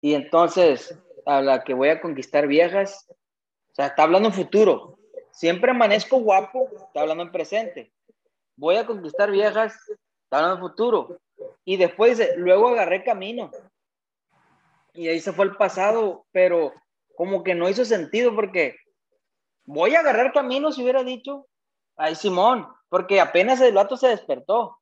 Y 0.00 0.14
entonces, 0.14 0.98
a 1.24 1.40
la 1.40 1.64
que 1.64 1.74
voy 1.74 1.88
a 1.88 2.00
conquistar 2.00 2.46
viejas, 2.46 3.06
sea, 3.76 3.86
está 3.86 4.04
hablando 4.04 4.28
en 4.28 4.34
futuro. 4.34 4.98
Siempre 5.30 5.70
amanezco 5.70 6.18
guapo, 6.18 6.70
está 6.74 7.02
hablando 7.02 7.22
en 7.22 7.30
presente. 7.30 7.92
Voy 8.56 8.76
a 8.76 8.86
conquistar 8.86 9.30
viejas, 9.30 9.76
está 10.24 10.38
hablando 10.38 10.68
futuro. 10.68 11.20
Y 11.64 11.76
después 11.76 12.20
luego 12.36 12.68
agarré 12.68 13.04
camino. 13.04 13.50
Y 14.94 15.08
ahí 15.08 15.20
se 15.20 15.32
fue 15.32 15.44
el 15.44 15.56
pasado, 15.56 16.26
pero 16.32 16.72
como 17.16 17.42
que 17.44 17.54
no 17.54 17.68
hizo 17.68 17.84
sentido 17.84 18.34
porque 18.34 18.76
voy 19.64 19.94
a 19.94 20.00
agarrar 20.00 20.32
camino 20.32 20.72
si 20.72 20.82
hubiera 20.82 21.02
dicho, 21.02 21.46
ay 21.96 22.14
Simón, 22.14 22.66
porque 22.88 23.20
apenas 23.20 23.60
el 23.60 23.74
vato 23.74 23.96
se 23.96 24.08
despertó. 24.08 24.78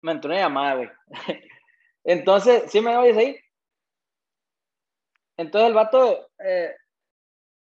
Me 0.00 0.12
entró 0.12 0.30
una 0.30 0.40
llamada, 0.40 0.74
güey. 0.76 0.90
Entonces, 2.04 2.70
¿sí 2.70 2.80
me 2.80 2.96
oyes 2.96 3.16
ahí? 3.16 3.38
Entonces 5.36 5.68
el 5.68 5.74
vato, 5.74 6.28
eh, 6.38 6.74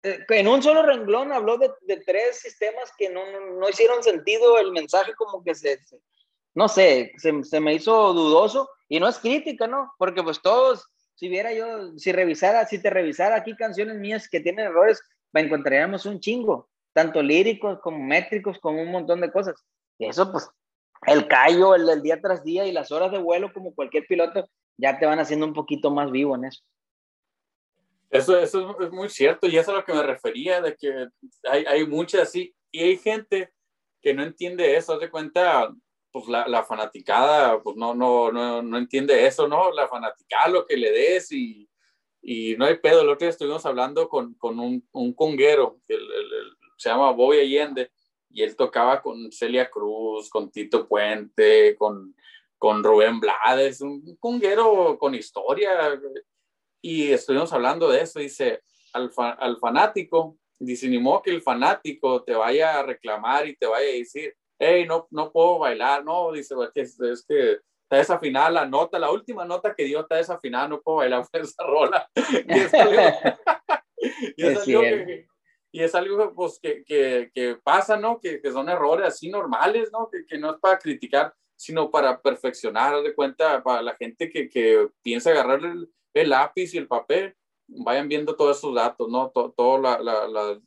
en 0.02 0.48
un 0.48 0.62
solo 0.62 0.82
renglón 0.82 1.32
habló 1.32 1.58
de, 1.58 1.70
tres 2.06 2.40
sistemas 2.40 2.92
que 2.96 3.08
no, 3.08 3.22
no, 3.58 3.68
hicieron 3.68 4.02
sentido, 4.02 4.58
el 4.58 4.72
mensaje 4.72 5.14
como 5.14 5.42
que 5.42 5.54
se, 5.54 5.78
no 6.54 6.68
sé, 6.68 7.12
se, 7.16 7.42
se, 7.44 7.60
me 7.60 7.74
hizo 7.74 8.12
dudoso 8.12 8.68
y 8.88 9.00
no 9.00 9.08
es 9.08 9.18
crítica, 9.18 9.66
¿no? 9.66 9.92
Porque 9.98 10.22
pues 10.22 10.40
todos, 10.40 10.86
si 11.14 11.28
viera 11.28 11.52
yo, 11.52 11.98
si 11.98 12.12
revisara, 12.12 12.66
si 12.66 12.80
te 12.80 12.90
revisara 12.90 13.36
aquí 13.36 13.56
canciones 13.56 13.96
mías 13.96 14.28
que 14.28 14.40
tienen 14.40 14.66
errores, 14.66 15.02
encontraríamos 15.34 16.06
un 16.06 16.20
chingo, 16.20 16.68
tanto 16.92 17.22
líricos 17.22 17.80
como 17.80 17.98
métricos, 17.98 18.58
como 18.60 18.82
un 18.82 18.90
montón 18.90 19.20
de 19.20 19.32
cosas. 19.32 19.54
Y 19.98 20.06
eso 20.06 20.30
pues, 20.30 20.48
el 21.06 21.26
callo, 21.28 21.74
el, 21.74 21.88
el 21.88 22.02
día 22.02 22.20
tras 22.20 22.44
día 22.44 22.66
y 22.66 22.72
las 22.72 22.92
horas 22.92 23.10
de 23.12 23.18
vuelo, 23.18 23.52
como 23.52 23.74
cualquier 23.74 24.06
piloto, 24.06 24.48
ya 24.76 24.98
te 24.98 25.06
van 25.06 25.18
haciendo 25.18 25.46
un 25.46 25.54
poquito 25.54 25.90
más 25.90 26.10
vivo 26.10 26.36
en 26.36 26.44
eso. 26.46 26.62
Eso, 28.10 28.38
eso 28.38 28.76
es 28.80 28.90
muy 28.90 29.08
cierto 29.10 29.46
y 29.46 29.58
eso 29.58 29.60
es 29.60 29.68
a 29.68 29.72
lo 29.72 29.84
que 29.84 29.92
me 29.92 30.02
refería, 30.02 30.62
de 30.62 30.74
que 30.76 31.08
hay, 31.44 31.64
hay 31.66 31.86
muchas 31.86 32.22
así 32.22 32.54
y 32.70 32.82
hay 32.82 32.96
gente 32.96 33.52
que 34.00 34.14
no 34.14 34.22
entiende 34.22 34.76
eso, 34.76 34.94
haz 34.94 35.00
de 35.00 35.10
cuenta, 35.10 35.74
pues 36.10 36.26
la, 36.28 36.46
la, 36.48 36.64
fanaticada, 36.64 37.62
pues 37.62 37.76
no, 37.76 37.94
no, 37.94 38.32
no, 38.32 38.62
no 38.62 38.78
entiende 38.78 39.26
eso, 39.26 39.46
¿no? 39.48 39.72
La 39.72 39.88
fanaticada, 39.88 40.48
lo 40.48 40.66
que 40.66 40.76
le 40.76 40.90
des 40.90 41.32
y, 41.32 41.68
y 42.22 42.56
no 42.56 42.64
hay 42.64 42.78
pedo. 42.78 43.02
El 43.02 43.08
otro 43.08 43.24
día 43.24 43.30
estuvimos 43.30 43.66
hablando 43.66 44.08
con, 44.08 44.34
con 44.34 44.58
un, 44.58 44.86
un 44.92 45.12
conguero, 45.12 45.80
que 45.86 45.98
se 46.76 46.88
llama 46.88 47.10
Bobby 47.12 47.40
Allende, 47.40 47.90
y 48.30 48.42
él 48.42 48.56
tocaba 48.56 49.02
con 49.02 49.30
Celia 49.32 49.68
Cruz, 49.70 50.30
con 50.30 50.50
Tito 50.50 50.86
Puente, 50.86 51.76
con, 51.76 52.14
con 52.56 52.84
Rubén 52.84 53.20
Blades, 53.20 53.80
un 53.80 54.16
conguero 54.16 54.96
con 54.98 55.14
historia, 55.14 56.00
y 56.82 57.12
estuvimos 57.12 57.52
hablando 57.52 57.88
de 57.88 58.02
eso, 58.02 58.20
dice, 58.20 58.62
al, 58.92 59.10
al 59.16 59.58
fanático, 59.58 60.36
dice, 60.58 60.88
ni 60.88 60.98
modo 60.98 61.22
que 61.22 61.30
el 61.30 61.42
fanático 61.42 62.22
te 62.22 62.34
vaya 62.34 62.78
a 62.78 62.82
reclamar 62.82 63.46
y 63.46 63.56
te 63.56 63.66
vaya 63.66 63.88
a 63.88 63.92
decir, 63.92 64.34
hey, 64.58 64.84
no, 64.86 65.06
no 65.10 65.30
puedo 65.30 65.60
bailar, 65.60 66.04
no, 66.04 66.32
dice, 66.32 66.54
es, 66.74 67.00
es 67.00 67.24
que 67.26 67.58
está 67.82 67.96
desafinada 67.96 68.50
la 68.50 68.66
nota, 68.66 68.98
la 68.98 69.10
última 69.10 69.44
nota 69.44 69.74
que 69.74 69.84
dio 69.84 70.00
está 70.00 70.16
desafinada, 70.16 70.68
no 70.68 70.80
puedo 70.82 70.98
bailar 70.98 71.24
esa 71.32 71.64
rola. 71.64 72.08
y 72.16 72.58
es 72.58 72.74
algo, 72.74 73.02
y 74.36 74.46
es 74.46 74.56
algo 74.58 74.80
que, 74.82 75.26
y 75.72 75.82
es 75.82 75.94
algo 75.94 76.34
pues, 76.34 76.58
que, 76.60 76.84
que, 76.84 77.30
que 77.32 77.56
pasa, 77.62 77.96
¿no? 77.96 78.20
Que, 78.20 78.40
que, 78.40 78.50
son 78.52 78.68
errores 78.68 79.06
así 79.06 79.30
normales, 79.30 79.90
¿no? 79.92 80.08
Que, 80.10 80.26
que 80.26 80.38
no 80.38 80.50
es 80.50 80.60
para 80.60 80.78
criticar, 80.78 81.32
sino 81.56 81.90
para 81.90 82.20
perfeccionar, 82.20 83.02
de 83.02 83.14
cuenta, 83.14 83.62
para 83.62 83.82
la 83.82 83.94
gente 83.96 84.30
que, 84.30 84.48
que 84.48 84.88
piensa 85.02 85.30
agarrar 85.30 85.64
el, 85.64 85.88
el 86.18 86.30
lápiz 86.30 86.74
y 86.74 86.78
el 86.78 86.88
papel, 86.88 87.36
vayan 87.66 88.08
viendo 88.08 88.34
todos 88.34 88.58
esos 88.58 88.74
datos, 88.74 89.08
¿no? 89.08 89.30
Toda 89.30 89.78
la, 89.78 89.98
la, 89.98 90.28
la, 90.28 90.60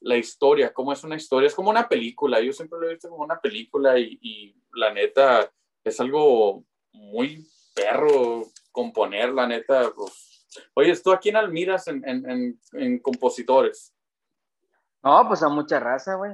la, 0.00 0.16
historia, 0.16 0.72
cómo 0.72 0.92
es 0.92 1.04
una 1.04 1.16
historia, 1.16 1.46
es 1.46 1.54
como 1.54 1.70
una 1.70 1.88
película, 1.88 2.40
yo 2.40 2.52
siempre 2.52 2.78
lo 2.78 2.86
he 2.86 2.94
visto 2.94 3.10
como 3.10 3.24
una 3.24 3.40
película 3.40 3.98
y, 3.98 4.18
y 4.22 4.56
la 4.72 4.92
neta 4.92 5.50
es 5.84 6.00
algo 6.00 6.64
muy 6.92 7.46
perro 7.74 8.44
componer, 8.72 9.32
la 9.32 9.46
neta. 9.46 9.90
Pues. 9.94 10.46
Oye, 10.74 10.96
¿tú 10.96 11.12
a 11.12 11.20
quién 11.20 11.36
admiras 11.36 11.86
en, 11.88 12.06
en, 12.08 12.58
en, 12.72 12.98
compositores? 12.98 13.94
No, 15.02 15.24
pues 15.28 15.42
a 15.42 15.48
mucha 15.48 15.78
raza, 15.78 16.14
güey. 16.14 16.32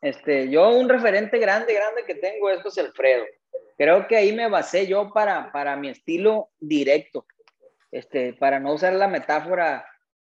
Este, 0.00 0.50
yo 0.50 0.70
un 0.70 0.88
referente 0.88 1.38
grande, 1.38 1.74
grande 1.74 2.04
que 2.04 2.14
tengo 2.14 2.50
es 2.50 2.62
José 2.62 2.80
Alfredo. 2.80 3.24
Creo 3.76 4.06
que 4.06 4.16
ahí 4.16 4.32
me 4.32 4.48
basé 4.48 4.86
yo 4.86 5.12
para, 5.12 5.52
para 5.52 5.76
mi 5.76 5.88
estilo 5.88 6.50
directo 6.58 7.26
este, 7.96 8.34
para 8.34 8.60
no 8.60 8.74
usar 8.74 8.92
la 8.92 9.08
metáfora, 9.08 9.86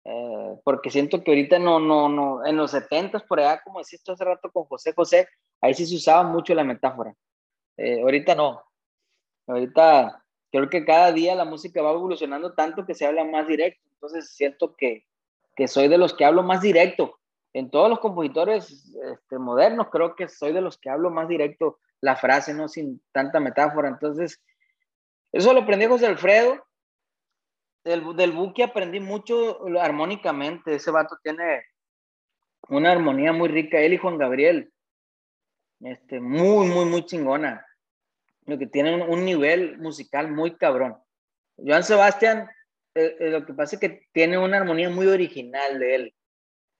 eh, 0.05 0.55
porque 0.63 0.89
siento 0.89 1.23
que 1.23 1.31
ahorita 1.31 1.59
no, 1.59 1.79
no, 1.79 2.07
no, 2.07 2.45
en 2.45 2.55
los 2.55 2.71
70 2.71 3.19
por 3.27 3.39
allá, 3.39 3.61
como 3.61 3.79
deciste 3.79 4.11
hace 4.11 4.23
rato 4.23 4.49
con 4.49 4.63
José 4.63 4.93
José, 4.93 5.27
ahí 5.59 5.73
sí 5.73 5.85
se 5.85 5.97
usaba 5.97 6.23
mucho 6.23 6.53
la 6.55 6.63
metáfora. 6.63 7.13
Eh, 7.75 8.01
ahorita 8.01 8.33
no. 8.33 8.63
Ahorita 9.45 10.23
creo 10.51 10.69
que 10.69 10.85
cada 10.85 11.11
día 11.11 11.35
la 11.35 11.43
música 11.43 11.81
va 11.81 11.91
evolucionando 11.91 12.53
tanto 12.53 12.85
que 12.85 12.95
se 12.95 13.05
habla 13.05 13.25
más 13.25 13.45
directo. 13.47 13.81
Entonces 13.93 14.29
siento 14.33 14.73
que, 14.77 15.05
que 15.55 15.67
soy 15.67 15.89
de 15.89 15.97
los 15.97 16.13
que 16.13 16.23
hablo 16.23 16.43
más 16.43 16.61
directo. 16.61 17.19
En 17.51 17.69
todos 17.69 17.89
los 17.89 17.99
compositores 17.99 18.95
este, 19.11 19.37
modernos 19.37 19.87
creo 19.91 20.15
que 20.15 20.29
soy 20.29 20.53
de 20.53 20.61
los 20.61 20.77
que 20.77 20.89
hablo 20.89 21.09
más 21.09 21.27
directo 21.27 21.79
la 21.99 22.15
frase, 22.15 22.53
no 22.53 22.69
sin 22.69 23.01
tanta 23.11 23.41
metáfora. 23.41 23.89
Entonces, 23.89 24.41
eso 25.33 25.51
lo 25.53 25.61
aprendí 25.61 25.87
José 25.87 26.07
Alfredo 26.07 26.63
del, 27.83 28.15
del 28.15 28.31
buque 28.31 28.63
aprendí 28.63 28.99
mucho 28.99 29.65
armónicamente. 29.79 30.75
Ese 30.75 30.91
vato 30.91 31.17
tiene 31.23 31.63
una 32.67 32.91
armonía 32.91 33.33
muy 33.33 33.49
rica. 33.49 33.79
Él 33.79 33.93
y 33.93 33.97
Juan 33.97 34.17
Gabriel. 34.17 34.71
Este, 35.81 36.19
muy, 36.19 36.67
muy, 36.67 36.85
muy 36.85 37.05
chingona. 37.05 37.65
Lo 38.45 38.57
que 38.57 38.67
tiene 38.67 39.03
un, 39.03 39.25
nivel 39.25 39.77
musical 39.77 40.31
muy 40.31 40.55
cabrón. 40.57 40.97
Joan 41.57 41.83
Sebastián, 41.83 42.49
eh, 42.95 43.15
eh, 43.19 43.29
lo 43.29 43.45
que 43.45 43.53
pasa 43.53 43.75
es 43.75 43.79
que 43.79 44.07
tiene 44.11 44.37
una 44.37 44.57
armonía 44.57 44.89
muy 44.89 45.07
original 45.07 45.79
de 45.79 45.95
él. 45.95 46.15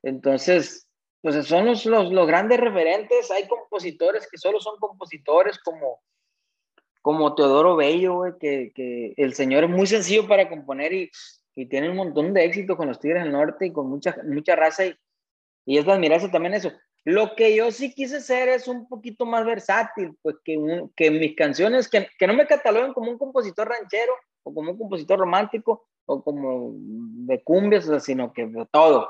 Entonces, 0.04 0.88
pues 1.22 1.46
son 1.46 1.66
los, 1.66 1.86
los, 1.86 2.12
los 2.12 2.28
grandes 2.28 2.60
referentes. 2.60 3.30
Hay 3.32 3.48
compositores 3.48 4.28
que 4.30 4.38
solo 4.38 4.60
son 4.60 4.78
compositores 4.80 5.60
como 5.60 6.02
como 7.10 7.34
Teodoro 7.34 7.76
Bello, 7.76 8.38
que, 8.40 8.72
que, 8.76 9.16
el 9.18 9.34
señor 9.34 9.64
es 9.64 9.70
muy 9.72 9.88
sencillo 9.88 10.28
para 10.28 10.48
componer 10.48 10.94
y, 10.94 11.10
y, 11.56 11.66
tiene 11.66 11.90
un 11.90 11.96
montón 11.96 12.36
de 12.36 12.46
éxito 12.46 12.78
con 12.78 12.88
los 12.88 13.00
Tigres 13.00 13.24
del 13.24 13.32
Norte 13.32 13.66
y 13.66 13.74
con 13.74 13.90
mucha, 13.90 14.16
mucha 14.26 14.56
raza 14.56 14.86
y, 14.86 14.96
y 15.66 15.80
es 15.80 15.88
de 15.88 15.92
admirarse 15.92 16.30
también 16.30 16.54
eso. 16.54 16.72
Lo 17.06 17.34
que 17.34 17.56
yo 17.56 17.72
sí 17.72 17.96
quise 17.96 18.22
ser 18.22 18.50
es 18.50 18.68
un 18.68 18.88
poquito 18.88 19.26
más 19.26 19.44
versátil, 19.44 20.16
pues 20.22 20.36
que, 20.46 20.56
que 20.96 21.10
mis 21.10 21.36
canciones, 21.36 21.90
que, 21.90 22.08
que 22.20 22.28
no 22.28 22.36
me 22.36 22.46
cataloguen 22.46 22.94
como 22.94 23.10
un 23.10 23.18
compositor 23.18 23.68
ranchero 23.68 24.14
o 24.44 24.54
como 24.54 24.74
un 24.74 24.78
compositor 24.78 25.18
romántico 25.18 25.88
o 26.06 26.24
como 26.24 26.74
de 26.76 27.42
cumbias, 27.44 27.90
sino 28.04 28.34
que 28.34 28.46
de 28.46 28.68
todo. 28.68 29.10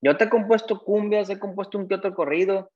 Yo 0.00 0.16
te 0.16 0.26
he 0.26 0.30
compuesto 0.30 0.84
cumbias, 0.84 1.28
he 1.28 1.40
compuesto 1.40 1.78
un 1.78 1.88
que 1.88 1.96
otro 1.96 2.14
corrido, 2.14 2.70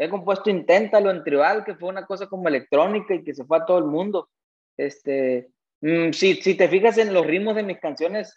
He 0.00 0.08
compuesto 0.08 0.48
Inténtalo 0.48 1.10
en 1.10 1.22
Tribal, 1.22 1.62
que 1.62 1.74
fue 1.74 1.90
una 1.90 2.06
cosa 2.06 2.26
como 2.26 2.48
electrónica 2.48 3.14
y 3.14 3.22
que 3.22 3.34
se 3.34 3.44
fue 3.44 3.58
a 3.58 3.66
todo 3.66 3.76
el 3.76 3.84
mundo. 3.84 4.30
Este, 4.78 5.50
mm, 5.82 6.12
si, 6.12 6.36
si 6.36 6.54
te 6.54 6.68
fijas 6.68 6.96
en 6.96 7.12
los 7.12 7.26
ritmos 7.26 7.54
de 7.54 7.64
mis 7.64 7.78
canciones, 7.80 8.34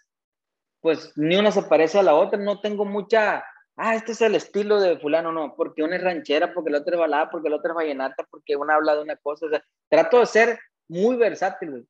pues 0.82 1.14
ni 1.16 1.38
una 1.38 1.52
se 1.54 1.64
parece 1.64 2.00
a 2.00 2.04
la 2.04 2.16
otra. 2.16 2.38
No 2.38 2.60
tengo 2.60 2.84
mucha, 2.84 3.46
ah, 3.78 3.96
este 3.96 4.12
es 4.12 4.20
el 4.20 4.36
estilo 4.36 4.82
de 4.82 5.00
fulano, 5.00 5.32
no, 5.32 5.56
porque 5.56 5.84
una 5.84 5.96
es 5.96 6.04
ranchera, 6.04 6.54
porque 6.54 6.70
la 6.70 6.80
otra 6.80 6.96
es 6.96 7.00
balada, 7.00 7.32
porque 7.32 7.50
la 7.50 7.56
otra 7.56 7.72
es 7.72 7.76
vallenata, 7.78 8.28
porque 8.30 8.58
una 8.58 8.76
habla 8.76 8.96
de 8.96 9.04
una 9.04 9.16
cosa. 9.16 9.46
O 9.46 9.50
sea, 9.50 9.64
trato 9.88 10.20
de 10.20 10.26
ser 10.26 10.60
muy 10.90 11.16
versátil, 11.16 11.88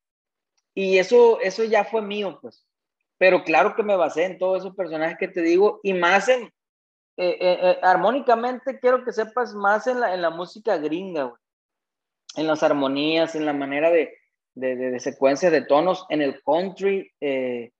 Y 0.75 0.99
eso, 0.99 1.39
eso 1.41 1.63
ya 1.63 1.83
fue 1.83 2.03
mío, 2.03 2.37
pues. 2.39 2.63
Pero 3.17 3.43
claro 3.43 3.75
que 3.75 3.81
me 3.81 3.95
basé 3.95 4.25
en 4.25 4.37
todos 4.37 4.59
esos 4.59 4.75
personajes 4.75 5.17
que 5.17 5.29
te 5.29 5.41
digo, 5.41 5.79
y 5.81 5.93
más 5.93 6.29
en, 6.29 6.53
eh, 7.15 7.37
eh, 7.39 7.59
eh, 7.61 7.79
armónicamente 7.83 8.79
quiero 8.79 9.03
que 9.03 9.11
sepas 9.11 9.53
más 9.53 9.85
en 9.85 9.99
la, 9.99 10.15
en 10.15 10.21
la 10.21 10.31
música 10.31 10.77
gringa, 10.77 11.31
en 12.35 12.47
las 12.47 12.63
armonías, 12.63 13.35
en 13.35 13.45
la 13.45 13.53
manera 13.53 13.91
de, 13.91 14.17
de, 14.55 14.75
de, 14.75 14.99
secuencias 14.99 15.51
de 15.51 15.61
tonos, 15.61 16.07
en 16.09 16.23
el 16.23 16.41
country, 16.43 17.11
en 17.19 17.71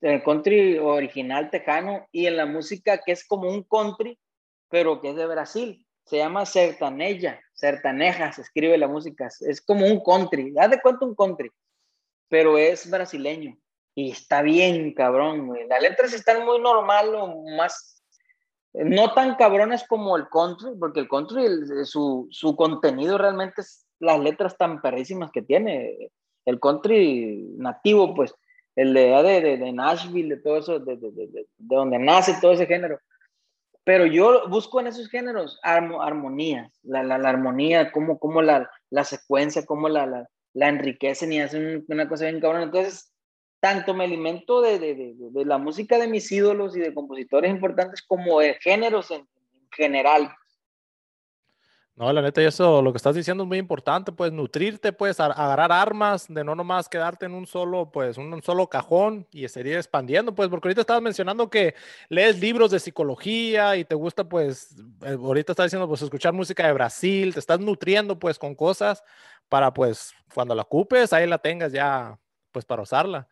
el 0.00 0.22
country 0.24 0.78
original 0.78 1.50
tejano 1.50 2.08
y 2.10 2.26
en 2.26 2.36
la 2.36 2.46
música 2.46 2.98
que 2.98 3.12
es 3.12 3.24
como 3.24 3.48
un 3.48 3.62
country, 3.62 4.18
pero 4.68 5.00
que 5.00 5.10
es 5.10 5.16
de 5.16 5.26
Brasil. 5.26 5.86
Se 6.04 6.16
llama 6.16 6.44
sertaneja, 6.44 7.40
sertaneja 7.52 8.32
se 8.32 8.42
escribe 8.42 8.76
la 8.76 8.88
música, 8.88 9.28
es 9.40 9.60
como 9.60 9.86
un 9.86 10.02
country, 10.02 10.52
haz 10.58 10.70
de 10.70 10.80
cuenta 10.80 11.04
un 11.04 11.14
country, 11.14 11.50
pero 12.28 12.58
es 12.58 12.90
brasileño. 12.90 13.56
Y 13.94 14.12
está 14.12 14.42
bien, 14.42 14.94
cabrón, 14.94 15.52
Las 15.68 15.82
letras 15.82 16.12
están 16.12 16.44
muy 16.44 16.60
normal 16.60 17.14
o 17.14 17.44
más 17.56 17.97
no 18.74 19.12
tan 19.14 19.36
cabrones 19.36 19.84
como 19.88 20.16
el 20.16 20.28
country, 20.28 20.70
porque 20.78 21.00
el 21.00 21.08
country, 21.08 21.46
su, 21.84 22.28
su, 22.30 22.56
contenido 22.56 23.18
realmente 23.18 23.62
es 23.62 23.86
las 23.98 24.20
letras 24.20 24.56
tan 24.56 24.80
perrísimas 24.80 25.30
que 25.32 25.42
tiene. 25.42 26.10
El 26.44 26.60
country 26.60 27.54
nativo, 27.56 28.14
pues, 28.14 28.34
el 28.76 28.94
de, 28.94 29.22
de, 29.22 29.56
de 29.56 29.72
Nashville, 29.72 30.36
de 30.36 30.42
todo 30.42 30.58
eso, 30.58 30.78
de, 30.78 30.96
de, 30.96 31.10
de, 31.10 31.46
donde 31.56 31.98
nace 31.98 32.36
todo 32.40 32.52
ese 32.52 32.66
género. 32.66 33.00
Pero 33.84 34.06
yo 34.06 34.48
busco 34.48 34.80
en 34.80 34.88
esos 34.88 35.08
géneros 35.08 35.58
armonías, 35.62 36.70
la, 36.82 37.02
la, 37.02 37.18
la, 37.18 37.30
armonía, 37.30 37.90
cómo, 37.90 38.18
cómo 38.18 38.42
la, 38.42 38.70
la 38.90 39.04
secuencia, 39.04 39.64
cómo 39.64 39.88
la, 39.88 40.28
la 40.52 40.68
enriquecen 40.68 41.32
y 41.32 41.40
hacen 41.40 41.84
una 41.88 42.08
cosa 42.08 42.26
bien 42.26 42.40
cabrón. 42.40 42.62
Entonces, 42.62 43.12
tanto 43.60 43.94
me 43.94 44.04
alimento 44.04 44.60
de, 44.60 44.78
de, 44.78 44.94
de, 44.94 45.14
de, 45.16 45.44
la 45.44 45.58
música 45.58 45.98
de 45.98 46.08
mis 46.08 46.30
ídolos 46.30 46.76
y 46.76 46.80
de 46.80 46.94
compositores 46.94 47.50
importantes 47.50 48.02
como 48.02 48.40
de 48.40 48.54
géneros 48.54 49.10
en, 49.10 49.20
en 49.20 49.68
general. 49.72 50.30
No, 51.98 52.12
la 52.12 52.22
neta, 52.22 52.40
eso 52.40 52.80
lo 52.80 52.92
que 52.92 52.96
estás 52.98 53.16
diciendo 53.16 53.42
es 53.42 53.48
muy 53.48 53.58
importante, 53.58 54.12
pues 54.12 54.30
nutrirte, 54.30 54.92
pues 54.92 55.18
agarrar 55.18 55.72
armas, 55.72 56.26
de 56.28 56.44
no 56.44 56.54
nomás 56.54 56.88
quedarte 56.88 57.26
en 57.26 57.34
un 57.34 57.44
solo, 57.44 57.90
pues 57.90 58.16
un, 58.18 58.40
solo 58.40 58.68
cajón 58.68 59.26
y 59.32 59.48
seguir 59.48 59.76
expandiendo, 59.76 60.32
pues 60.32 60.48
porque 60.48 60.68
ahorita 60.68 60.82
estabas 60.82 61.02
mencionando 61.02 61.50
que 61.50 61.74
lees 62.08 62.38
libros 62.38 62.70
de 62.70 62.78
psicología 62.78 63.76
y 63.76 63.84
te 63.84 63.96
gusta, 63.96 64.28
pues, 64.28 64.76
eh, 65.02 65.16
ahorita 65.20 65.50
estás 65.50 65.66
diciendo, 65.66 65.88
pues 65.88 66.00
escuchar 66.02 66.32
música 66.32 66.68
de 66.68 66.72
Brasil, 66.72 67.34
te 67.34 67.40
estás 67.40 67.58
nutriendo, 67.58 68.16
pues, 68.16 68.38
con 68.38 68.54
cosas 68.54 69.02
para, 69.48 69.74
pues, 69.74 70.14
cuando 70.32 70.54
la 70.54 70.62
ocupes, 70.62 71.12
ahí 71.12 71.26
la 71.26 71.38
tengas 71.38 71.72
ya, 71.72 72.16
pues, 72.52 72.64
para 72.64 72.82
usarla. 72.82 73.28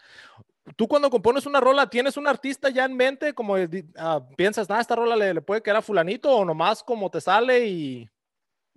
Tú 0.74 0.88
cuando 0.88 1.10
compones 1.10 1.46
una 1.46 1.60
rola, 1.60 1.88
¿tienes 1.88 2.16
un 2.16 2.26
artista 2.26 2.70
ya 2.70 2.84
en 2.84 2.96
mente? 2.96 3.34
Como 3.34 3.54
uh, 3.54 4.36
piensas, 4.36 4.68
nada, 4.68 4.80
esta 4.80 4.96
rola 4.96 5.14
le, 5.14 5.34
le 5.34 5.40
puede 5.40 5.62
quedar 5.62 5.76
a 5.76 5.82
fulanito 5.82 6.30
o 6.30 6.44
nomás 6.44 6.82
como 6.82 7.08
te 7.08 7.20
sale 7.20 7.66
y 7.66 8.08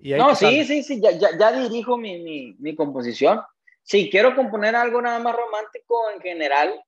no, 0.01 0.33
sí, 0.35 0.63
sí, 0.63 0.83
sí, 0.83 1.01
ya, 1.01 1.11
ya, 1.11 1.37
ya 1.37 1.51
dirijo 1.51 1.97
mi, 1.97 2.19
mi, 2.19 2.55
mi, 2.59 2.75
composición. 2.75 3.41
Si 3.83 4.09
quiero 4.09 4.35
componer 4.35 4.75
algo 4.75 5.01
nada 5.01 5.19
más 5.19 5.35
romántico 5.35 6.09
en 6.15 6.21
general, 6.21 6.81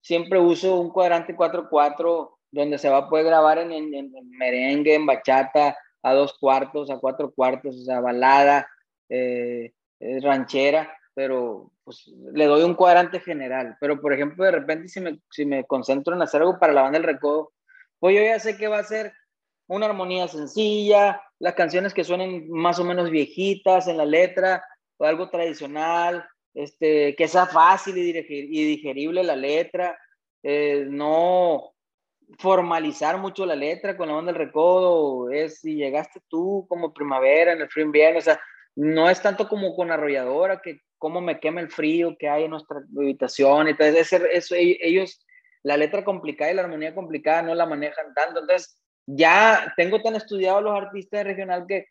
siempre 0.00 0.38
uso 0.38 0.80
un 0.80 0.90
cuadrante 0.90 1.34
4-4 1.34 2.36
donde 2.52 2.78
se 2.78 2.88
va 2.88 2.98
a 2.98 3.08
poder 3.08 3.26
grabar 3.26 3.58
en, 3.58 3.72
en, 3.72 3.94
en, 3.94 4.30
merengue, 4.30 4.94
en 4.94 5.06
bachata, 5.06 5.76
a 6.02 6.14
dos 6.14 6.38
cuartos, 6.38 6.90
a 6.90 6.98
cuatro 6.98 7.32
cuartos, 7.32 7.76
o 7.76 7.84
sea, 7.84 8.00
balada, 8.00 8.68
eh, 9.08 9.72
ranchera, 10.20 10.96
pero 11.14 11.72
pues 11.84 12.10
le 12.32 12.46
doy 12.46 12.62
un 12.62 12.74
cuadrante 12.74 13.20
general. 13.20 13.76
Pero, 13.80 14.00
por 14.00 14.12
ejemplo, 14.12 14.44
de 14.44 14.52
repente 14.52 14.88
si 14.88 15.00
me, 15.00 15.18
si 15.30 15.44
me 15.44 15.64
concentro 15.64 16.14
en 16.14 16.22
hacer 16.22 16.40
algo 16.40 16.58
para 16.58 16.72
la 16.72 16.82
banda 16.82 16.98
del 16.98 17.06
recodo, 17.06 17.52
pues 17.98 18.16
yo 18.16 18.22
ya 18.22 18.38
sé 18.38 18.56
que 18.56 18.68
va 18.68 18.78
a 18.78 18.84
ser 18.84 19.12
una 19.66 19.86
armonía 19.86 20.28
sencilla, 20.28 21.22
las 21.38 21.54
canciones 21.54 21.94
que 21.94 22.04
suenen 22.04 22.50
más 22.50 22.78
o 22.78 22.84
menos 22.84 23.10
viejitas 23.10 23.88
en 23.88 23.96
la 23.96 24.04
letra, 24.04 24.64
o 24.98 25.04
algo 25.04 25.30
tradicional, 25.30 26.24
este, 26.54 27.14
que 27.16 27.28
sea 27.28 27.46
fácil 27.46 27.96
y, 27.96 28.12
digerible 28.12 29.24
la 29.24 29.36
letra, 29.36 29.98
eh, 30.42 30.84
no 30.88 31.72
formalizar 32.38 33.18
mucho 33.18 33.46
la 33.46 33.54
letra 33.54 33.96
con 33.96 34.08
la 34.08 34.14
banda 34.14 34.32
del 34.32 34.40
recodo, 34.40 35.30
es 35.30 35.60
si 35.60 35.74
llegaste 35.74 36.20
tú 36.28 36.66
como 36.68 36.92
primavera 36.92 37.52
en 37.52 37.60
el 37.60 37.68
frío 37.68 37.86
invierno, 37.86 38.18
o 38.18 38.22
sea, 38.22 38.40
no 38.74 39.10
es 39.10 39.20
tanto 39.20 39.48
como 39.48 39.74
con 39.74 39.90
arrolladora, 39.90 40.60
que 40.60 40.80
cómo 41.02 41.20
me 41.20 41.40
quema 41.40 41.60
el 41.60 41.68
frío 41.68 42.16
que 42.16 42.28
hay 42.28 42.44
en 42.44 42.52
nuestra 42.52 42.76
habitación, 42.96 43.66
entonces 43.66 44.12
eso, 44.12 44.54
ellos, 44.56 45.26
la 45.64 45.76
letra 45.76 46.04
complicada 46.04 46.52
y 46.52 46.54
la 46.54 46.62
armonía 46.62 46.94
complicada 46.94 47.42
no 47.42 47.56
la 47.56 47.66
manejan 47.66 48.14
tanto, 48.14 48.38
entonces 48.38 48.80
ya 49.04 49.74
tengo 49.76 50.00
tan 50.00 50.14
estudiado 50.14 50.60
los 50.60 50.80
artistas 50.80 51.18
de 51.18 51.24
regional 51.24 51.64
que 51.66 51.86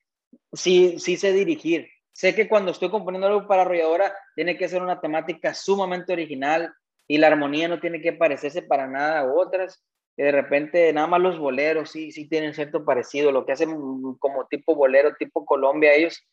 sí, 0.53 0.97
sí 0.97 1.17
sé 1.17 1.33
dirigir. 1.33 1.89
Sé 2.13 2.33
que 2.33 2.47
cuando 2.47 2.71
estoy 2.71 2.89
componiendo 2.89 3.27
algo 3.27 3.47
para 3.49 3.63
arrolladora 3.63 4.15
tiene 4.33 4.57
que 4.57 4.69
ser 4.69 4.81
una 4.81 5.01
temática 5.01 5.53
sumamente 5.53 6.13
original 6.13 6.73
y 7.05 7.17
la 7.17 7.27
armonía 7.27 7.67
no 7.67 7.81
tiene 7.81 7.99
que 8.01 8.13
parecerse 8.13 8.61
para 8.61 8.87
nada 8.87 9.19
a 9.19 9.33
otras. 9.33 9.83
Que 10.15 10.23
de 10.23 10.31
repente 10.31 10.93
nada 10.93 11.07
más 11.07 11.19
los 11.19 11.37
boleros 11.37 11.91
sí, 11.91 12.13
sí 12.13 12.29
tienen 12.29 12.53
cierto 12.53 12.85
parecido, 12.85 13.33
lo 13.33 13.45
que 13.45 13.51
hacen 13.51 13.71
como 14.19 14.47
tipo 14.49 14.73
bolero, 14.73 15.15
tipo 15.19 15.45
Colombia, 15.45 15.93
ellos, 15.93 16.25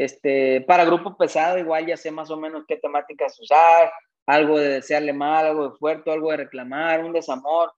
este, 0.00 0.62
para 0.62 0.86
grupo 0.86 1.14
pesado 1.14 1.58
igual 1.58 1.84
ya 1.84 1.94
sé 1.94 2.10
más 2.10 2.30
o 2.30 2.36
menos 2.38 2.64
qué 2.66 2.76
temáticas 2.76 3.38
usar, 3.38 3.92
algo 4.24 4.58
de 4.58 4.68
desearle 4.68 5.12
mal, 5.12 5.44
algo 5.44 5.68
de 5.68 5.76
fuerte, 5.76 6.10
algo 6.10 6.30
de 6.30 6.38
reclamar, 6.38 7.04
un 7.04 7.12
desamor, 7.12 7.70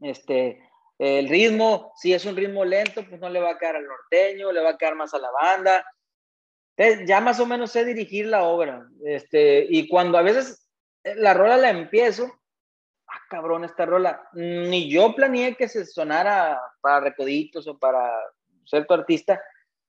este, 0.00 0.58
el 0.96 1.28
ritmo, 1.28 1.92
si 1.96 2.14
es 2.14 2.24
un 2.24 2.34
ritmo 2.34 2.64
lento, 2.64 3.04
pues 3.06 3.20
no 3.20 3.28
le 3.28 3.40
va 3.40 3.50
a 3.50 3.58
quedar 3.58 3.76
al 3.76 3.86
norteño, 3.86 4.52
le 4.52 4.62
va 4.62 4.70
a 4.70 4.78
quedar 4.78 4.94
más 4.94 5.12
a 5.12 5.18
la 5.18 5.30
banda. 5.30 5.84
Entonces, 6.74 7.06
ya 7.06 7.20
más 7.20 7.38
o 7.40 7.44
menos 7.46 7.72
sé 7.72 7.84
dirigir 7.84 8.24
la 8.24 8.44
obra. 8.44 8.88
Este, 9.04 9.66
y 9.68 9.86
cuando 9.86 10.16
a 10.16 10.22
veces 10.22 10.66
eh, 11.04 11.14
la 11.14 11.34
rola 11.34 11.58
la 11.58 11.68
empiezo, 11.68 12.32
ah, 13.06 13.20
cabrón, 13.28 13.64
esta 13.64 13.84
rola, 13.84 14.26
ni 14.32 14.90
yo 14.90 15.14
planeé 15.14 15.56
que 15.56 15.68
se 15.68 15.84
sonara 15.84 16.58
para 16.80 17.00
recoditos 17.00 17.68
o 17.68 17.78
para 17.78 18.10
ser 18.64 18.86
tu 18.86 18.94
artista, 18.94 19.42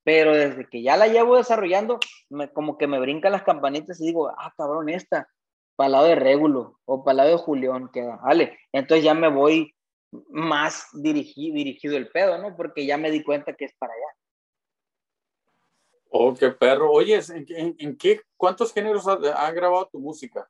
pero 0.03 0.35
desde 0.35 0.67
que 0.67 0.81
ya 0.81 0.97
la 0.97 1.07
llevo 1.07 1.37
desarrollando, 1.37 1.99
me, 2.29 2.51
como 2.51 2.77
que 2.77 2.87
me 2.87 2.99
brincan 2.99 3.31
las 3.31 3.43
campanitas 3.43 3.99
y 4.01 4.07
digo, 4.07 4.29
ah, 4.29 4.53
cabrón, 4.57 4.89
esta, 4.89 5.29
para 5.75 5.87
el 5.87 5.91
lado 5.93 6.05
de 6.07 6.15
Régulo 6.15 6.79
o 6.85 7.03
para 7.03 7.11
el 7.11 7.17
lado 7.17 7.29
de 7.29 7.37
Julián, 7.37 7.89
queda, 7.91 8.17
vale. 8.17 8.57
Entonces 8.71 9.03
ya 9.03 9.13
me 9.13 9.29
voy 9.29 9.75
más 10.29 10.87
dirigido, 10.93 11.55
dirigido 11.55 11.97
el 11.97 12.09
pedo, 12.09 12.37
¿no? 12.37 12.55
Porque 12.55 12.85
ya 12.85 12.97
me 12.97 13.11
di 13.11 13.23
cuenta 13.23 13.53
que 13.53 13.65
es 13.65 13.73
para 13.77 13.93
allá. 13.93 14.19
Oh, 16.09 16.33
qué 16.33 16.49
perro. 16.49 16.91
Oye, 16.91 17.19
¿en, 17.29 17.75
en, 17.77 17.97
qué, 17.97 18.21
cuántos 18.35 18.73
géneros 18.73 19.07
ha, 19.07 19.51
grabado 19.51 19.87
tu 19.91 19.99
música? 19.99 20.49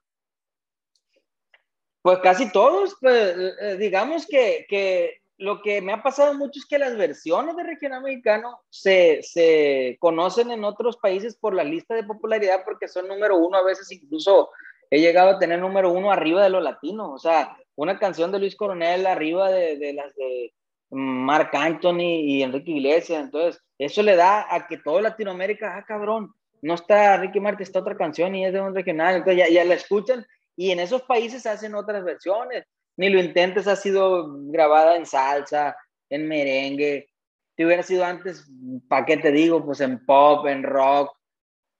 Pues 2.01 2.19
casi 2.19 2.49
todos, 2.51 2.95
pues 3.01 3.35
eh, 3.61 3.75
digamos 3.77 4.25
que, 4.25 4.65
que, 4.69 5.18
lo 5.39 5.61
que 5.61 5.81
me 5.81 5.93
ha 5.93 6.03
pasado 6.03 6.33
mucho 6.33 6.59
es 6.59 6.65
que 6.65 6.77
las 6.77 6.97
versiones 6.97 7.55
de 7.55 7.63
regional 7.63 8.03
mexicano 8.03 8.59
se, 8.69 9.21
se 9.23 9.97
conocen 9.99 10.51
en 10.51 10.65
otros 10.65 10.97
países 10.97 11.35
por 11.37 11.55
la 11.55 11.63
lista 11.63 11.95
de 11.95 12.03
popularidad 12.03 12.63
porque 12.65 12.87
son 12.87 13.07
número 13.07 13.37
uno, 13.37 13.57
a 13.57 13.63
veces 13.63 13.89
incluso 13.91 14.49
he 14.91 14.99
llegado 14.99 15.31
a 15.31 15.39
tener 15.39 15.59
número 15.59 15.91
uno 15.91 16.11
arriba 16.11 16.43
de 16.43 16.49
lo 16.49 16.59
latino, 16.59 17.13
o 17.13 17.19
sea, 17.19 17.57
una 17.75 17.97
canción 17.97 18.31
de 18.31 18.39
Luis 18.39 18.55
Coronel 18.55 19.07
arriba 19.07 19.49
de, 19.49 19.77
de 19.77 19.93
las 19.93 20.13
de 20.15 20.53
Marc 20.89 21.55
Anthony 21.55 22.21
y 22.23 22.43
Enrique 22.43 22.71
Iglesias. 22.71 23.23
Entonces, 23.23 23.61
eso 23.77 24.03
le 24.03 24.15
da 24.15 24.53
a 24.53 24.67
que 24.67 24.77
toda 24.77 25.01
Latinoamérica, 25.01 25.77
ah, 25.77 25.85
cabrón, 25.87 26.33
no 26.61 26.73
está 26.73 27.17
Ricky 27.17 27.39
Martin, 27.39 27.63
está 27.63 27.79
otra 27.79 27.95
canción 27.95 28.35
y 28.35 28.45
es 28.45 28.53
de 28.53 28.59
un 28.59 28.75
regional. 28.75 29.15
Entonces, 29.15 29.37
ya, 29.37 29.49
ya 29.49 29.63
la 29.63 29.75
escuchan 29.75 30.25
y 30.57 30.71
en 30.71 30.79
esos 30.79 31.03
países 31.03 31.45
hacen 31.45 31.75
otras 31.75 32.03
versiones. 32.03 32.65
Ni 32.99 33.09
lo 33.09 33.19
intentes, 33.19 33.65
ha 33.65 33.77
sido 33.77 34.27
grabada 34.51 34.97
en 34.97 35.05
salsa, 35.05 35.77
en 36.09 36.27
merengue. 36.27 37.09
Si 37.55 37.63
hubiera 37.63 37.81
sido 37.81 38.03
antes, 38.03 38.45
¿para 38.89 39.05
qué 39.05 39.15
te 39.15 39.31
digo? 39.31 39.63
Pues 39.65 39.79
en 39.79 40.05
pop, 40.05 40.45
en 40.47 40.63
rock. 40.63 41.15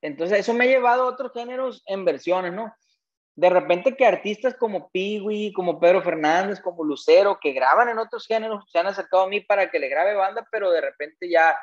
Entonces, 0.01 0.39
eso 0.39 0.53
me 0.53 0.63
ha 0.63 0.67
llevado 0.67 1.03
a 1.03 1.11
otros 1.11 1.33
géneros 1.33 1.83
en 1.87 2.05
versiones, 2.05 2.53
¿no? 2.53 2.73
de 3.35 3.49
repente 3.49 3.95
que 3.95 4.05
artistas 4.05 4.53
como 4.55 4.89
Piwi, 4.91 5.53
como 5.53 5.79
Pedro 5.79 6.01
Fernández, 6.01 6.59
como 6.59 6.83
Lucero, 6.83 7.39
que 7.41 7.53
graban 7.53 7.87
en 7.87 7.97
otros 7.97 8.27
géneros, 8.27 8.65
se 8.69 8.79
han 8.79 8.87
acercado 8.87 9.23
a 9.23 9.29
mí 9.29 9.39
para 9.39 9.71
que 9.71 9.79
le 9.79 9.87
grabe 9.87 10.13
banda, 10.13 10.45
pero 10.51 10.71
de 10.71 10.81
repente 10.81 11.29
ya, 11.29 11.57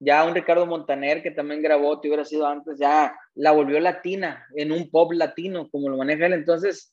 ya 0.00 0.24
un 0.24 0.34
Ricardo 0.34 0.66
Montaner, 0.66 1.22
que 1.22 1.30
también 1.30 1.62
grabó, 1.62 2.00
te 2.00 2.08
hubiera 2.08 2.24
sido 2.24 2.48
antes, 2.48 2.80
ya 2.80 3.16
la 3.34 3.52
volvió 3.52 3.78
latina, 3.78 4.44
en 4.56 4.72
un 4.72 4.90
pop 4.90 5.12
latino, 5.12 5.68
como 5.70 5.88
lo 5.88 5.96
maneja 5.98 6.26
él. 6.26 6.32
Entonces, 6.32 6.92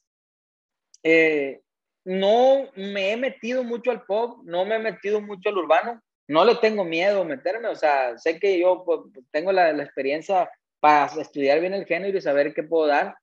eh, 1.02 1.62
no 2.08 2.70
me 2.76 3.12
he 3.12 3.18
metido 3.18 3.64
mucho 3.64 3.92
al 3.92 4.04
pop, 4.04 4.40
no 4.44 4.66
me 4.66 4.76
he 4.76 4.80
metido 4.80 5.20
mucho 5.20 5.50
al 5.50 5.58
urbano, 5.58 6.02
no 6.28 6.46
le 6.46 6.56
tengo 6.56 6.84
miedo 6.84 7.22
a 7.22 7.26
meterme, 7.26 7.68
o 7.68 7.76
sea, 7.76 8.18
sé 8.18 8.40
que 8.40 8.60
yo 8.60 8.84
pues, 8.86 9.00
tengo 9.32 9.52
la, 9.52 9.72
experiencia 9.72 10.50
para 10.80 11.06
estudiar 11.22 11.60
bien 11.60 11.74
el 11.74 11.86
género 11.86 12.18
y 12.18 12.22
saber 12.22 12.54
qué 12.54 12.64
puedo 12.64 12.88
dar 12.88 13.16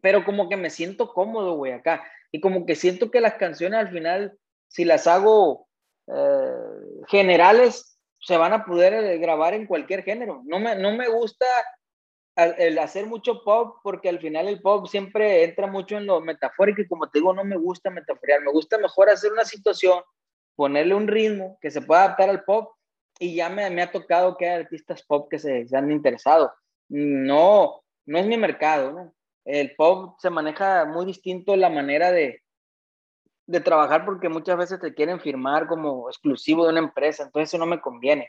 pero 0.00 0.24
como 0.24 0.48
que 0.48 0.56
me 0.56 0.70
siento 0.70 1.12
cómodo, 1.12 1.54
güey, 1.54 1.72
acá. 1.72 2.04
Y 2.30 2.40
como 2.40 2.64
que 2.66 2.76
siento 2.76 3.10
que 3.10 3.20
las 3.20 3.34
canciones 3.34 3.80
al 3.80 3.90
final, 3.90 4.38
si 4.68 4.84
las 4.84 5.06
hago 5.06 5.68
eh, 6.06 7.04
generales, 7.08 7.98
se 8.20 8.36
van 8.36 8.52
a 8.52 8.64
poder 8.64 8.94
eh, 8.94 9.18
grabar 9.18 9.54
en 9.54 9.66
cualquier 9.66 10.04
género. 10.04 10.42
No 10.44 10.60
me, 10.60 10.76
no 10.76 10.92
me 10.92 11.08
gusta 11.08 11.46
el 12.36 12.78
hacer 12.78 13.06
mucho 13.06 13.42
pop 13.44 13.80
porque 13.82 14.08
al 14.08 14.18
final 14.18 14.48
el 14.48 14.60
pop 14.60 14.86
siempre 14.86 15.44
entra 15.44 15.66
mucho 15.66 15.98
en 15.98 16.06
lo 16.06 16.20
metafórico 16.20 16.80
y 16.80 16.88
como 16.88 17.08
te 17.08 17.18
digo, 17.18 17.34
no 17.34 17.44
me 17.44 17.56
gusta 17.56 17.90
metaforear, 17.90 18.40
me 18.40 18.50
gusta 18.50 18.78
mejor 18.78 19.10
hacer 19.10 19.32
una 19.32 19.44
situación, 19.44 20.00
ponerle 20.56 20.94
un 20.94 21.08
ritmo 21.08 21.58
que 21.60 21.70
se 21.70 21.82
pueda 21.82 22.04
adaptar 22.04 22.30
al 22.30 22.44
pop 22.44 22.72
y 23.18 23.34
ya 23.34 23.48
me, 23.48 23.68
me 23.70 23.82
ha 23.82 23.92
tocado 23.92 24.36
que 24.36 24.48
hay 24.48 24.62
artistas 24.62 25.02
pop 25.02 25.28
que 25.30 25.38
se, 25.38 25.66
se 25.66 25.76
han 25.76 25.90
interesado. 25.90 26.52
No, 26.88 27.82
no 28.06 28.18
es 28.18 28.26
mi 28.26 28.36
mercado, 28.36 28.92
¿no? 28.92 29.14
el 29.44 29.74
pop 29.74 30.16
se 30.20 30.30
maneja 30.30 30.84
muy 30.84 31.04
distinto 31.04 31.56
la 31.56 31.68
manera 31.68 32.12
de, 32.12 32.42
de 33.46 33.60
trabajar 33.60 34.04
porque 34.04 34.28
muchas 34.28 34.56
veces 34.56 34.80
te 34.80 34.94
quieren 34.94 35.20
firmar 35.20 35.66
como 35.66 36.08
exclusivo 36.08 36.64
de 36.64 36.70
una 36.70 36.80
empresa, 36.80 37.24
entonces 37.24 37.50
eso 37.50 37.58
no 37.58 37.66
me 37.66 37.80
conviene. 37.80 38.28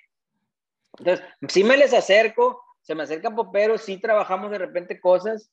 Entonces, 0.97 1.26
sí 1.47 1.64
me 1.64 1.78
les 1.78 1.93
acerco, 1.93 2.62
se 2.84 2.96
me 2.96 3.04
acercan 3.04 3.36
poperos, 3.36 3.82
sí 3.82 3.98
trabajamos 3.98 4.52
de 4.52 4.60
repente 4.60 5.00
cosas, 5.00 5.52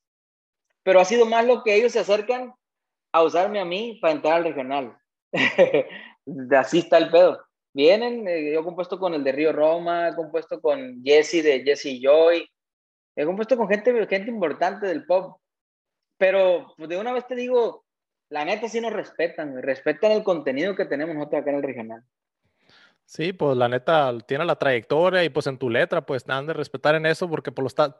pero 0.82 1.00
ha 1.00 1.04
sido 1.04 1.26
más 1.26 1.46
lo 1.46 1.62
que 1.62 1.74
ellos 1.74 1.92
se 1.92 2.00
acercan 2.00 2.52
a 3.12 3.22
usarme 3.22 3.60
a 3.60 3.64
mí 3.64 3.98
para 4.02 4.14
entrar 4.14 4.34
al 4.34 4.44
regional. 4.44 4.98
Así 6.56 6.80
está 6.80 6.98
el 6.98 7.10
pedo. 7.10 7.42
Vienen, 7.72 8.26
eh, 8.26 8.52
yo 8.52 8.60
he 8.60 8.64
compuesto 8.64 8.98
con 8.98 9.14
el 9.14 9.22
de 9.22 9.32
Río 9.32 9.52
Roma, 9.52 10.08
he 10.08 10.16
compuesto 10.16 10.60
con 10.60 11.02
Jesse 11.04 11.42
de 11.42 11.62
Jesse 11.64 12.00
Joy, 12.02 12.48
he 13.14 13.24
compuesto 13.24 13.56
con 13.56 13.68
gente, 13.68 13.92
gente 14.06 14.30
importante 14.30 14.86
del 14.86 15.06
pop, 15.06 15.40
pero 16.18 16.74
pues, 16.76 16.88
de 16.88 16.98
una 16.98 17.12
vez 17.12 17.26
te 17.28 17.36
digo, 17.36 17.84
la 18.28 18.44
neta 18.44 18.68
sí 18.68 18.80
nos 18.80 18.92
respetan, 18.92 19.62
respetan 19.62 20.10
el 20.12 20.24
contenido 20.24 20.74
que 20.74 20.84
tenemos 20.84 21.14
nosotros 21.14 21.42
acá 21.42 21.50
en 21.50 21.56
el 21.56 21.62
regional. 21.62 22.04
Sí, 23.10 23.32
pues 23.32 23.56
la 23.56 23.68
neta 23.68 24.16
tiene 24.24 24.44
la 24.44 24.54
trayectoria 24.54 25.24
y 25.24 25.30
pues 25.30 25.48
en 25.48 25.58
tu 25.58 25.68
letra, 25.68 26.06
pues 26.06 26.22
te 26.22 26.30
han 26.30 26.46
de 26.46 26.52
respetar 26.52 26.94
en 26.94 27.06
eso 27.06 27.28
porque 27.28 27.50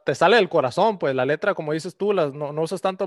te 0.05 0.15
sale 0.15 0.37
del 0.37 0.47
corazón, 0.47 0.97
pues 0.97 1.13
la 1.13 1.25
letra, 1.25 1.53
como 1.53 1.73
dices 1.73 1.97
tú, 1.97 2.13
no, 2.13 2.31
no, 2.31 2.61
usas 2.61 2.79
tanto, 2.79 3.05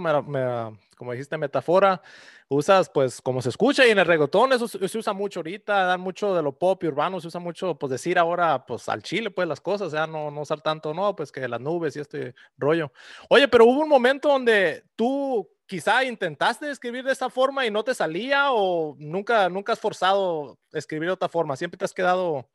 como 0.99 1.13
dijiste, 1.13 1.39
metáfora, 1.39 2.03
usas 2.49 2.91
pues 2.91 3.21
como 3.21 3.41
se 3.41 3.49
escucha 3.49 3.87
y 3.87 3.91
en 3.91 3.99
el 3.99 4.07
reggaetón 4.07 4.53
eso 4.53 4.69
se 4.69 4.99
usa 4.99 5.13
mucho 5.13 5.41
ahorita, 5.41 5.85
dan 5.85 6.01
mucho 6.01 6.35
de 6.35 6.43
lo 6.43 6.57
pop 6.57 6.83
y 6.85 6.87
urbano, 6.87 7.21
se 7.21 7.29
usa 7.29 7.41
mucho 7.41 7.77
pues 7.79 7.91
decir 7.91 8.19
ahora 8.19 8.65
pues 8.67 8.89
al 8.89 9.03
chile 9.03 9.31
pues 9.31 9.49
las 9.49 9.61
cosas, 9.61 9.91
sea, 9.91 10.07
no, 10.07 10.31
no 10.31 10.43
usar 10.43 10.61
tanto, 10.61 10.93
no, 10.93 11.17
pues 11.17 11.33
que 11.33 11.47
las 11.49 11.61
nubes 11.61 11.97
y 11.97 12.01
este 12.01 12.35
rollo. 12.57 12.93
Oye, 13.29 13.49
pero 13.49 13.65
hubo 13.65 13.81
un 13.81 13.89
momento 13.89 14.29
donde 14.29 14.85
tú 14.95 15.49
quizá 15.67 16.05
intentaste 16.05 16.71
escribir 16.71 17.05
de 17.05 17.13
esa 17.13 17.31
forma 17.31 17.67
y 17.67 17.71
no 17.71 17.83
te 17.83 17.95
salía 17.95 18.53
o 18.53 18.95
nunca, 18.99 19.49
nunca 19.49 19.73
has 19.73 19.81
forzado 19.81 20.59
escribir 20.73 21.09
de 21.09 21.15
otra 21.15 21.29
forma, 21.29 21.57
siempre 21.57 21.79
te 21.79 21.85
has 21.85 21.95
quedado 21.95 22.49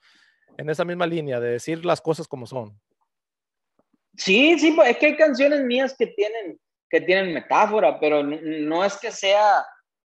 en 0.58 0.70
esa 0.70 0.86
misma 0.86 1.08
línea 1.08 1.40
de 1.40 1.52
decir 1.52 1.86
las 1.86 2.02
cosas 2.02 2.28
como 2.28 2.46
son. 2.46 2.80
Sí, 4.16 4.60
sí, 4.60 4.78
es 4.86 4.98
que 4.98 5.06
hay 5.08 5.18
canciones 5.18 5.62
mías 5.64 5.96
que 5.98 6.08
tienen, 6.08 6.60
que 6.90 7.02
tienen 7.02 7.34
metáfora, 7.34 8.00
pero 8.00 8.22
no, 8.22 8.84
es 8.84 8.98
que 8.98 9.12
sea 9.12 9.66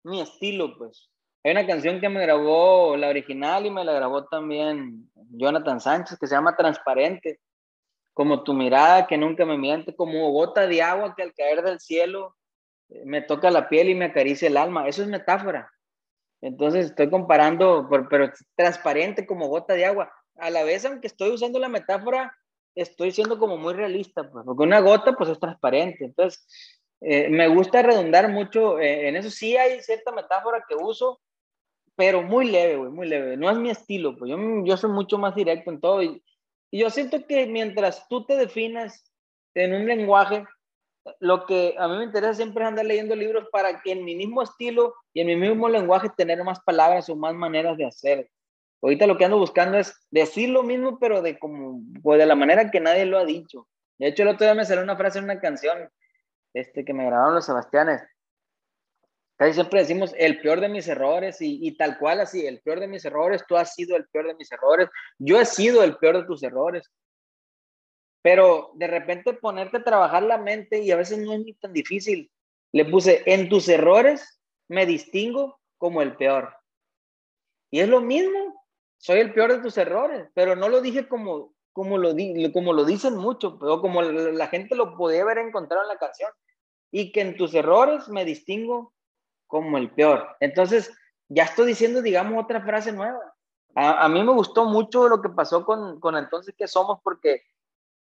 mi 0.04 0.22
estilo, 0.22 0.78
pues. 0.78 1.10
Hay 1.44 1.52
una 1.52 1.66
canción 1.66 2.02
que 2.02 2.10
me 2.10 2.22
grabó 2.22 2.98
la 2.98 3.10
original 3.10 3.66
y 3.66 3.72
me 3.72 3.86
la 3.86 3.94
grabó 3.94 4.26
también 4.26 5.10
Jonathan 5.32 5.80
Sánchez 5.80 6.18
que 6.20 6.28
se 6.28 6.36
llama 6.36 6.58
Transparente. 6.58 7.40
Como 8.14 8.44
tu 8.44 8.54
mirada 8.54 9.06
que 9.08 9.18
nunca 9.18 9.46
me 9.46 9.58
miente, 9.58 9.96
como 9.96 10.32
gota 10.32 10.66
de 10.66 10.82
agua 10.82 11.14
que 11.16 11.24
al 11.24 11.34
caer 11.34 11.64
del 11.64 11.80
cielo 11.80 12.36
me 13.06 13.22
toca 13.22 13.52
la 13.52 13.70
piel 13.70 13.90
y 13.90 13.96
me 13.96 14.06
acaricia 14.06 14.48
el 14.48 14.58
alma. 14.58 14.88
Eso 14.88 15.04
es 15.04 15.08
metáfora. 15.08 15.72
Entonces 16.42 16.88
estoy 16.88 17.10
comparando, 17.10 17.88
pero 18.10 18.32
transparente 18.56 19.26
como 19.26 19.48
gota 19.48 19.74
de 19.74 19.86
agua. 19.86 20.12
A 20.36 20.50
la 20.50 20.64
vez, 20.64 20.86
aunque 20.86 21.08
estoy 21.08 21.32
usando 21.32 21.60
la 21.60 21.70
metáfora, 21.70 22.36
estoy 22.76 23.12
siendo 23.12 23.40
como 23.40 23.58
muy 23.58 23.74
realista, 23.74 24.30
pues, 24.30 24.46
porque 24.46 24.64
una 24.64 24.80
gota 24.80 25.14
pues 25.14 25.30
es 25.30 25.40
transparente. 25.40 26.06
Entonces, 26.06 26.46
eh, 27.02 27.30
me 27.30 27.48
gusta 27.48 27.82
redundar 27.82 28.30
mucho 28.30 28.80
eh, 28.80 29.08
en 29.08 29.16
eso. 29.16 29.30
Sí 29.30 29.56
hay 29.58 29.82
cierta 29.82 30.12
metáfora 30.12 30.64
que 30.68 30.76
uso, 30.76 31.20
pero 31.96 32.22
muy 32.22 32.50
leve, 32.50 32.78
muy 32.90 33.08
leve. 33.08 33.38
No 33.38 33.50
es 33.50 33.58
mi 33.58 33.70
estilo, 33.70 34.18
pues 34.18 34.32
yo, 34.32 34.38
yo 34.66 34.78
soy 34.78 34.92
mucho 34.92 35.18
más 35.18 35.36
directo 35.36 35.72
en 35.72 35.80
todo. 35.80 36.02
y 36.04 36.22
yo 36.72 36.90
siento 36.90 37.26
que 37.26 37.48
mientras 37.48 38.08
tú 38.08 38.26
te 38.26 38.36
definas 38.36 39.12
en 39.54 39.74
un 39.74 39.86
lenguaje, 39.86 40.46
lo 41.20 41.46
que 41.46 41.76
a 41.78 41.88
mí 41.88 41.98
me 41.98 42.04
interesa 42.04 42.36
siempre 42.36 42.64
es 42.64 42.68
andar 42.68 42.86
leyendo 42.86 43.16
libros 43.16 43.48
para 43.52 43.82
que 43.82 43.92
en 43.92 44.04
mi 44.04 44.16
mismo 44.16 44.42
estilo 44.42 44.96
y 45.14 45.22
en 45.22 45.28
mi 45.28 45.36
mismo 45.36 45.70
lenguaje 45.70 46.10
tener 46.16 46.44
más 46.44 46.60
palabras 46.62 47.10
o 47.10 47.16
más 47.16 47.34
maneras 47.34 47.78
de 47.78 47.86
hacer. 47.86 48.30
Ahorita 48.82 49.08
lo 49.08 49.18
que 49.18 49.26
ando 49.26 49.40
buscando 49.40 49.78
es 49.78 49.96
decir 50.12 50.50
lo 50.50 50.64
mismo, 50.64 51.00
pero 51.00 51.22
de 51.22 51.40
como 51.40 51.82
de 52.04 52.26
la 52.26 52.36
manera 52.36 52.70
que 52.70 52.80
nadie 52.80 53.06
lo 53.06 53.18
ha 53.18 53.26
dicho. 53.26 53.68
De 53.98 54.08
hecho, 54.08 54.24
el 54.24 54.30
otro 54.30 54.46
día 54.46 54.54
me 54.54 54.66
salió 54.66 54.84
una 54.84 54.98
frase 54.98 55.18
en 55.18 55.26
una 55.26 55.40
canción 55.40 55.90
este, 56.60 56.84
que 56.84 56.94
me 56.94 57.06
grabaron 57.06 57.36
los 57.36 57.46
Sebastianes. 57.46 58.02
Casi 59.38 59.54
siempre 59.54 59.82
decimos 59.82 60.16
el 60.18 60.42
peor 60.42 60.60
de 60.60 60.70
mis 60.70 60.88
errores 60.88 61.38
y, 61.40 61.78
tal 61.78 62.00
cual 62.00 62.22
así, 62.22 62.48
el 62.48 62.60
peor 62.62 62.80
de 62.80 62.88
mis 62.88 63.06
errores, 63.06 63.46
tú 63.48 63.56
has 63.56 63.76
sido 63.76 63.96
el 63.96 64.08
peor 64.08 64.28
de 64.28 64.34
mis 64.34 64.52
errores, 64.52 64.90
yo 65.20 65.40
he 65.40 65.46
sido 65.46 65.84
el 65.84 65.96
peor 65.98 66.18
de 66.18 66.26
tus 66.26 66.42
errores. 66.42 66.92
Pero 68.24 68.72
de 68.76 68.88
repente 68.88 69.34
ponerte 69.34 69.78
a 69.78 69.84
trabajar 69.84 70.24
la 70.24 70.40
mente 70.40 70.80
y 70.80 70.90
a 70.90 70.96
veces 70.96 71.20
no 71.20 71.34
es 71.34 71.42
ni 71.42 71.54
tan 71.54 71.72
difícil. 71.72 72.32
Le 72.72 72.86
puse, 72.86 73.22
en 73.28 73.48
tus 73.48 73.70
errores 73.70 74.42
me 74.68 74.88
distingo 74.88 75.60
como 75.78 76.02
el 76.02 76.18
peor. 76.18 76.56
Y 77.70 77.82
es 77.82 77.90
lo 77.90 78.02
mismo, 78.02 78.66
soy 78.98 79.20
el 79.20 79.34
peor 79.34 79.54
de 79.54 79.62
tus 79.62 79.78
errores, 79.78 80.28
pero 80.34 80.56
no 80.56 80.68
lo 80.68 80.82
dije 80.82 81.08
como, 81.08 81.54
como, 81.78 82.00
lo, 82.00 82.16
como 82.54 82.74
lo 82.74 82.86
dicen 82.86 83.16
mucho, 83.16 83.60
pero 83.60 83.80
como 83.82 84.02
la 84.02 84.48
gente 84.48 84.76
lo 84.76 84.98
podía 84.98 85.22
haber 85.22 85.38
encontrado 85.38 85.84
en 85.84 85.90
la 85.90 85.98
canción. 86.00 86.32
Y 86.90 87.12
que 87.12 87.22
en 87.22 87.38
tus 87.38 87.54
errores 87.54 88.10
me 88.10 88.26
distingo 88.26 88.96
como 89.46 89.78
el 89.78 89.92
peor. 89.92 90.28
Entonces, 90.40 90.92
ya 91.30 91.44
estoy 91.44 91.68
diciendo, 91.68 92.02
digamos, 92.02 92.44
otra 92.44 92.62
frase 92.62 92.92
nueva. 92.92 93.20
A, 93.76 94.10
mí 94.10 94.24
me 94.24 94.32
gustó 94.32 94.66
mucho 94.66 95.08
lo 95.08 95.22
que 95.22 95.30
pasó 95.30 95.64
con, 95.66 96.00
con 96.00 96.18
Entonces, 96.18 96.56
¿qué 96.58 96.68
somos? 96.68 97.00
Porque 97.04 97.44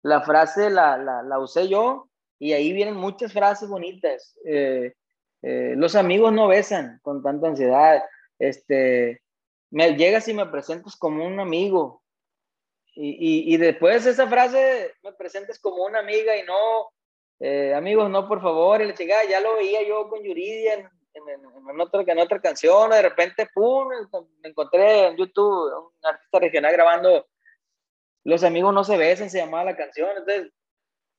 la 0.04 0.22
frase 0.22 0.70
la, 0.70 0.96
la, 0.96 1.24
la, 1.24 1.40
usé 1.40 1.68
yo 1.68 2.10
y 2.38 2.54
ahí 2.54 2.74
vienen 2.74 2.96
muchas 2.96 3.34
frases 3.34 3.68
bonitas. 3.68 4.38
Eh, 4.46 4.94
eh, 5.42 5.74
los 5.76 5.96
amigos 5.96 6.32
no 6.32 6.48
besan 6.48 7.00
con 7.02 7.24
tanta 7.24 7.48
ansiedad. 7.48 8.04
Este, 8.38 9.24
me 9.72 9.96
llegas 9.96 10.28
y 10.28 10.36
me 10.36 10.46
presentas 10.46 10.96
como 10.96 11.26
un 11.26 11.40
amigo. 11.40 12.03
Y, 12.96 13.10
y, 13.10 13.54
y 13.54 13.58
después 13.58 14.06
esa 14.06 14.28
frase 14.28 14.94
me 15.02 15.14
presentes 15.14 15.60
como 15.60 15.84
una 15.84 16.00
amiga 16.00 16.38
y 16.38 16.44
no, 16.44 16.92
eh, 17.40 17.74
amigos, 17.74 18.10
no, 18.10 18.28
por 18.28 18.42
favor. 18.42 18.82
Y 18.82 18.86
le 18.86 18.94
chica, 18.94 19.16
ya 19.30 19.40
lo 19.40 19.56
veía 19.56 19.82
yo 19.88 20.08
con 20.10 20.24
Yuridia 20.24 20.76
en, 20.76 20.90
en, 21.14 21.82
otra, 21.82 22.04
en 22.06 22.20
otra 22.20 22.40
canción. 22.40 22.90
De 22.92 23.02
repente, 23.02 23.48
pum, 23.54 23.88
me 24.42 24.50
encontré 24.50 25.08
en 25.08 25.18
YouTube 25.18 25.74
un 25.74 26.06
artista 26.06 26.40
regional 26.40 26.72
grabando 26.74 27.26
los 28.24 28.44
amigos 28.44 28.74
no 28.74 28.84
se 28.84 28.98
besan, 28.98 29.30
se 29.30 29.40
llamaba 29.40 29.66
la 29.66 29.76
canción. 29.76 30.10
Entonces, 30.18 30.52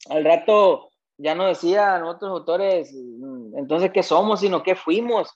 al 0.08 0.24
rato 0.24 0.90
ya 1.16 1.34
no 1.34 1.46
decían 1.46 2.02
otros 2.02 2.30
autores, 2.30 2.92
mm, 2.92 3.58
entonces, 3.58 3.90
¿qué 3.92 4.02
somos? 4.02 4.40
Sino, 4.40 4.62
¿qué 4.62 4.74
fuimos? 4.74 5.30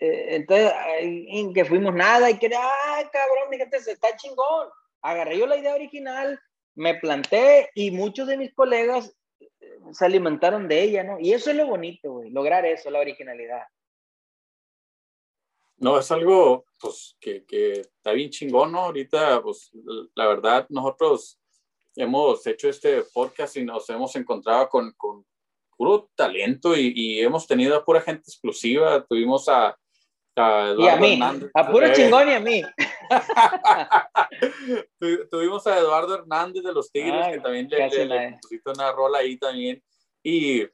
Eh, 0.00 0.36
entonces, 0.36 0.72
en 1.00 1.54
que 1.54 1.64
fuimos 1.64 1.94
nada 1.94 2.28
y 2.30 2.38
que, 2.38 2.46
ay, 2.46 3.04
cabrón, 3.12 3.48
fíjate, 3.50 3.80
se 3.80 3.92
está 3.92 4.14
chingón. 4.16 4.68
Agarré 5.06 5.38
yo 5.38 5.46
la 5.46 5.56
idea 5.56 5.72
original, 5.72 6.40
me 6.74 6.96
planté 6.96 7.70
y 7.76 7.92
muchos 7.92 8.26
de 8.26 8.36
mis 8.36 8.52
colegas 8.52 9.16
eh, 9.38 9.46
se 9.92 10.04
alimentaron 10.04 10.66
de 10.66 10.82
ella, 10.82 11.04
¿no? 11.04 11.20
Y 11.20 11.32
eso 11.32 11.50
es 11.50 11.56
lo 11.56 11.68
bonito, 11.68 12.14
güey, 12.14 12.30
lograr 12.30 12.66
eso, 12.66 12.90
la 12.90 12.98
originalidad. 12.98 13.62
No, 15.76 15.96
es 15.96 16.10
algo 16.10 16.64
pues, 16.80 17.16
que, 17.20 17.44
que, 17.44 17.82
está 17.82 18.10
bien 18.10 18.30
chingón, 18.30 18.72
¿no? 18.72 18.80
Ahorita, 18.80 19.40
pues, 19.42 19.70
la 20.16 20.26
verdad, 20.26 20.66
nosotros 20.70 21.38
hemos 21.94 22.44
hecho 22.44 22.68
este 22.68 23.02
podcast 23.02 23.56
y 23.58 23.64
nos 23.64 23.88
hemos 23.90 24.16
encontrado 24.16 24.68
con, 24.68 24.90
con 24.96 25.24
puro 25.76 26.10
talento 26.16 26.76
y, 26.76 26.92
y, 26.96 27.20
hemos 27.20 27.46
tenido 27.46 27.76
a 27.76 27.84
pura 27.84 28.00
gente 28.00 28.24
exclusiva. 28.26 29.06
Tuvimos 29.06 29.48
a, 29.48 29.78
a 30.36 30.74
y 30.78 30.88
a 30.88 30.96
mí, 30.96 31.14
Hernández. 31.14 31.50
a 31.54 31.70
puro 31.70 31.92
chingón 31.92 32.28
y 32.28 32.32
a 32.32 32.40
mí. 32.40 32.62
Tuvimos 35.30 35.66
a 35.66 35.78
Eduardo 35.78 36.16
Hernández 36.16 36.62
de 36.62 36.72
los 36.72 36.90
Tigres, 36.90 37.28
que 37.28 37.40
también 37.40 37.68
le, 37.68 37.88
le, 37.88 38.06
le 38.06 38.38
pusiste 38.40 38.70
una 38.70 38.92
rola 38.92 39.18
ahí 39.18 39.36
también. 39.36 39.82
Y 40.22 40.66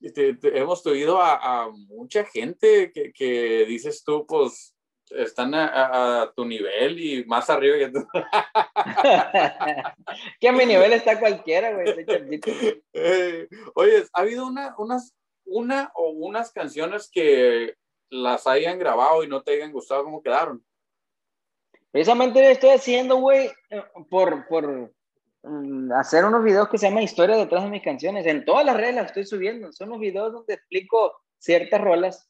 este, 0.00 0.36
hemos 0.42 0.84
oído 0.86 1.20
a, 1.20 1.70
mucha 1.88 2.24
gente 2.24 2.90
que, 2.92 3.12
que, 3.12 3.64
dices 3.66 4.02
tú, 4.02 4.26
pues, 4.26 4.74
están 5.10 5.54
a, 5.54 6.32
tu 6.34 6.44
nivel 6.44 6.98
y 6.98 7.24
más 7.24 7.50
arriba 7.50 7.78
que 7.78 7.90
tú. 7.90 8.06
que 10.40 10.48
a 10.48 10.52
mi 10.52 10.64
nivel 10.64 10.92
está 10.92 11.18
cualquiera, 11.18 11.72
güey. 11.72 12.06
Eh, 12.92 13.48
oye, 13.74 14.04
¿ha 14.12 14.20
habido 14.20 14.46
una, 14.46 14.74
unas, 14.78 15.14
una 15.44 15.90
o 15.94 16.10
unas 16.10 16.52
canciones 16.52 17.10
que 17.10 17.74
las 18.10 18.46
hayan 18.46 18.78
grabado 18.78 19.24
y 19.24 19.28
no 19.28 19.42
te 19.42 19.54
hayan 19.54 19.72
gustado 19.72 20.04
cómo 20.04 20.22
quedaron? 20.22 20.64
Precisamente 21.90 22.50
estoy 22.50 22.70
haciendo, 22.70 23.16
güey, 23.16 23.50
por, 24.08 24.46
por, 24.46 24.92
Mm, 25.42 25.90
hacer 25.92 26.24
unos 26.24 26.44
videos 26.44 26.68
que 26.68 26.76
se 26.76 26.86
llama 26.86 27.02
Historia 27.02 27.36
detrás 27.36 27.64
de 27.64 27.70
mis 27.70 27.82
canciones. 27.82 28.26
En 28.26 28.44
todas 28.44 28.64
las 28.64 28.76
redes 28.76 28.94
las 28.94 29.06
estoy 29.06 29.24
subiendo. 29.24 29.72
Son 29.72 29.88
unos 29.88 30.00
videos 30.00 30.32
donde 30.32 30.54
explico 30.54 31.22
ciertas 31.38 31.80
rolas 31.80 32.28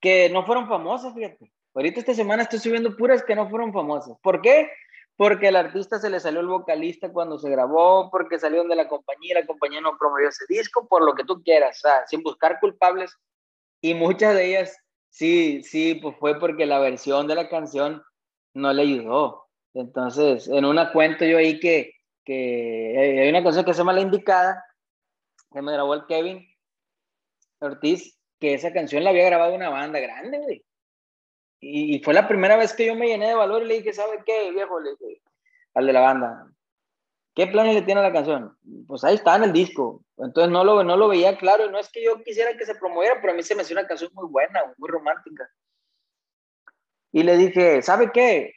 que 0.00 0.30
no 0.30 0.44
fueron 0.44 0.68
famosas, 0.68 1.14
fíjate. 1.14 1.52
Ahorita 1.74 2.00
esta 2.00 2.14
semana 2.14 2.42
estoy 2.42 2.58
subiendo 2.58 2.96
puras 2.96 3.22
que 3.22 3.36
no 3.36 3.48
fueron 3.48 3.72
famosas. 3.72 4.18
¿Por 4.22 4.40
qué? 4.40 4.70
Porque 5.16 5.48
el 5.48 5.56
artista 5.56 5.98
se 6.00 6.10
le 6.10 6.18
salió 6.18 6.40
el 6.40 6.48
vocalista 6.48 7.12
cuando 7.12 7.38
se 7.38 7.50
grabó, 7.50 8.10
porque 8.10 8.38
salieron 8.38 8.68
de 8.68 8.76
la 8.76 8.88
compañía, 8.88 9.34
la 9.34 9.46
compañía 9.46 9.80
no 9.80 9.96
promovió 9.98 10.28
ese 10.28 10.46
disco, 10.48 10.88
por 10.88 11.04
lo 11.04 11.14
que 11.14 11.24
tú 11.24 11.42
quieras, 11.42 11.78
o 11.78 11.80
sea, 11.82 12.06
sin 12.06 12.22
buscar 12.22 12.58
culpables. 12.58 13.16
Y 13.80 13.94
muchas 13.94 14.34
de 14.34 14.46
ellas, 14.46 14.76
sí, 15.08 15.62
sí, 15.62 15.94
pues 15.94 16.16
fue 16.18 16.38
porque 16.38 16.66
la 16.66 16.78
versión 16.78 17.26
de 17.26 17.34
la 17.34 17.48
canción 17.48 18.02
no 18.54 18.72
le 18.72 18.82
ayudó. 18.82 19.46
Entonces, 19.74 20.48
en 20.48 20.64
una 20.64 20.92
cuento 20.92 21.24
yo 21.24 21.38
ahí 21.38 21.60
que, 21.60 21.94
que 22.24 23.18
hay 23.22 23.28
una 23.28 23.42
canción 23.42 23.64
que 23.64 23.72
se 23.72 23.78
llama 23.78 23.92
La 23.92 24.00
Indicada, 24.00 24.64
que 25.52 25.62
me 25.62 25.72
grabó 25.72 25.94
el 25.94 26.06
Kevin, 26.06 26.46
Ortiz 27.60 28.20
que 28.40 28.54
esa 28.54 28.72
canción 28.72 29.04
la 29.04 29.10
había 29.10 29.26
grabado 29.26 29.54
una 29.54 29.68
banda 29.68 30.00
grande, 30.00 30.38
güey. 30.38 30.64
Y, 31.62 32.02
fue 32.02 32.14
la 32.14 32.26
primera 32.26 32.56
vez 32.56 32.72
que 32.72 32.86
yo 32.86 32.94
me 32.94 33.06
llené 33.06 33.28
de 33.28 33.34
valor 33.34 33.62
y 33.62 33.66
le 33.66 33.74
dije, 33.74 33.92
¿sabe 33.92 34.22
qué, 34.24 34.50
viejo? 34.50 34.80
Le 34.80 34.92
dije, 34.98 35.20
al 35.74 35.86
de 35.86 35.92
la 35.92 36.00
banda, 36.00 36.50
¿qué 37.34 37.46
planes 37.46 37.74
le 37.74 37.82
tiene 37.82 38.00
a 38.00 38.04
la 38.04 38.12
canción? 38.12 38.56
Pues 38.86 39.04
ahí 39.04 39.14
está 39.14 39.36
en 39.36 39.44
el 39.44 39.52
disco. 39.52 40.02
Entonces 40.16 40.50
no 40.52 40.64
lo, 40.64 40.84
no 40.84 40.96
lo 40.96 41.08
veía 41.08 41.36
claro. 41.36 41.70
No 41.70 41.78
es 41.78 41.90
que 41.90 42.04
yo 42.04 42.22
quisiera 42.22 42.56
que 42.56 42.66
se 42.66 42.74
promoviera, 42.74 43.20
pero 43.20 43.32
a 43.32 43.36
mí 43.36 43.42
se 43.42 43.54
me 43.54 43.62
hacía 43.62 43.78
una 43.78 43.86
canción 43.86 44.10
muy 44.14 44.28
buena, 44.28 44.60
muy 44.76 44.88
romántica. 44.88 45.48
Y 47.12 47.22
le 47.22 47.36
dije, 47.36 47.82
¿sabe 47.82 48.10
qué? 48.12 48.54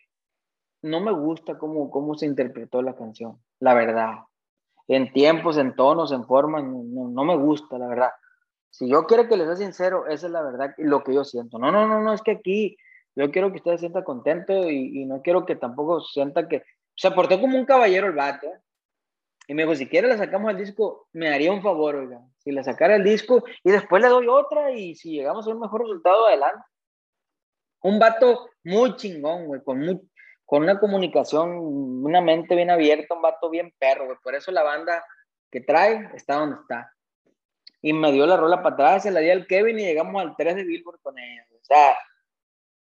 No 0.82 1.00
me 1.00 1.12
gusta 1.12 1.58
cómo, 1.58 1.90
cómo 1.90 2.16
se 2.16 2.26
interpretó 2.26 2.82
la 2.82 2.96
canción, 2.96 3.40
la 3.60 3.74
verdad. 3.74 4.12
En 4.88 5.14
tiempos, 5.14 5.58
en 5.58 5.76
tonos, 5.76 6.12
en 6.12 6.26
formas, 6.26 6.64
no, 6.64 7.08
no 7.08 7.24
me 7.24 7.38
gusta, 7.38 7.78
la 7.78 7.88
verdad. 7.88 8.12
Si 8.70 8.90
yo 8.90 9.06
quiero 9.06 9.28
que 9.28 9.38
les 9.38 9.48
sea 9.48 9.56
sincero, 9.56 10.08
esa 10.08 10.28
es 10.28 10.32
la 10.34 10.42
verdad 10.42 10.74
y 10.78 10.84
lo 10.84 11.04
que 11.04 11.14
yo 11.14 11.24
siento. 11.24 11.58
No, 11.58 11.72
no, 11.72 11.88
no, 11.88 12.02
no, 12.02 12.12
es 12.12 12.22
que 12.22 12.32
aquí 12.32 12.78
yo 13.16 13.32
quiero 13.32 13.52
que 13.52 13.58
ustedes 13.58 13.80
sientan 13.80 14.04
contento 14.04 14.70
y, 14.70 15.02
y 15.02 15.06
no 15.06 15.22
quiero 15.22 15.46
que 15.46 15.56
tampoco 15.56 16.02
sienta 16.02 16.48
que... 16.48 16.64
Se 16.96 17.12
portó 17.12 17.40
como 17.40 17.58
un 17.58 17.66
caballero 17.66 18.08
el 18.08 18.14
vato. 18.14 18.48
Y 19.48 19.54
me 19.54 19.64
dijo, 19.64 19.76
si 19.76 19.88
quiere 19.88 20.08
le 20.08 20.18
sacamos 20.18 20.52
el 20.52 20.58
disco, 20.58 21.08
me 21.12 21.34
haría 21.34 21.52
un 21.52 21.62
favor, 21.62 21.96
oiga. 21.96 22.22
Si 22.38 22.52
le 22.52 22.64
sacara 22.64 22.96
el 22.96 23.04
disco 23.04 23.44
y 23.64 23.72
después 23.72 24.02
le 24.02 24.08
doy 24.08 24.28
otra 24.28 24.72
y 24.72 24.96
si 24.96 25.12
llegamos 25.12 25.48
a 25.48 25.52
un 25.52 25.60
mejor 25.60 25.82
resultado, 25.82 26.28
adelante. 26.28 26.66
Un 27.82 28.00
vato 28.00 28.50
muy 28.64 28.96
chingón, 28.96 29.48
güey, 29.48 29.62
con, 29.62 29.80
muy, 29.80 30.00
con 30.46 30.64
una 30.64 30.80
comunicación, 30.80 31.58
una 31.58 32.22
mente 32.22 32.56
bien 32.56 32.70
abierta, 32.70 33.16
un 33.16 33.22
vato 33.22 33.50
bien 33.50 33.74
perro, 33.78 34.06
güey. 34.06 34.18
Por 34.24 34.36
eso 34.36 34.52
la 34.52 34.64
banda 34.64 35.04
que 35.52 35.60
trae 35.60 36.10
está 36.14 36.36
donde 36.36 36.62
está. 36.62 36.94
Y 37.82 37.92
me 37.92 38.14
dio 38.14 38.26
la 38.26 38.38
rola 38.38 38.64
para 38.64 38.76
atrás, 38.76 39.04
se 39.04 39.12
la 39.12 39.20
di 39.20 39.30
al 39.30 39.46
Kevin 39.46 39.78
y 39.78 39.84
llegamos 39.84 40.22
al 40.22 40.36
3 40.38 40.56
de 40.56 40.64
Billboard 40.64 41.02
con 41.02 41.20
ella. 41.20 41.46
O 41.52 41.66
sea, 41.66 41.98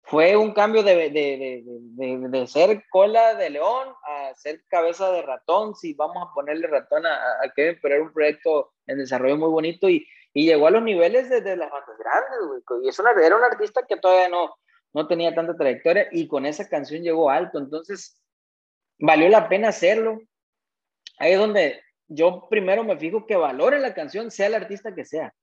fue 0.03 0.35
un 0.35 0.53
cambio 0.53 0.83
de, 0.83 1.09
de, 1.09 1.63
de, 1.63 2.29
de, 2.29 2.47
ser 2.47 2.83
cola 2.89 3.35
de 3.35 3.49
león 3.49 3.89
a 4.03 4.33
ser 4.35 4.63
cabeza 4.67 5.11
de 5.11 5.21
ratón, 5.21 5.75
si 5.75 5.93
vamos 5.93 6.27
a 6.27 6.33
ponerle 6.33 6.67
ratón 6.67 7.05
a, 7.05 7.15
a 7.15 7.51
Kevin, 7.55 7.79
pero 7.81 7.95
era 7.95 8.03
un 8.03 8.13
proyecto 8.13 8.73
en 8.87 8.97
desarrollo 8.97 9.37
muy 9.37 9.49
bonito 9.49 9.87
y, 9.89 10.05
y 10.33 10.45
llegó 10.45 10.67
a 10.67 10.71
los 10.71 10.83
niveles 10.83 11.29
de, 11.29 11.55
las 11.55 11.71
bandas 11.71 11.97
grandes, 11.97 12.63
güey. 12.65 12.85
Y 12.85 12.89
es 12.89 12.99
una, 12.99 13.11
era 13.11 13.35
un 13.35 13.43
artista 13.43 13.85
que 13.87 13.97
todavía 13.97 14.29
no, 14.29 14.55
no 14.93 15.07
tenía 15.07 15.35
tanta 15.35 15.55
trayectoria 15.55 16.07
y 16.11 16.27
con 16.27 16.45
esa 16.45 16.67
canción 16.69 17.03
llegó 17.03 17.29
alto, 17.29 17.59
entonces 17.59 18.21
valió 18.99 19.29
la 19.29 19.49
pena 19.49 19.69
hacerlo. 19.69 20.19
Ahí 21.17 21.33
es 21.33 21.39
donde 21.39 21.81
yo 22.07 22.47
primero 22.49 22.83
me 22.83 22.97
fijo 22.97 23.25
que 23.25 23.35
valore 23.35 23.79
la 23.79 23.93
canción, 23.93 24.31
sea 24.31 24.47
el 24.47 24.55
artista 24.55 24.95
que 24.95 25.05
sea. 25.05 25.33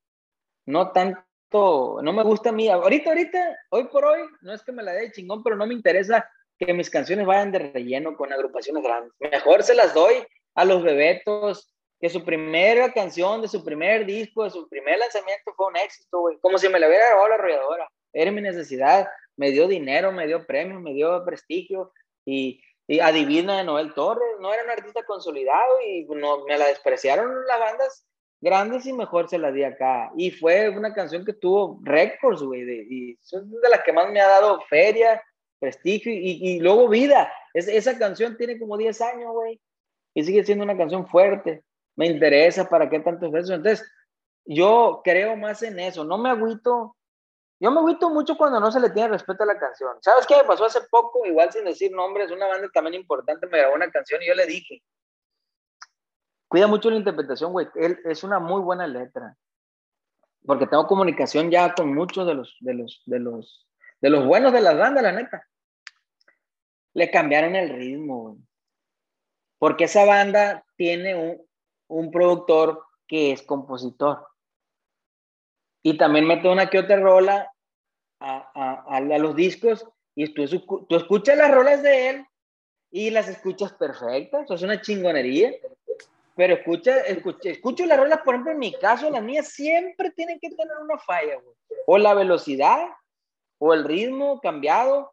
No 0.66 0.92
tanto, 0.92 1.20
no 1.52 2.12
me 2.12 2.22
gusta 2.22 2.50
a 2.50 2.52
mí. 2.52 2.68
Ahorita, 2.68 3.10
ahorita, 3.10 3.58
hoy 3.70 3.84
por 3.84 4.04
hoy, 4.04 4.20
no 4.42 4.52
es 4.52 4.62
que 4.62 4.72
me 4.72 4.82
la 4.82 4.92
dé 4.92 5.10
chingón, 5.12 5.42
pero 5.42 5.56
no 5.56 5.66
me 5.66 5.74
interesa 5.74 6.28
que 6.58 6.72
mis 6.74 6.90
canciones 6.90 7.26
vayan 7.26 7.52
de 7.52 7.58
relleno 7.58 8.16
con 8.16 8.32
agrupaciones 8.32 8.82
grandes. 8.82 9.12
Mejor 9.18 9.62
se 9.62 9.74
las 9.74 9.94
doy 9.94 10.14
a 10.54 10.64
los 10.64 10.82
bebetos, 10.82 11.74
que 12.00 12.10
su 12.10 12.24
primera 12.24 12.92
canción 12.92 13.42
de 13.42 13.48
su 13.48 13.64
primer 13.64 14.06
disco, 14.06 14.44
de 14.44 14.50
su 14.50 14.68
primer 14.68 14.98
lanzamiento 14.98 15.52
fue 15.56 15.66
un 15.66 15.76
éxito, 15.76 16.20
güey. 16.20 16.38
Como 16.40 16.58
si 16.58 16.68
me 16.68 16.78
la 16.78 16.88
hubiera 16.88 17.06
grabado 17.06 17.28
la 17.28 17.34
arrolladora. 17.36 17.88
Era 18.12 18.30
mi 18.30 18.40
necesidad 18.40 19.08
me 19.38 19.52
dio 19.52 19.68
dinero, 19.68 20.12
me 20.12 20.26
dio 20.26 20.44
premios, 20.44 20.82
me 20.82 20.92
dio 20.92 21.24
prestigio 21.24 21.92
y, 22.26 22.60
adivina 23.00 23.58
de 23.58 23.64
Noel 23.64 23.94
Torres, 23.94 24.28
no 24.40 24.52
era 24.52 24.64
un 24.64 24.70
artista 24.70 25.02
consolidado 25.04 25.80
y 25.86 26.04
no, 26.04 26.44
me 26.44 26.58
la 26.58 26.66
despreciaron 26.66 27.46
las 27.46 27.60
bandas 27.60 28.06
grandes 28.40 28.86
y 28.86 28.92
mejor 28.92 29.28
se 29.28 29.38
la 29.38 29.52
di 29.52 29.64
acá. 29.64 30.10
Y 30.16 30.30
fue 30.30 30.68
una 30.68 30.94
canción 30.94 31.24
que 31.24 31.32
tuvo 31.32 31.80
récords, 31.82 32.42
güey, 32.42 32.62
y 32.62 33.18
son 33.22 33.50
de 33.50 33.68
las 33.68 33.82
que 33.82 33.92
más 33.92 34.10
me 34.10 34.20
ha 34.20 34.28
dado 34.28 34.60
feria, 34.62 35.22
prestigio 35.58 36.12
y, 36.12 36.38
y 36.40 36.60
luego 36.60 36.88
vida. 36.88 37.32
Es, 37.54 37.68
esa 37.68 37.98
canción 37.98 38.36
tiene 38.36 38.58
como 38.58 38.76
10 38.76 39.00
años, 39.00 39.32
güey, 39.32 39.60
y 40.14 40.24
sigue 40.24 40.44
siendo 40.44 40.64
una 40.64 40.76
canción 40.76 41.06
fuerte. 41.06 41.62
Me 41.96 42.06
interesa, 42.06 42.68
¿para 42.68 42.88
qué 42.88 43.00
tantos 43.00 43.30
besos? 43.32 43.50
Entonces, 43.50 43.86
yo 44.44 45.00
creo 45.04 45.36
más 45.36 45.62
en 45.62 45.78
eso. 45.80 46.04
No 46.04 46.16
me 46.16 46.30
agüito 46.30 46.96
yo 47.60 47.72
me 47.72 47.80
agüito 47.80 48.08
mucho 48.10 48.36
cuando 48.36 48.60
no 48.60 48.70
se 48.70 48.78
le 48.78 48.90
tiene 48.90 49.08
respeto 49.08 49.42
a 49.42 49.46
la 49.46 49.58
canción. 49.58 49.96
¿Sabes 50.00 50.26
qué 50.26 50.36
me 50.36 50.44
pasó 50.44 50.64
hace 50.64 50.80
poco? 50.90 51.26
Igual 51.26 51.52
sin 51.52 51.64
decir 51.64 51.90
nombres, 51.90 52.30
una 52.30 52.46
banda 52.46 52.68
también 52.72 52.94
importante 52.94 53.48
me 53.48 53.58
grabó 53.58 53.74
una 53.74 53.90
canción 53.90 54.22
y 54.22 54.28
yo 54.28 54.34
le 54.34 54.46
dije, 54.46 54.80
cuida 56.48 56.66
mucho 56.66 56.90
la 56.90 56.96
interpretación, 56.96 57.52
güey. 57.52 57.68
Él 57.74 57.98
es 58.04 58.24
una 58.24 58.38
muy 58.38 58.60
buena 58.60 58.86
letra. 58.86 59.36
Porque 60.44 60.66
tengo 60.66 60.86
comunicación 60.86 61.50
ya 61.50 61.74
con 61.74 61.94
muchos 61.94 62.26
de 62.26 62.34
los, 62.34 62.56
de 62.60 62.74
los, 62.74 63.02
de 63.06 63.18
los, 63.18 63.66
de 64.00 64.10
los 64.10 64.26
buenos 64.26 64.52
de 64.52 64.60
la 64.60 64.74
banda, 64.74 65.02
la 65.02 65.12
neta. 65.12 65.46
Le 66.94 67.10
cambiaron 67.10 67.54
el 67.54 67.68
ritmo, 67.68 68.22
güey. 68.22 68.36
Porque 69.58 69.84
esa 69.84 70.04
banda 70.04 70.64
tiene 70.76 71.14
un, 71.14 71.42
un 71.88 72.10
productor 72.10 72.84
que 73.06 73.32
es 73.32 73.42
compositor 73.42 74.28
y 75.82 75.96
también 75.96 76.26
mete 76.26 76.48
una 76.48 76.68
que 76.68 76.78
otra 76.78 76.96
rola 76.96 77.52
a, 78.20 78.50
a, 78.54 78.96
a 78.96 79.00
los 79.00 79.34
discos 79.34 79.86
y 80.14 80.34
tú, 80.34 80.86
tú, 80.88 80.96
escuchas 80.96 81.38
las 81.38 81.50
rolas 81.50 81.82
de 81.82 82.10
él 82.10 82.26
y 82.90 83.10
las 83.10 83.28
escuchas 83.28 83.72
perfectas, 83.72 84.44
eso 84.44 84.54
es 84.54 84.62
una 84.62 84.80
chingonería. 84.80 85.52
Pero 86.38 86.54
escucha, 86.54 87.00
escucha, 87.00 87.50
escucho 87.50 87.84
las 87.84 87.98
rolas, 87.98 88.20
por 88.20 88.36
ejemplo, 88.36 88.52
en 88.52 88.60
mi 88.60 88.72
caso, 88.72 89.10
las 89.10 89.24
mías 89.24 89.48
siempre 89.48 90.12
tienen 90.12 90.38
que 90.38 90.50
tener 90.50 90.76
una 90.80 90.96
falla, 90.96 91.34
güey. 91.34 91.56
O 91.84 91.98
la 91.98 92.14
velocidad, 92.14 92.86
o 93.58 93.74
el 93.74 93.82
ritmo 93.82 94.40
cambiado, 94.40 95.10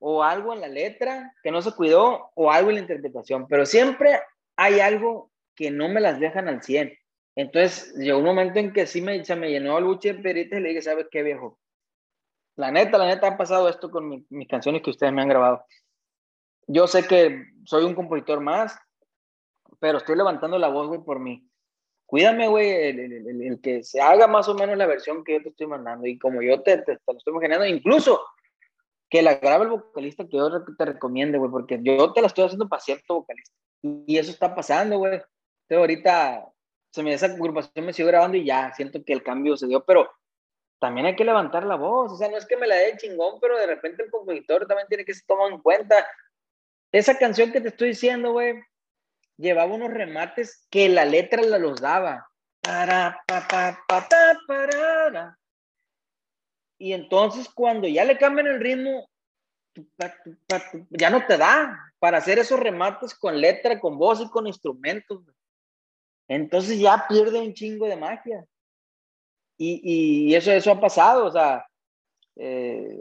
o 0.00 0.24
algo 0.24 0.52
en 0.52 0.60
la 0.60 0.66
letra 0.66 1.32
que 1.44 1.52
no 1.52 1.62
se 1.62 1.70
cuidó, 1.76 2.32
o 2.34 2.50
algo 2.50 2.70
en 2.70 2.74
la 2.74 2.80
interpretación. 2.80 3.46
Pero 3.46 3.66
siempre 3.66 4.20
hay 4.56 4.80
algo 4.80 5.30
que 5.54 5.70
no 5.70 5.88
me 5.88 6.00
las 6.00 6.18
dejan 6.18 6.48
al 6.48 6.60
100. 6.60 6.92
Entonces 7.36 7.94
llegó 7.94 8.18
un 8.18 8.24
momento 8.24 8.58
en 8.58 8.72
que 8.72 8.88
sí 8.88 9.00
me, 9.00 9.24
se 9.24 9.36
me 9.36 9.50
llenó 9.50 9.78
el 9.78 9.84
buche 9.84 10.12
de 10.12 10.22
peritas 10.24 10.58
y 10.58 10.62
le 10.64 10.70
dije, 10.70 10.82
¿sabes 10.82 11.06
qué, 11.08 11.22
viejo? 11.22 11.56
La 12.56 12.72
neta, 12.72 12.98
la 12.98 13.06
neta 13.06 13.28
ha 13.28 13.36
pasado 13.36 13.68
esto 13.68 13.92
con 13.92 14.26
mis 14.28 14.48
canciones 14.48 14.82
que 14.82 14.90
ustedes 14.90 15.12
me 15.12 15.22
han 15.22 15.28
grabado. 15.28 15.64
Yo 16.66 16.88
sé 16.88 17.06
que 17.06 17.44
soy 17.64 17.84
un 17.84 17.94
compositor 17.94 18.40
más, 18.40 18.76
pero 19.84 19.98
estoy 19.98 20.16
levantando 20.16 20.58
la 20.58 20.68
voz, 20.68 20.88
güey, 20.88 21.02
por 21.02 21.20
mí. 21.20 21.46
Cuídame, 22.06 22.48
güey, 22.48 22.70
el, 22.70 23.60
que 23.62 23.84
se 23.84 24.00
haga 24.00 24.26
más 24.26 24.48
o 24.48 24.54
menos 24.54 24.78
la 24.78 24.86
versión 24.86 25.22
que 25.22 25.34
yo 25.34 25.42
te 25.42 25.50
estoy 25.50 25.66
mandando. 25.66 26.06
Y 26.06 26.18
como 26.18 26.40
yo 26.40 26.62
te, 26.62 26.78
te, 26.78 26.92
lo 27.06 27.18
estoy 27.18 27.32
imaginando, 27.32 27.66
incluso 27.66 28.18
que 29.10 29.20
la 29.20 29.34
grabe 29.34 29.64
el 29.64 29.72
vocalista 29.72 30.24
que 30.24 30.38
yo 30.38 30.64
te 30.64 30.84
recomiende, 30.86 31.36
güey, 31.36 31.50
porque 31.50 31.78
yo 31.82 32.14
te 32.14 32.22
la 32.22 32.28
estoy 32.28 32.46
haciendo 32.46 32.66
para 32.66 32.80
cierto 32.80 33.16
vocalista. 33.16 33.54
Y 33.82 34.16
eso 34.16 34.30
está 34.30 34.54
pasando, 34.54 34.96
güey. 34.96 35.16
Entonces 35.16 35.78
ahorita 35.78 36.48
se 36.90 37.02
me, 37.02 37.12
esa 37.12 37.26
agrupación 37.26 37.84
me 37.84 37.92
siguió 37.92 38.06
grabando 38.06 38.38
y 38.38 38.46
ya 38.46 38.72
siento 38.72 39.04
que 39.04 39.12
el 39.12 39.22
cambio 39.22 39.54
se 39.58 39.66
dio, 39.66 39.84
pero 39.84 40.10
también 40.78 41.08
hay 41.08 41.14
que 41.14 41.26
levantar 41.26 41.66
la 41.66 41.76
voz, 41.76 42.10
o 42.10 42.16
sea, 42.16 42.30
no 42.30 42.38
es 42.38 42.46
que 42.46 42.56
me 42.56 42.66
la 42.66 42.76
dé 42.76 42.96
chingón, 42.96 43.38
pero 43.38 43.58
de 43.58 43.66
repente 43.66 44.02
el 44.02 44.10
compositor 44.10 44.66
también 44.66 44.88
tiene 44.88 45.04
que 45.04 45.12
ser 45.12 45.26
tomado 45.26 45.50
en 45.50 45.60
cuenta. 45.60 46.06
Esa 46.90 47.18
canción 47.18 47.52
que 47.52 47.60
te 47.60 47.68
estoy 47.68 47.88
diciendo, 47.88 48.32
güey, 48.32 48.54
llevaba 49.36 49.74
unos 49.74 49.90
remates 49.90 50.66
que 50.70 50.88
la 50.88 51.04
letra 51.04 51.42
la 51.42 51.58
los 51.58 51.80
daba. 51.80 52.28
Y 56.78 56.92
entonces 56.92 57.48
cuando 57.48 57.86
ya 57.88 58.04
le 58.04 58.18
cambian 58.18 58.46
el 58.46 58.60
ritmo, 58.60 59.08
ya 60.90 61.10
no 61.10 61.26
te 61.26 61.36
da 61.36 61.92
para 61.98 62.18
hacer 62.18 62.38
esos 62.38 62.60
remates 62.60 63.14
con 63.14 63.40
letra, 63.40 63.80
con 63.80 63.98
voz 63.98 64.20
y 64.20 64.28
con 64.28 64.46
instrumentos. 64.46 65.22
Entonces 66.28 66.78
ya 66.78 67.06
pierde 67.08 67.40
un 67.40 67.54
chingo 67.54 67.86
de 67.86 67.96
magia. 67.96 68.44
Y, 69.56 70.28
y 70.28 70.34
eso, 70.34 70.50
eso 70.50 70.72
ha 70.72 70.80
pasado, 70.80 71.26
o 71.26 71.30
sea, 71.30 71.64
eh, 72.36 72.98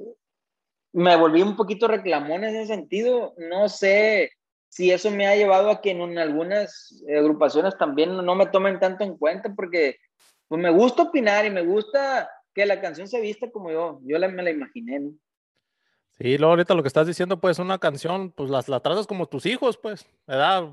me 0.91 1.15
volví 1.15 1.41
un 1.41 1.55
poquito 1.55 1.87
reclamón 1.87 2.43
en 2.43 2.55
ese 2.55 2.75
sentido. 2.75 3.33
No 3.37 3.69
sé 3.69 4.31
si 4.73 4.89
eso 4.89 5.11
me 5.11 5.27
ha 5.27 5.35
llevado 5.35 5.69
a 5.69 5.81
que 5.81 5.91
en 5.91 6.17
algunas 6.17 6.99
agrupaciones 7.07 7.77
también 7.77 8.17
no 8.25 8.33
me 8.33 8.47
tomen 8.47 8.79
tanto 8.79 9.03
en 9.03 9.15
cuenta, 9.17 9.53
porque 9.55 9.97
pues 10.47 10.59
me 10.59 10.71
gusta 10.71 11.03
opinar 11.03 11.45
y 11.45 11.51
me 11.51 11.61
gusta 11.61 12.27
que 12.55 12.65
la 12.65 12.81
canción 12.81 13.07
se 13.07 13.21
vista 13.21 13.51
como 13.51 13.69
yo, 13.69 13.99
yo 14.01 14.17
la, 14.17 14.27
me 14.29 14.41
la 14.41 14.49
imaginé. 14.49 14.99
¿no? 14.99 15.11
Sí, 16.19 16.37
luego 16.37 16.51
ahorita 16.51 16.75
lo 16.75 16.83
que 16.83 16.87
estás 16.87 17.07
diciendo, 17.07 17.39
pues 17.39 17.57
una 17.57 17.79
canción, 17.79 18.29
pues 18.31 18.49
las 18.51 18.69
la 18.69 18.79
tratas 18.79 19.07
como 19.07 19.25
tus 19.25 19.47
hijos, 19.47 19.77
pues, 19.77 20.05
¿verdad? 20.27 20.69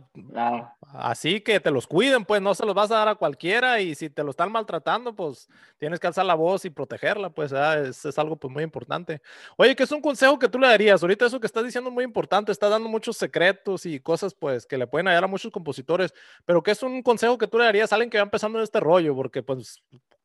Así 0.93 1.41
que 1.41 1.59
te 1.61 1.70
los 1.70 1.86
cuiden, 1.86 2.26
pues 2.26 2.43
no 2.43 2.55
se 2.55 2.66
los 2.66 2.74
vas 2.74 2.91
a 2.91 2.97
dar 2.97 3.09
a 3.09 3.14
cualquiera 3.14 3.80
y 3.80 3.95
si 3.95 4.11
te 4.11 4.22
lo 4.22 4.30
están 4.30 4.53
maltratando, 4.53 5.14
pues 5.14 5.49
tienes 5.78 5.99
que 5.99 6.07
alzar 6.07 6.26
la 6.26 6.34
voz 6.34 6.66
y 6.66 6.70
protegerla, 6.70 7.30
pues. 7.30 7.53
Es, 7.53 8.05
es, 8.05 8.18
algo 8.18 8.36
pues 8.36 8.53
muy 8.53 8.62
importante. 8.62 9.22
Oye, 9.57 9.74
¿qué 9.74 9.84
es 9.84 9.93
un 9.93 10.03
consejo 10.03 10.38
que 10.38 10.49
tú 10.49 10.59
le 10.59 10.66
darías? 10.66 11.03
Ahorita 11.03 11.24
eso 11.24 11.41
que 11.41 11.47
estás 11.47 11.64
diciendo 11.64 11.88
es 11.88 11.95
muy 11.95 12.05
importante, 12.05 12.53
estás 12.53 12.70
dando 12.70 12.88
muchos 12.91 13.16
secretos 13.16 13.86
y 13.86 13.99
cosas, 13.99 14.34
pues, 14.34 14.66
que 14.66 14.76
le 14.76 14.86
pueden 14.86 15.09
ayudar 15.09 15.24
a 15.24 15.26
muchos 15.26 15.51
compositores, 15.51 16.12
pero 16.45 16.62
¿qué 16.62 16.72
es 16.72 16.82
un 16.82 17.03
consejo 17.03 17.38
que 17.38 17.47
tú 17.47 17.59
le 17.59 17.64
darías 17.64 17.93
a 17.93 17.95
alguien 17.95 18.11
que 18.11 18.18
va 18.18 18.24
empezando 18.24 18.59
en 18.59 18.64
este 18.64 18.78
rollo? 18.78 19.14
Porque, 19.14 19.43
pues, 19.43 19.82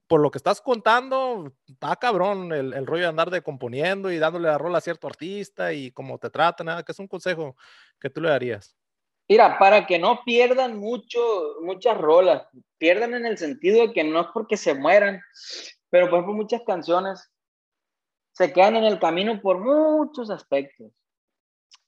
por 0.07 0.21
lo 0.21 0.29
que 0.31 0.37
estás 0.37 0.61
contando, 0.61 1.51
está 1.67 1.95
cabrón 1.95 2.53
el, 2.53 2.73
el, 2.73 2.85
rollo 2.85 3.03
de 3.03 3.09
andar 3.09 3.29
de 3.29 3.41
componiendo 3.41 4.11
y 4.11 4.19
dándole 4.19 4.47
la 4.47 4.57
rola 4.57 4.77
a 4.77 4.81
cierto 4.81 5.07
artista 5.07 5.73
y 5.73 5.91
cómo 5.91 6.17
te 6.19 6.29
tratan, 6.29 6.67
nada, 6.67 6.83
que 6.83 6.91
es 6.91 6.99
un 6.99 7.07
consejo 7.07 7.55
que 7.99 8.09
tú 8.09 8.21
le 8.21 8.29
darías. 8.29 8.75
Mira, 9.27 9.57
para 9.57 9.87
que 9.87 9.97
no 9.97 10.21
pierdan 10.23 10.77
mucho, 10.77 11.19
muchas 11.61 11.97
rolas, 11.97 12.47
pierdan 12.77 13.15
en 13.15 13.25
el 13.25 13.37
sentido 13.37 13.87
de 13.87 13.93
que 13.93 14.03
no 14.03 14.21
es 14.21 14.27
porque 14.33 14.55
se 14.55 14.75
mueran, 14.75 15.21
pero 15.89 16.09
por 16.09 16.19
ejemplo 16.19 16.35
muchas 16.35 16.61
canciones 16.61 17.31
se 18.33 18.53
quedan 18.53 18.75
en 18.75 18.83
el 18.83 18.99
camino 18.99 19.41
por 19.41 19.59
muchos 19.59 20.29
aspectos. 20.29 20.91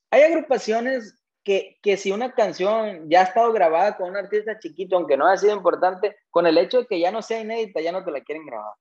Hay 0.09 0.23
agrupaciones 0.23 1.15
que, 1.47 1.79
que, 1.81 1.95
si 1.95 2.11
una 2.11 2.33
canción 2.33 3.09
ya 3.09 3.21
ha 3.21 3.23
estado 3.23 3.53
grabada 3.53 3.95
con 3.95 4.09
un 4.09 4.17
artista 4.17 4.59
chiquito, 4.59 4.97
aunque 4.97 5.15
no 5.15 5.25
haya 5.25 5.37
sido 5.37 5.55
importante, 5.55 6.17
con 6.29 6.45
el 6.45 6.57
hecho 6.57 6.79
de 6.79 6.87
que 6.87 6.99
ya 6.99 7.09
no 7.09 7.21
sea 7.21 7.39
inédita, 7.39 7.79
ya 7.79 7.93
no 7.93 8.03
te 8.03 8.11
la 8.11 8.19
quieren 8.19 8.45
grabar. 8.45 8.73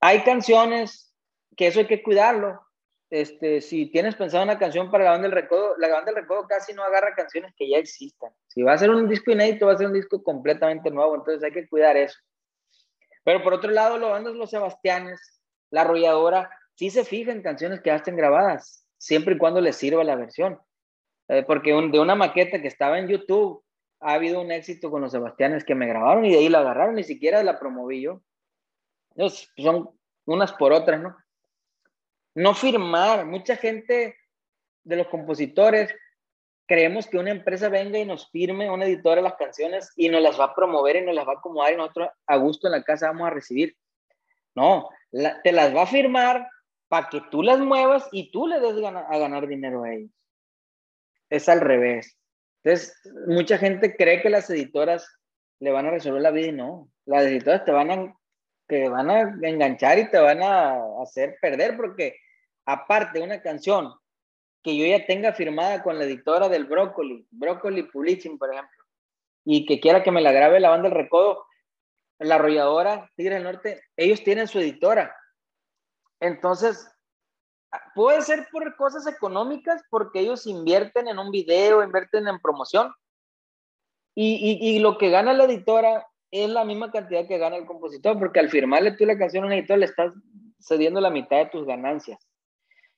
Hay 0.00 0.22
canciones 0.24 1.16
que 1.56 1.68
eso 1.68 1.80
hay 1.80 1.86
que 1.86 2.02
cuidarlo. 2.02 2.60
Este, 3.08 3.62
si 3.62 3.86
tienes 3.86 4.14
pensado 4.14 4.44
una 4.44 4.58
canción 4.58 4.90
para 4.90 5.04
la 5.04 5.10
banda 5.12 5.28
del 5.28 5.32
recodo, 5.32 5.74
la 5.78 5.88
banda 5.88 6.12
del 6.12 6.20
recodo 6.20 6.46
casi 6.46 6.74
no 6.74 6.82
agarra 6.82 7.14
canciones 7.14 7.54
que 7.56 7.66
ya 7.66 7.78
existan. 7.78 8.30
Si 8.48 8.62
va 8.62 8.74
a 8.74 8.78
ser 8.78 8.90
un 8.90 9.08
disco 9.08 9.30
inédito, 9.30 9.64
va 9.64 9.72
a 9.72 9.78
ser 9.78 9.86
un 9.86 9.94
disco 9.94 10.22
completamente 10.22 10.90
nuevo, 10.90 11.14
entonces 11.14 11.42
hay 11.42 11.52
que 11.52 11.66
cuidar 11.66 11.96
eso. 11.96 12.18
Pero 13.24 13.42
por 13.42 13.54
otro 13.54 13.70
lado, 13.70 13.96
los 13.96 14.10
bandas 14.10 14.34
Los 14.34 14.50
Sebastianes, 14.50 15.40
la 15.70 15.80
arrolladora, 15.80 16.50
sí 16.74 16.90
se 16.90 17.06
fijan 17.06 17.40
canciones 17.40 17.80
que 17.80 17.88
ya 17.88 17.96
estén 17.96 18.16
grabadas, 18.16 18.86
siempre 18.98 19.36
y 19.36 19.38
cuando 19.38 19.62
les 19.62 19.76
sirva 19.76 20.04
la 20.04 20.16
versión. 20.16 20.60
Eh, 21.34 21.42
porque 21.42 21.72
de 21.72 22.00
una 22.00 22.14
maqueta 22.14 22.62
que 22.62 22.68
estaba 22.68 22.98
en 22.98 23.08
YouTube, 23.08 23.64
ha 24.00 24.14
habido 24.14 24.40
un 24.40 24.52
éxito 24.52 24.90
con 24.90 25.00
los 25.00 25.12
Sebastianes 25.12 25.64
que 25.64 25.74
me 25.74 25.86
grabaron 25.86 26.24
y 26.24 26.30
de 26.30 26.38
ahí 26.38 26.48
la 26.48 26.60
agarraron, 26.60 26.94
ni 26.94 27.04
siquiera 27.04 27.42
la 27.42 27.58
promoví 27.58 28.02
yo. 28.02 28.20
Son 29.56 29.90
unas 30.26 30.52
por 30.52 30.72
otras, 30.72 31.00
¿no? 31.00 31.16
No 32.34 32.54
firmar. 32.54 33.24
Mucha 33.24 33.56
gente 33.56 34.16
de 34.84 34.96
los 34.96 35.08
compositores 35.08 35.94
creemos 36.66 37.06
que 37.06 37.18
una 37.18 37.30
empresa 37.30 37.68
venga 37.68 37.98
y 37.98 38.04
nos 38.04 38.30
firme, 38.30 38.70
una 38.70 38.84
editora 38.84 39.20
las 39.20 39.34
canciones 39.34 39.92
y 39.96 40.08
nos 40.08 40.22
las 40.22 40.38
va 40.38 40.46
a 40.46 40.54
promover 40.54 40.96
y 40.96 41.02
nos 41.02 41.14
las 41.14 41.26
va 41.26 41.32
a 41.32 41.36
acomodar 41.36 41.72
y 41.72 41.76
nosotros 41.76 42.10
a 42.26 42.36
gusto 42.36 42.68
en 42.68 42.72
la 42.72 42.82
casa 42.82 43.08
vamos 43.08 43.26
a 43.26 43.30
recibir. 43.30 43.76
No, 44.54 44.88
te 45.10 45.52
las 45.52 45.74
va 45.74 45.82
a 45.82 45.86
firmar 45.86 46.48
para 46.88 47.08
que 47.08 47.20
tú 47.30 47.42
las 47.42 47.58
muevas 47.58 48.06
y 48.12 48.30
tú 48.30 48.46
le 48.46 48.60
des 48.60 48.84
a 48.84 49.18
ganar 49.18 49.46
dinero 49.46 49.82
a 49.82 49.92
ellos 49.92 50.10
es 51.34 51.48
al 51.48 51.60
revés. 51.60 52.16
Entonces, 52.62 52.98
mucha 53.26 53.58
gente 53.58 53.96
cree 53.96 54.22
que 54.22 54.30
las 54.30 54.48
editoras 54.50 55.06
le 55.60 55.70
van 55.70 55.86
a 55.86 55.90
resolver 55.90 56.22
la 56.22 56.30
vida 56.30 56.48
y 56.48 56.52
no. 56.52 56.88
Las 57.04 57.24
editoras 57.24 57.64
te 57.64 57.72
van 57.72 57.90
a, 57.90 58.16
te 58.66 58.88
van 58.88 59.10
a 59.10 59.20
enganchar 59.42 59.98
y 59.98 60.10
te 60.10 60.18
van 60.18 60.42
a 60.42 60.78
hacer 61.02 61.36
perder 61.40 61.76
porque 61.76 62.16
aparte 62.64 63.20
una 63.20 63.42
canción 63.42 63.92
que 64.62 64.76
yo 64.76 64.86
ya 64.86 65.04
tenga 65.04 65.34
firmada 65.34 65.82
con 65.82 65.98
la 65.98 66.04
editora 66.04 66.48
del 66.48 66.64
Brócoli, 66.64 67.26
Brócoli 67.30 67.82
Publishing, 67.82 68.38
por 68.38 68.50
ejemplo, 68.50 68.84
y 69.44 69.66
que 69.66 69.78
quiera 69.78 70.02
que 70.02 70.10
me 70.10 70.22
la 70.22 70.32
grabe 70.32 70.58
la 70.58 70.70
banda 70.70 70.88
del 70.88 70.96
Recodo, 70.96 71.44
la 72.18 72.36
arrolladora 72.36 73.10
Tigre 73.14 73.34
del 73.34 73.44
Norte, 73.44 73.82
ellos 73.96 74.24
tienen 74.24 74.48
su 74.48 74.58
editora. 74.60 75.14
Entonces, 76.20 76.90
puede 77.94 78.22
ser 78.22 78.48
por 78.50 78.76
cosas 78.76 79.06
económicas, 79.06 79.82
porque 79.90 80.20
ellos 80.20 80.46
invierten 80.46 81.08
en 81.08 81.18
un 81.18 81.30
video, 81.30 81.82
invierten 81.82 82.28
en 82.28 82.40
promoción, 82.40 82.92
y, 84.16 84.58
y, 84.60 84.78
lo 84.78 84.96
que 84.96 85.10
gana 85.10 85.32
la 85.32 85.44
editora 85.44 86.06
es 86.30 86.48
la 86.48 86.64
misma 86.64 86.92
cantidad 86.92 87.26
que 87.26 87.38
gana 87.38 87.56
el 87.56 87.66
compositor, 87.66 88.16
porque 88.16 88.38
al 88.38 88.48
firmarle 88.48 88.92
tú 88.92 89.04
la 89.04 89.18
canción 89.18 89.42
a 89.42 89.48
un 89.48 89.52
editor 89.54 89.76
le 89.76 89.86
estás 89.86 90.12
cediendo 90.60 91.00
la 91.00 91.10
mitad 91.10 91.38
de 91.38 91.46
tus 91.46 91.66
ganancias. 91.66 92.18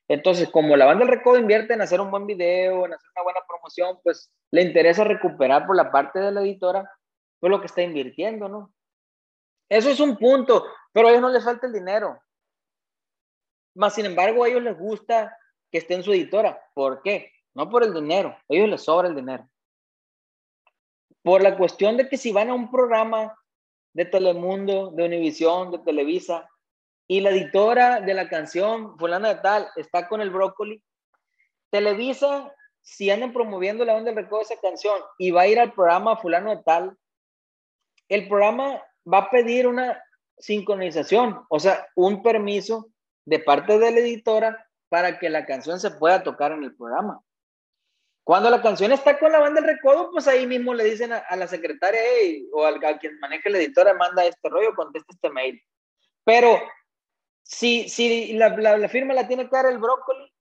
Entonces, 0.09 0.51
como 0.51 0.77
la 0.77 0.85
banda 0.85 1.05
del 1.05 1.15
recodo 1.15 1.39
invierte 1.39 1.75
en 1.75 1.81
hacer 1.81 2.01
un 2.01 2.11
buen 2.11 2.27
video, 2.27 2.85
en 2.85 2.93
hacer 2.93 3.11
una 3.17 3.25
buena 3.25 3.41
promoción, 3.49 3.99
pues 4.05 4.31
le 4.51 4.63
interesa 4.63 5.05
recuperar 5.05 5.67
por 5.67 5.75
la 5.75 5.91
parte 5.91 6.21
de 6.21 6.31
la 6.31 6.43
editora 6.43 6.89
pues 7.41 7.51
lo 7.51 7.61
que 7.61 7.67
está 7.67 7.83
invirtiendo, 7.83 8.49
¿no? 8.49 8.73
Eso 9.69 9.91
es 9.91 10.01
un 10.01 10.17
punto, 10.17 10.65
pero 10.93 11.09
a 11.09 11.11
ellos 11.11 11.23
no 11.23 11.31
les 11.31 11.45
falta 11.45 11.67
el 11.67 11.73
dinero. 11.73 12.19
Más 13.77 13.95
sin 13.95 14.07
embargo, 14.07 14.43
a 14.43 14.49
ellos 14.49 14.63
les 14.63 14.79
gusta 14.79 15.37
que 15.71 15.79
esté 15.79 15.95
en 15.95 16.03
su 16.03 16.13
editora. 16.13 16.59
¿Por 16.75 17.03
qué? 17.03 17.31
No 17.55 17.69
por 17.69 17.85
el 17.85 17.93
dinero, 17.93 18.31
a 18.31 18.45
ellos 18.49 18.71
les 18.71 18.83
sobra 18.83 19.09
el 19.09 19.15
dinero. 19.15 19.49
Por 21.23 21.43
la 21.43 21.57
cuestión 21.57 21.97
de 21.97 22.09
que 22.09 22.17
si 22.17 22.33
van 22.33 22.49
a 22.49 22.55
un 22.55 22.71
programa 22.71 23.39
de 23.93 24.07
Telemundo, 24.07 24.91
de 24.93 25.05
Univisión, 25.05 25.71
de 25.71 25.79
Televisa, 25.79 26.49
y 27.07 27.21
la 27.21 27.31
editora 27.31 28.01
de 28.01 28.15
la 28.15 28.29
canción, 28.29 28.99
fulana 28.99 29.35
de 29.35 29.41
tal, 29.41 29.69
está 29.77 30.09
con 30.09 30.21
el 30.21 30.31
brócoli, 30.31 30.83
Televisa, 31.71 32.53
si 32.81 33.11
andan 33.11 33.33
promoviendo 33.33 33.85
la 33.85 33.95
onda 33.95 34.11
del 34.11 34.25
recodo 34.25 34.39
de 34.39 34.45
esa 34.45 34.61
canción 34.61 34.99
y 35.19 35.33
va 35.33 35.43
a 35.43 35.49
ir 35.49 35.61
al 35.61 35.73
programa 35.75 36.17
fulano 36.17 36.51
de 36.51 36.63
tal, 36.63 36.97
el 38.09 38.27
programa 38.29 38.83
va 39.13 39.19
a 39.19 39.31
pedir 39.31 39.67
una 39.67 40.03
sincronización, 40.39 41.45
o 41.49 41.61
sea, 41.61 41.87
un 41.95 42.23
permiso 42.23 42.91
de 43.27 43.39
parte 43.39 43.79
de 43.79 43.91
la 43.91 43.99
editora 43.99 44.67
para 44.89 45.19
que 45.19 45.29
la 45.29 45.45
canción 45.45 45.79
se 45.79 45.91
pueda 45.91 46.23
tocar 46.23 46.53
en 46.53 46.65
el 46.65 46.75
programa. 46.75 47.21
Cuando 48.25 48.51
la 48.51 48.63
canción 48.63 48.91
está 48.93 49.19
con 49.19 49.31
la 49.31 49.39
banda 49.39 49.61
del 49.61 49.77
recodo, 49.77 50.11
pues 50.11 50.27
ahí 50.27 50.47
mismo 50.47 50.75
le 50.75 50.85
dicen 50.85 51.13
a, 51.13 51.37
la 51.37 51.47
secretaria 51.47 52.01
o 52.53 52.65
al, 52.65 52.85
a 52.85 52.99
quien 52.99 53.19
maneje 53.21 53.51
la 53.51 53.59
editora, 53.59 53.95
manda 53.95 54.25
este 54.25 54.49
rollo, 54.49 54.75
contesta 54.75 55.13
este 55.13 55.31
mail. 55.31 55.63
Pero 56.25 56.61
si, 57.43 57.89
si 57.89 58.33
la, 58.33 58.49
la, 58.49 58.89
firma 58.89 59.15
la 59.15 59.29
tiene 59.29 59.45
que 59.45 59.55
dar 59.55 59.67
el 59.67 59.79
brócoli, 59.79 60.33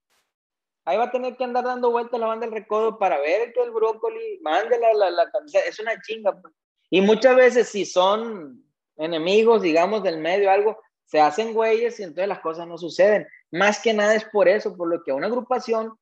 ahí 0.86 0.98
va 0.98 1.06
a 1.06 1.12
tener 1.12 1.38
que 1.38 1.44
andar 1.44 1.64
dando 1.64 1.92
vueltas 1.92 2.20
la 2.20 2.26
banda 2.26 2.48
del 2.48 2.56
recodo 2.56 2.98
para 2.98 3.20
ver 3.20 3.54
que 3.54 3.62
el 3.62 3.72
brócoli 3.72 4.40
mande 4.42 4.80
la, 4.80 4.94
la, 4.94 5.12
la 5.12 5.32
Es 5.68 5.80
una 5.80 6.00
chinga. 6.02 6.32
Pues. 6.42 6.54
Y 6.90 7.02
muchas 7.02 7.36
veces 7.36 7.70
si 7.70 7.86
son 7.86 8.64
enemigos, 8.98 9.62
digamos, 9.62 10.02
del 10.02 10.18
medio, 10.18 10.50
algo, 10.50 10.82
se 11.06 11.22
hacen 11.22 11.54
güeyes 11.54 12.00
y 12.00 12.04
entonces 12.04 12.28
las 12.28 12.40
cosas 12.40 12.68
no 12.68 12.78
suceden. 12.78 13.28
Más 13.52 13.80
que 13.80 13.94
nada 13.94 14.16
es 14.16 14.26
por 14.26 14.48
eso, 14.48 14.76
por 14.76 14.90
lo 14.90 15.04
que 15.04 15.12
a 15.12 15.16
una 15.16 15.28
agrupación, 15.28 15.98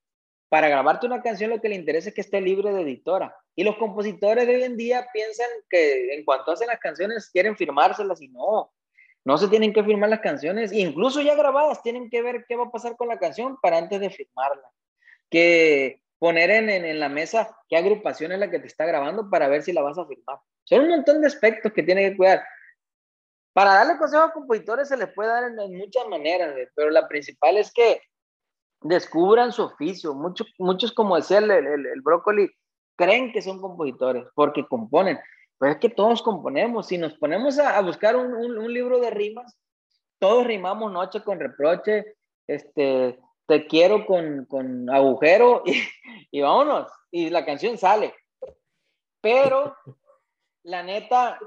para 0.49 0.69
grabarte 0.69 1.07
una 1.07 1.21
canción, 1.21 1.49
lo 1.49 1.59
que 1.59 1.69
le 1.69 1.75
interesa 1.75 2.09
es 2.09 2.15
que 2.15 2.21
esté 2.21 2.39
libre 2.39 2.71
de 2.73 2.81
editora. 2.81 3.35
Y 3.55 3.63
los 3.63 3.75
compositores 3.77 4.47
de 4.47 4.55
hoy 4.55 4.63
en 4.63 4.77
día 4.77 5.07
piensan 5.11 5.47
que 5.69 6.13
en 6.13 6.23
cuanto 6.23 6.51
hacen 6.51 6.67
las 6.67 6.79
canciones 6.79 7.29
quieren 7.31 7.57
firmárselas 7.57 8.21
y 8.21 8.29
no, 8.29 8.71
no 9.25 9.37
se 9.37 9.47
tienen 9.47 9.73
que 9.73 9.83
firmar 9.83 10.09
las 10.09 10.19
canciones, 10.19 10.71
incluso 10.71 11.21
ya 11.21 11.35
grabadas, 11.35 11.81
tienen 11.81 12.09
que 12.09 12.21
ver 12.21 12.45
qué 12.47 12.55
va 12.55 12.65
a 12.65 12.71
pasar 12.71 12.95
con 12.97 13.07
la 13.07 13.19
canción 13.19 13.57
para 13.61 13.77
antes 13.77 13.99
de 13.99 14.09
firmarla. 14.09 14.69
Que 15.29 16.01
poner 16.19 16.51
en, 16.51 16.69
en, 16.69 16.99
la 16.99 17.09
mesa 17.09 17.57
qué 17.67 17.75
agrupación 17.75 18.31
es 18.31 18.39
la 18.39 18.49
que 18.49 18.59
te 18.59 18.67
está 18.67 18.85
grabando 18.85 19.29
para 19.29 19.47
ver 19.47 19.63
si 19.63 19.73
la 19.73 19.81
vas 19.81 19.97
a 19.97 20.05
firmar. 20.05 20.37
Son 20.65 20.81
un 20.81 20.89
montón 20.89 21.21
de 21.21 21.27
aspectos 21.27 21.73
que 21.73 21.83
tienen 21.83 22.11
que 22.11 22.17
cuidar. 22.17 22.43
Para 23.53 23.75
darle 23.75 23.97
consejo 23.97 24.23
a 24.23 24.33
compositores 24.33 24.87
se 24.89 24.97
les 24.97 25.13
puede 25.13 25.29
dar 25.29 25.43
en, 25.43 25.77
muchas 25.77 26.07
maneras, 26.07 26.55
pero 26.75 26.89
la 26.89 27.07
principal 27.07 27.57
es 27.57 27.71
que 27.71 28.01
descubran 28.81 29.51
su 29.51 29.63
oficio. 29.63 30.15
Muchos, 30.15 30.47
muchos 30.57 30.91
como 30.91 31.15
decía 31.15 31.37
el, 31.37 31.51
el, 31.51 32.01
brócoli, 32.01 32.49
creen 32.95 33.31
que 33.31 33.41
son 33.41 33.61
compositores 33.61 34.25
porque 34.33 34.65
componen, 34.67 35.19
pero 35.59 35.73
es 35.73 35.77
que 35.77 35.89
todos 35.89 36.23
componemos. 36.23 36.87
Si 36.87 36.97
nos 36.97 37.13
ponemos 37.13 37.59
a, 37.59 37.79
buscar 37.81 38.15
un, 38.15 38.33
un, 38.33 38.73
libro 38.73 38.99
de 38.99 39.11
rimas, 39.11 39.55
todos 40.19 40.45
rimamos 40.47 40.91
noche 40.91 41.23
con 41.23 41.39
reproche, 41.39 42.15
este, 42.47 43.19
te 43.45 43.67
quiero 43.67 44.05
con, 44.07 44.45
con 44.45 44.89
agujero 44.89 45.61
y, 45.65 45.83
y 46.31 46.41
vámonos, 46.41 46.91
y 47.11 47.29
la 47.29 47.45
canción 47.45 47.77
sale. 47.77 48.15
Pero 49.21 49.77
la 50.63 50.81
neta, 50.81 51.39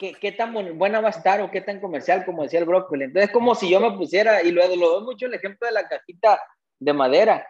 qué, 0.00 0.32
tan 0.32 0.54
buena 0.78 1.00
va 1.00 1.08
a 1.08 1.10
estar 1.10 1.42
o 1.42 1.50
qué 1.50 1.60
tan 1.60 1.80
comercial, 1.80 2.24
como 2.24 2.42
decía 2.42 2.60
el 2.60 2.64
brócoli. 2.64 3.04
Entonces, 3.04 3.30
como 3.30 3.54
si 3.54 3.68
yo 3.68 3.80
me 3.80 3.96
pusiera, 3.96 4.42
y 4.42 4.50
luego 4.50 4.74
lo 4.76 4.88
doy 4.90 5.04
mucho 5.04 5.26
el 5.26 5.34
ejemplo 5.34 5.66
de 5.66 5.74
la 5.74 5.86
cajita 5.86 6.40
de 6.78 6.92
madera. 6.92 7.46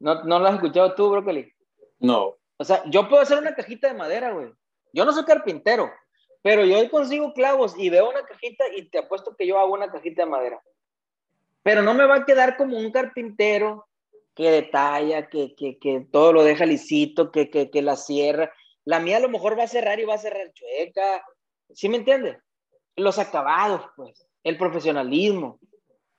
¿No, 0.00 0.24
¿No 0.24 0.40
lo 0.40 0.46
has 0.48 0.54
escuchado 0.54 0.94
tú, 0.94 1.08
brócoli? 1.10 1.52
No. 2.00 2.36
O 2.56 2.64
sea, 2.64 2.82
yo 2.86 3.08
puedo 3.08 3.22
hacer 3.22 3.38
una 3.38 3.54
cajita 3.54 3.88
de 3.88 3.94
madera, 3.94 4.32
güey. 4.32 4.52
Yo 4.92 5.04
no 5.04 5.12
soy 5.12 5.24
carpintero, 5.24 5.92
pero 6.42 6.64
yo 6.64 6.90
consigo 6.90 7.32
clavos 7.32 7.74
y 7.78 7.90
veo 7.90 8.10
una 8.10 8.22
cajita 8.22 8.64
y 8.74 8.88
te 8.88 8.98
apuesto 8.98 9.36
que 9.36 9.46
yo 9.46 9.58
hago 9.58 9.72
una 9.74 9.90
cajita 9.90 10.24
de 10.24 10.30
madera. 10.30 10.60
Pero 11.62 11.82
no 11.82 11.94
me 11.94 12.06
va 12.06 12.16
a 12.16 12.24
quedar 12.24 12.56
como 12.56 12.76
un 12.76 12.90
carpintero 12.90 13.86
que 14.34 14.50
detalla, 14.50 15.28
que, 15.28 15.54
que, 15.54 15.78
que 15.78 16.06
todo 16.10 16.32
lo 16.32 16.44
deja 16.44 16.66
lisito, 16.66 17.30
que, 17.30 17.50
que, 17.50 17.70
que 17.70 17.82
la 17.82 17.96
cierra. 17.96 18.52
La 18.84 19.00
mía 19.00 19.18
a 19.18 19.20
lo 19.20 19.28
mejor 19.28 19.58
va 19.58 19.64
a 19.64 19.68
cerrar 19.68 20.00
y 20.00 20.04
va 20.04 20.14
a 20.14 20.18
cerrar 20.18 20.52
chueca, 20.52 21.24
¿Sí 21.72 21.88
me 21.88 21.98
entiendes? 21.98 22.38
Los 22.96 23.18
acabados, 23.18 23.82
pues, 23.96 24.26
el 24.42 24.56
profesionalismo. 24.56 25.58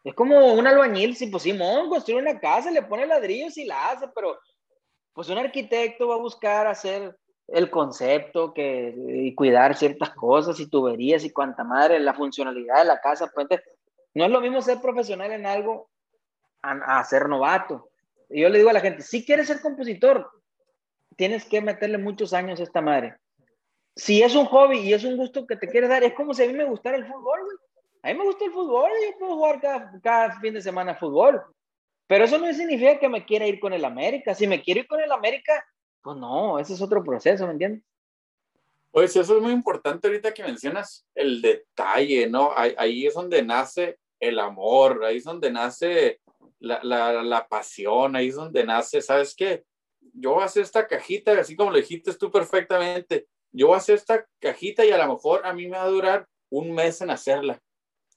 Es 0.04 0.14
como 0.14 0.54
un 0.54 0.66
albañil, 0.68 1.16
si 1.16 1.28
pues 1.28 1.44
Simón 1.44 1.90
construye 1.90 2.22
una 2.22 2.40
casa, 2.40 2.72
le 2.72 2.84
pone 2.84 3.06
ladrillos 3.06 3.58
y 3.58 3.66
la 3.66 3.90
hace, 3.90 4.08
pero 4.16 4.40
pues 5.14 5.28
un 5.30 5.38
arquitecto 5.38 6.08
va 6.08 6.16
a 6.16 6.20
buscar 6.20 6.68
hacer 6.68 7.18
el 7.48 7.70
concepto, 7.70 8.54
que 8.54 8.94
y 8.96 9.34
cuidar 9.34 9.76
ciertas 9.76 10.12
cosas 10.12 10.60
y 10.60 10.70
tuberías 10.70 11.24
y 11.24 11.32
cuanta 11.32 11.64
madre, 11.64 12.00
la 12.00 12.14
funcionalidad 12.14 12.80
de 12.80 12.86
la 12.86 13.00
casa. 13.00 13.32
Pues, 13.34 13.48
no 14.14 14.26
es 14.26 14.32
lo 14.32 14.42
mismo 14.42 14.62
ser 14.62 14.80
profesional 14.80 15.32
en 15.32 15.46
algo 15.46 15.90
a, 16.62 17.04
ser 17.04 17.30
novato. 17.30 17.90
Y 18.30 18.42
yo 18.42 18.50
le 18.50 18.58
digo 18.58 18.70
a 18.70 18.74
la 18.74 18.82
gente, 18.82 19.02
si 19.02 19.26
quieres 19.26 19.48
ser 19.48 19.62
compositor, 19.62 20.30
tienes 21.16 21.46
que 21.46 21.62
meterle 21.62 21.98
muchos 21.98 22.34
años 22.34 22.60
a 22.60 22.64
esta 22.64 22.82
madre. 22.82 23.16
Si 23.98 24.22
es 24.22 24.36
un 24.36 24.46
hobby 24.46 24.78
y 24.80 24.94
es 24.94 25.04
un 25.04 25.18
gusto 25.18 25.46
que 25.46 25.56
te 25.56 25.68
quieres 25.68 25.90
dar, 25.90 26.04
es 26.04 26.14
como 26.14 26.34
si 26.34 26.44
a 26.44 26.48
mí 26.48 26.54
me 26.54 26.66
gustara 26.66 26.98
el 26.98 27.06
fútbol, 27.06 27.40
A 28.04 28.10
mí 28.10 28.14
me 28.14 28.24
gusta 28.24 28.46
el 28.46 28.52
fútbol, 28.52 28.90
yo 29.04 29.18
puedo 29.18 29.36
jugar 29.36 29.60
cada, 29.60 30.00
cada 30.02 30.40
fin 30.40 30.54
de 30.54 30.62
semana 30.62 30.96
fútbol. 30.96 31.42
Pero 32.06 32.24
eso 32.24 32.38
no 32.38 32.54
significa 32.54 33.00
que 33.00 33.10
me 33.10 33.26
quiera 33.26 33.48
ir 33.48 33.60
con 33.60 33.74
el 33.74 33.84
América. 33.84 34.34
Si 34.34 34.48
me 34.48 34.62
quiero 34.62 34.82
ir 34.82 34.88
con 34.88 35.02
el 35.02 35.12
América, 35.12 35.66
pues 36.02 36.16
no, 36.16 36.60
ese 36.60 36.74
es 36.74 36.82
otro 36.82 37.04
proceso, 37.04 37.46
¿me 37.48 37.54
entiendes? 37.54 37.84
Pues 38.92 39.16
eso 39.16 39.36
es 39.36 39.44
muy 39.44 39.52
importante 39.52 40.08
ahorita 40.08 40.34
que 40.34 40.44
mencionas 40.44 41.06
el 41.14 41.42
detalle, 41.42 42.30
¿no? 42.30 42.52
Ahí, 42.56 43.06
es 43.06 43.14
donde 43.14 43.44
nace 43.44 44.00
el 44.20 44.40
amor, 44.40 45.04
ahí 45.04 45.18
es 45.18 45.24
donde 45.24 45.52
nace 45.52 46.22
la, 46.60 46.80
la, 46.84 47.24
la, 47.24 47.48
pasión, 47.48 48.16
ahí 48.16 48.30
es 48.30 48.36
donde 48.36 48.64
nace, 48.64 49.02
¿sabes 49.02 49.36
qué? 49.36 49.66
Yo 50.14 50.34
voy 50.34 50.44
a 50.44 50.46
hacer 50.46 50.64
esta 50.64 50.88
cajita, 50.88 51.34
así 51.34 51.56
como 51.56 51.72
lo 51.72 51.78
dijiste 51.78 52.14
tú 52.14 52.32
perfectamente, 52.32 53.28
yo 53.52 53.68
voy 53.68 53.76
a 53.76 53.78
hacer 53.78 53.96
esta 53.96 54.28
cajita 54.40 54.86
y 54.86 54.92
a 54.92 54.98
lo 54.98 55.14
mejor 55.14 55.46
a 55.46 55.54
mí 55.54 55.68
me 55.68 55.78
va 55.78 55.84
a 55.84 55.90
durar 55.90 56.28
un 56.50 56.74
mes 56.74 57.02
en 57.02 57.10
hacerla. 57.10 57.62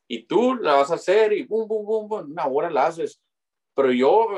Y 0.09 0.25
tú 0.25 0.57
la 0.57 0.75
vas 0.75 0.91
a 0.91 0.95
hacer 0.95 1.33
y 1.33 1.45
bum, 1.45 1.69
bum, 1.69 2.09
bum, 2.09 2.31
una 2.31 2.47
hora 2.47 2.71
la 2.71 2.87
haces. 2.87 3.21
Pero 3.75 3.93
yo, 3.93 4.29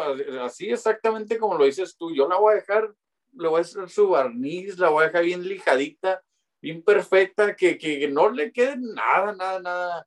así 0.43 0.71
exactamente 0.71 1.39
como 1.39 1.57
lo 1.57 1.65
dices 1.65 1.97
tú, 1.97 2.15
yo 2.15 2.29
la 2.29 2.37
voy 2.37 2.53
a 2.53 2.57
dejar 2.57 2.95
le 3.35 3.49
voy 3.49 3.59
a 3.59 3.63
hacer 3.63 3.89
su 3.89 4.09
barniz, 4.09 4.79
la 4.79 4.91
voy 4.91 5.05
a 5.05 5.07
dejar 5.07 5.25
bien 5.25 5.47
lijadita, 5.47 6.23
bien 6.61 6.83
perfecta, 6.83 7.57
que, 7.57 7.79
que, 7.79 8.07
no 8.09 8.31
le 8.31 8.53
quede 8.53 8.77
nada, 8.79 9.35
nada, 9.35 9.61
nada. 9.61 10.07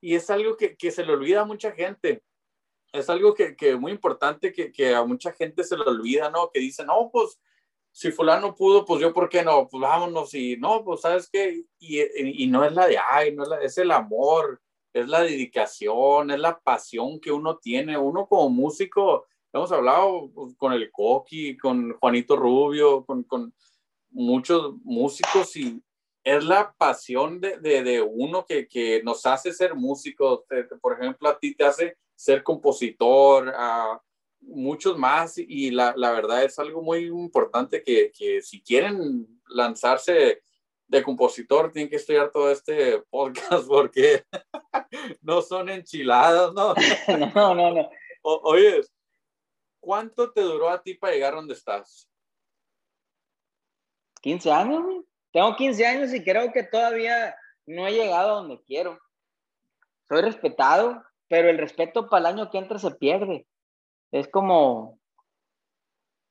Y 0.00 0.14
es 0.14 0.28
algo 0.30 0.56
que, 0.56 0.76
que 0.76 0.90
se 0.90 1.04
le 1.04 1.12
olvida 1.12 1.42
a 1.42 1.44
mucha 1.44 1.72
gente. 1.72 2.22
Es 2.92 3.08
algo 3.08 3.34
que, 3.34 3.56
que 3.56 3.76
muy 3.76 3.92
importante 3.92 4.52
que, 4.52 4.72
que 4.72 4.94
a 4.94 5.04
mucha 5.04 5.32
gente 5.32 5.64
se 5.64 5.76
le 5.76 5.84
olvida, 5.84 6.30
¿no? 6.30 6.50
Que 6.52 6.60
dice, 6.60 6.84
no, 6.84 7.10
pues 7.12 7.38
si 7.92 8.10
fulano 8.10 8.54
pudo, 8.54 8.84
pues 8.86 9.00
yo, 9.00 9.12
¿por 9.12 9.28
qué 9.28 9.44
no? 9.44 9.68
Pues 9.68 9.82
vámonos 9.82 10.32
y 10.34 10.56
no, 10.56 10.82
pues 10.82 11.02
sabes 11.02 11.28
qué, 11.30 11.62
y, 11.78 12.00
y, 12.42 12.46
no 12.46 12.64
es 12.64 12.72
la 12.72 12.86
de, 12.86 12.96
ay, 12.98 13.34
no 13.34 13.42
es, 13.42 13.48
la, 13.50 13.62
es 13.62 13.76
el 13.78 13.90
amor, 13.90 14.62
es 14.94 15.06
la 15.08 15.20
dedicación, 15.20 16.30
es 16.30 16.40
la 16.40 16.58
pasión 16.58 17.20
que 17.20 17.30
uno 17.30 17.58
tiene. 17.58 17.98
Uno 17.98 18.26
como 18.26 18.48
músico, 18.48 19.26
hemos 19.52 19.70
hablado 19.72 20.30
pues, 20.34 20.54
con 20.56 20.72
el 20.72 20.90
Coqui, 20.90 21.56
con 21.58 21.92
Juanito 21.98 22.34
Rubio, 22.34 23.04
con, 23.04 23.24
con 23.24 23.54
muchos 24.10 24.74
músicos 24.84 25.54
y 25.56 25.82
es 26.24 26.44
la 26.44 26.72
pasión 26.72 27.40
de, 27.40 27.58
de, 27.58 27.82
de 27.82 28.00
uno 28.00 28.46
que, 28.46 28.68
que, 28.68 29.02
nos 29.02 29.26
hace 29.26 29.52
ser 29.52 29.74
músicos. 29.74 30.44
Por 30.80 30.94
ejemplo, 30.94 31.28
a 31.28 31.38
ti 31.38 31.54
te 31.54 31.64
hace 31.64 31.96
ser 32.14 32.42
compositor, 32.42 33.52
a 33.54 34.00
muchos 34.42 34.98
más 34.98 35.38
y 35.38 35.70
la, 35.70 35.94
la 35.96 36.10
verdad 36.12 36.44
es 36.44 36.58
algo 36.58 36.82
muy 36.82 37.06
importante 37.06 37.82
que, 37.82 38.12
que, 38.12 38.42
si 38.42 38.62
quieren 38.62 39.26
lanzarse 39.46 40.42
de 40.86 41.02
compositor 41.02 41.72
tienen 41.72 41.88
que 41.88 41.96
estudiar 41.96 42.30
todo 42.30 42.50
este 42.50 43.00
podcast 43.08 43.66
porque 43.68 44.24
no 45.22 45.40
son 45.40 45.70
enchiladas, 45.70 46.52
¿no? 46.52 46.74
no, 47.34 47.54
no, 47.54 47.74
no. 47.74 47.90
oye, 48.22 48.82
¿Cuánto 49.82 50.30
te 50.30 50.40
duró 50.42 50.70
a 50.70 50.80
ti 50.80 50.94
para 50.94 51.12
llegar 51.12 51.34
donde 51.34 51.54
estás? 51.54 52.08
15 54.20 54.52
años, 54.52 55.04
Tengo 55.32 55.56
15 55.56 55.84
años 55.84 56.14
y 56.14 56.22
creo 56.22 56.52
que 56.52 56.62
todavía 56.62 57.34
no 57.66 57.88
he 57.88 57.92
llegado 57.92 58.30
a 58.30 58.34
donde 58.36 58.62
quiero. 58.62 59.00
Soy 60.08 60.22
respetado, 60.22 61.02
pero 61.26 61.50
el 61.50 61.58
respeto 61.58 62.08
para 62.08 62.20
el 62.20 62.36
año 62.36 62.50
que 62.52 62.58
entra 62.58 62.78
se 62.78 62.92
pierde. 62.92 63.44
Es 64.12 64.28
como, 64.28 65.00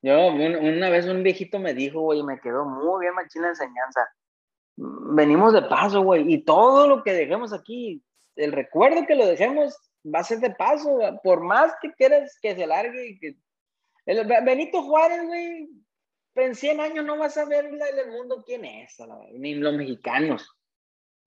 yo 0.01 0.27
una 0.27 0.89
vez 0.89 1.07
un 1.07 1.23
viejito 1.23 1.59
me 1.59 1.73
dijo, 1.73 2.01
güey, 2.01 2.23
me 2.23 2.39
quedó 2.39 2.63
muy 2.63 3.01
bien 3.01 3.15
machina 3.15 3.45
la 3.45 3.49
enseñanza. 3.49 4.07
Venimos 4.77 5.53
de 5.53 5.63
paso, 5.63 6.01
güey, 6.01 6.31
y 6.31 6.43
todo 6.43 6.87
lo 6.87 7.03
que 7.03 7.13
dejemos 7.13 7.53
aquí, 7.53 8.03
el 8.35 8.51
recuerdo 8.51 9.05
que 9.05 9.15
lo 9.15 9.25
dejemos 9.25 9.75
va 10.03 10.19
a 10.19 10.23
ser 10.23 10.39
de 10.39 10.51
paso, 10.51 10.97
por 11.23 11.41
más 11.41 11.73
que 11.81 11.91
quieras 11.93 12.37
que 12.41 12.55
se 12.55 12.67
largue 12.67 13.09
y 13.09 13.19
que... 13.19 13.35
El 14.05 14.27
Benito 14.43 14.81
Juárez, 14.81 15.23
güey, 15.25 15.69
en 16.35 16.55
100 16.55 16.79
años 16.79 17.05
no 17.05 17.17
vas 17.17 17.37
a 17.37 17.45
ver 17.45 17.65
en 17.65 17.79
el 17.81 18.11
mundo 18.11 18.43
quién 18.45 18.65
es, 18.65 18.97
ni 19.33 19.55
los 19.55 19.75
mexicanos. 19.75 20.49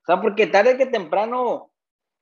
O 0.03 0.07
sea, 0.07 0.21
porque 0.21 0.49
tarde 0.49 0.77
que 0.77 0.87
temprano 0.87 1.74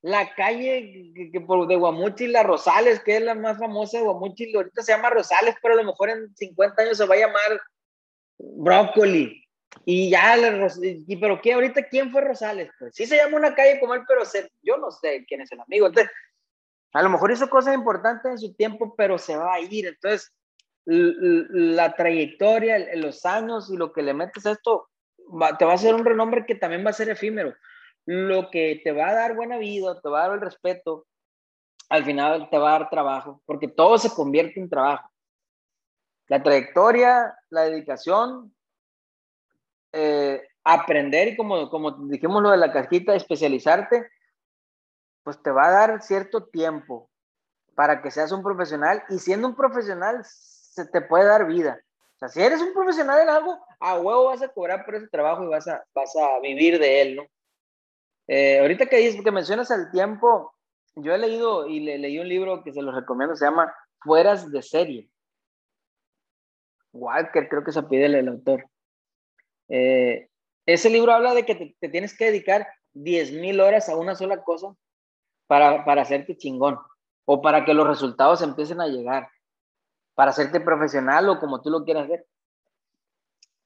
la 0.03 0.35
calle 0.35 1.13
que, 1.33 1.41
por, 1.41 1.69
de 1.69 1.77
Guamuchi, 1.77 2.27
la 2.27 2.43
Rosales, 2.43 3.01
que 3.01 3.17
es 3.17 3.23
la 3.23 3.35
más 3.35 3.59
famosa 3.59 3.99
de 3.99 4.05
Guamuchi, 4.05 4.55
ahorita 4.55 4.83
se 4.83 4.93
llama 4.93 5.11
Rosales, 5.11 5.55
pero 5.63 5.75
a 5.75 5.77
lo 5.77 5.85
mejor 5.85 6.11
en 6.11 6.35
50 6.35 6.83
años 6.83 6.99
se 6.99 7.07
va 7.07 7.15
a 7.15 7.19
llamar 7.19 7.61
Brócoli. 8.39 9.39
Y 9.85 10.11
ya, 10.11 10.37
y, 10.83 11.17
pero 11.17 11.41
¿qué? 11.41 11.55
Ahorita, 11.55 11.85
¿quién 11.85 12.11
fue 12.11 12.21
Rosales? 12.21 12.71
Pues 12.79 12.95
sí 12.95 13.07
se 13.07 13.17
llama 13.17 13.39
una 13.39 13.55
calle 13.55 13.81
como 13.81 13.95
él, 13.95 14.03
pero 14.07 14.23
yo 14.63 14.77
no 14.77 14.91
sé 14.91 15.25
quién 15.27 15.41
es 15.41 15.53
el 15.53 15.61
amigo. 15.61 15.87
Entonces, 15.87 16.13
a 16.93 17.03
lo 17.03 17.09
mejor 17.09 17.31
hizo 17.31 17.49
cosas 17.49 17.75
importantes 17.75 18.31
en 18.31 18.39
su 18.39 18.55
tiempo, 18.55 18.95
pero 18.97 19.19
se 19.19 19.37
va 19.37 19.55
a 19.55 19.61
ir. 19.61 19.87
Entonces, 19.87 20.31
la 20.85 21.95
trayectoria, 21.95 22.97
los 22.97 23.25
años 23.25 23.71
y 23.71 23.77
lo 23.77 23.93
que 23.93 24.03
le 24.03 24.15
metes 24.15 24.45
a 24.47 24.53
esto, 24.53 24.89
te 25.59 25.65
va 25.65 25.73
a 25.73 25.75
hacer 25.75 25.95
un 25.95 26.05
renombre 26.05 26.45
que 26.45 26.57
también 26.57 26.85
va 26.85 26.91
a 26.91 26.95
ser 26.95 27.09
efímero. 27.09 27.55
Lo 28.07 28.51
que 28.51 28.81
te 28.83 28.93
va 28.93 29.09
a 29.09 29.15
dar 29.15 29.37
buena 29.37 29.59
vida, 29.59 30.01
te 30.01 30.09
va 30.09 30.25
a 30.25 30.29
dar 30.29 30.35
el 30.37 30.41
respeto, 30.41 31.07
al 31.89 32.05
final 32.05 32.49
te 32.51 32.59
va 32.59 32.71
a 32.75 32.79
dar 32.79 32.91
trabajo, 32.91 33.43
porque 33.47 33.69
todo 33.69 33.99
se 33.99 34.11
convierte 34.11 34.59
en 34.59 34.69
trabajo. 34.69 35.09
La 36.29 36.43
trayectoria, 36.43 37.37
la 37.51 37.63
dedicación, 37.63 38.55
eh, 39.93 40.43
aprender 40.65 41.29
y 41.29 41.37
como, 41.37 41.69
como 41.69 41.91
dijimos 42.09 42.43
lo 42.43 42.51
de 42.51 42.57
la 42.57 42.73
cajita, 42.73 43.15
especializarte, 43.15 44.09
pues 45.23 45.43
te 45.43 45.51
va 45.51 45.67
a 45.67 45.71
dar 45.71 46.03
cierto 46.03 46.45
tiempo 46.47 47.11
para 47.75 48.03
que 48.03 48.11
seas 48.11 48.33
un 48.33 48.43
profesional 48.43 49.05
y 49.09 49.19
siendo 49.19 49.49
un 49.49 49.55
profesional 49.55 50.25
se 50.25 50.87
te 50.87 51.01
puede 51.01 51.25
dar 51.25 51.47
vida. 51.47 51.81
O 52.17 52.19
sea, 52.19 52.29
si 52.29 52.41
eres 52.41 52.61
un 52.61 52.73
profesional 52.73 53.21
en 53.21 53.29
algo, 53.29 53.59
a 53.81 53.99
huevo 53.99 54.27
vas 54.27 54.43
a 54.43 54.49
cobrar 54.49 54.85
por 54.85 54.95
ese 54.95 55.09
trabajo 55.09 55.45
y 55.45 55.49
vas 55.49 55.67
a, 55.69 55.85
vas 55.95 56.15
a 56.17 56.41
vivir 56.41 56.79
de 56.79 57.03
él, 57.03 57.17
¿no? 57.17 57.27
Eh, 58.35 58.61
ahorita 58.61 58.87
que, 58.87 58.97
dices, 58.97 59.23
que 59.23 59.31
mencionas 59.31 59.71
el 59.71 59.91
tiempo, 59.91 60.55
yo 60.95 61.15
he 61.15 61.19
leído 61.19 61.67
y 61.67 61.81
le, 61.81 61.99
leí 61.99 62.19
un 62.19 62.27
libro 62.27 62.65
que 62.65 62.73
se 62.73 62.81
los 62.81 62.95
recomiendo, 62.95 63.37
se 63.37 63.45
llama 63.45 63.75
Fueras 64.01 64.51
de 64.51 64.63
serie. 64.63 65.11
Walker, 66.95 67.47
creo 67.51 67.63
que 67.63 67.73
se 67.73 67.83
pide 67.83 68.07
el, 68.07 68.29
autor. 68.29 68.65
Eh, 69.69 70.31
ese 70.65 70.89
libro 70.89 71.13
habla 71.13 71.35
de 71.35 71.45
que 71.45 71.77
te, 71.79 71.89
tienes 71.91 72.17
que 72.17 72.25
dedicar 72.25 72.67
10.000 72.95 73.61
horas 73.61 73.91
a 73.91 73.99
una 73.99 74.15
sola 74.15 74.43
cosa 74.43 74.75
para, 75.47 75.85
para 75.85 76.01
hacerte 76.01 76.35
chingón 76.35 76.79
o 77.27 77.43
para 77.43 77.67
que 77.67 77.75
los 77.75 77.87
resultados 77.87 78.41
empiecen 78.41 78.81
a 78.81 78.89
llegar, 78.89 79.29
para 80.15 80.31
hacerte 80.31 80.59
profesional 80.59 81.29
o 81.29 81.39
como 81.39 81.61
tú 81.61 81.69
lo 81.69 81.85
quieras 81.85 82.05
hacer. 82.05 82.27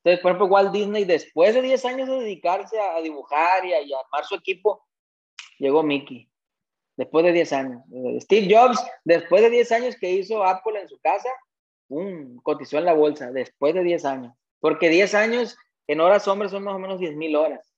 Entonces, 0.06 0.22
por 0.22 0.30
ejemplo, 0.30 0.46
Walt 0.46 0.70
Disney, 0.70 1.04
después 1.04 1.52
de 1.52 1.62
10 1.62 1.84
años 1.84 2.08
de 2.08 2.20
dedicarse 2.20 2.78
a, 2.78 3.00
dibujar 3.00 3.66
y 3.66 3.72
a, 3.72 3.98
armar 3.98 4.24
su 4.24 4.36
equipo, 4.36 4.86
llegó 5.58 5.82
Mickey. 5.82 6.30
Después 6.96 7.24
de 7.24 7.32
10 7.32 7.52
años. 7.52 7.82
Steve 8.20 8.46
Jobs, 8.48 8.80
después 9.04 9.42
de 9.42 9.50
10 9.50 9.72
años 9.72 9.96
que 9.96 10.12
hizo 10.12 10.44
Apple 10.44 10.80
en 10.80 10.88
su 10.88 10.96
casa, 11.00 11.28
cotizó 12.44 12.78
en 12.78 12.84
la 12.84 12.92
bolsa, 12.92 13.32
después 13.32 13.74
de 13.74 13.82
10 13.82 14.04
años. 14.04 14.32
Porque 14.60 14.90
10 14.90 15.12
años 15.16 15.58
en 15.88 16.00
horas 16.00 16.28
hombres 16.28 16.52
son 16.52 16.62
más 16.62 16.76
o 16.76 16.78
menos 16.78 17.00
10 17.00 17.16
mil 17.16 17.34
horas. 17.34 17.68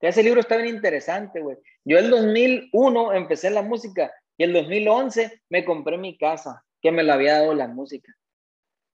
Ese 0.00 0.22
libro 0.22 0.40
está 0.40 0.56
bien 0.56 0.74
interesante, 0.74 1.42
güey. 1.42 1.58
Yo 1.84 1.98
el 1.98 2.08
2001 2.08 3.12
empecé 3.12 3.50
la 3.50 3.60
música 3.60 4.10
y 4.38 4.44
el 4.44 4.54
2011 4.54 5.42
me 5.50 5.62
compré 5.66 5.98
mi 5.98 6.16
casa, 6.16 6.64
que 6.80 6.90
me 6.90 7.02
la 7.02 7.14
había 7.14 7.40
dado 7.40 7.52
la 7.52 7.68
música. 7.68 8.14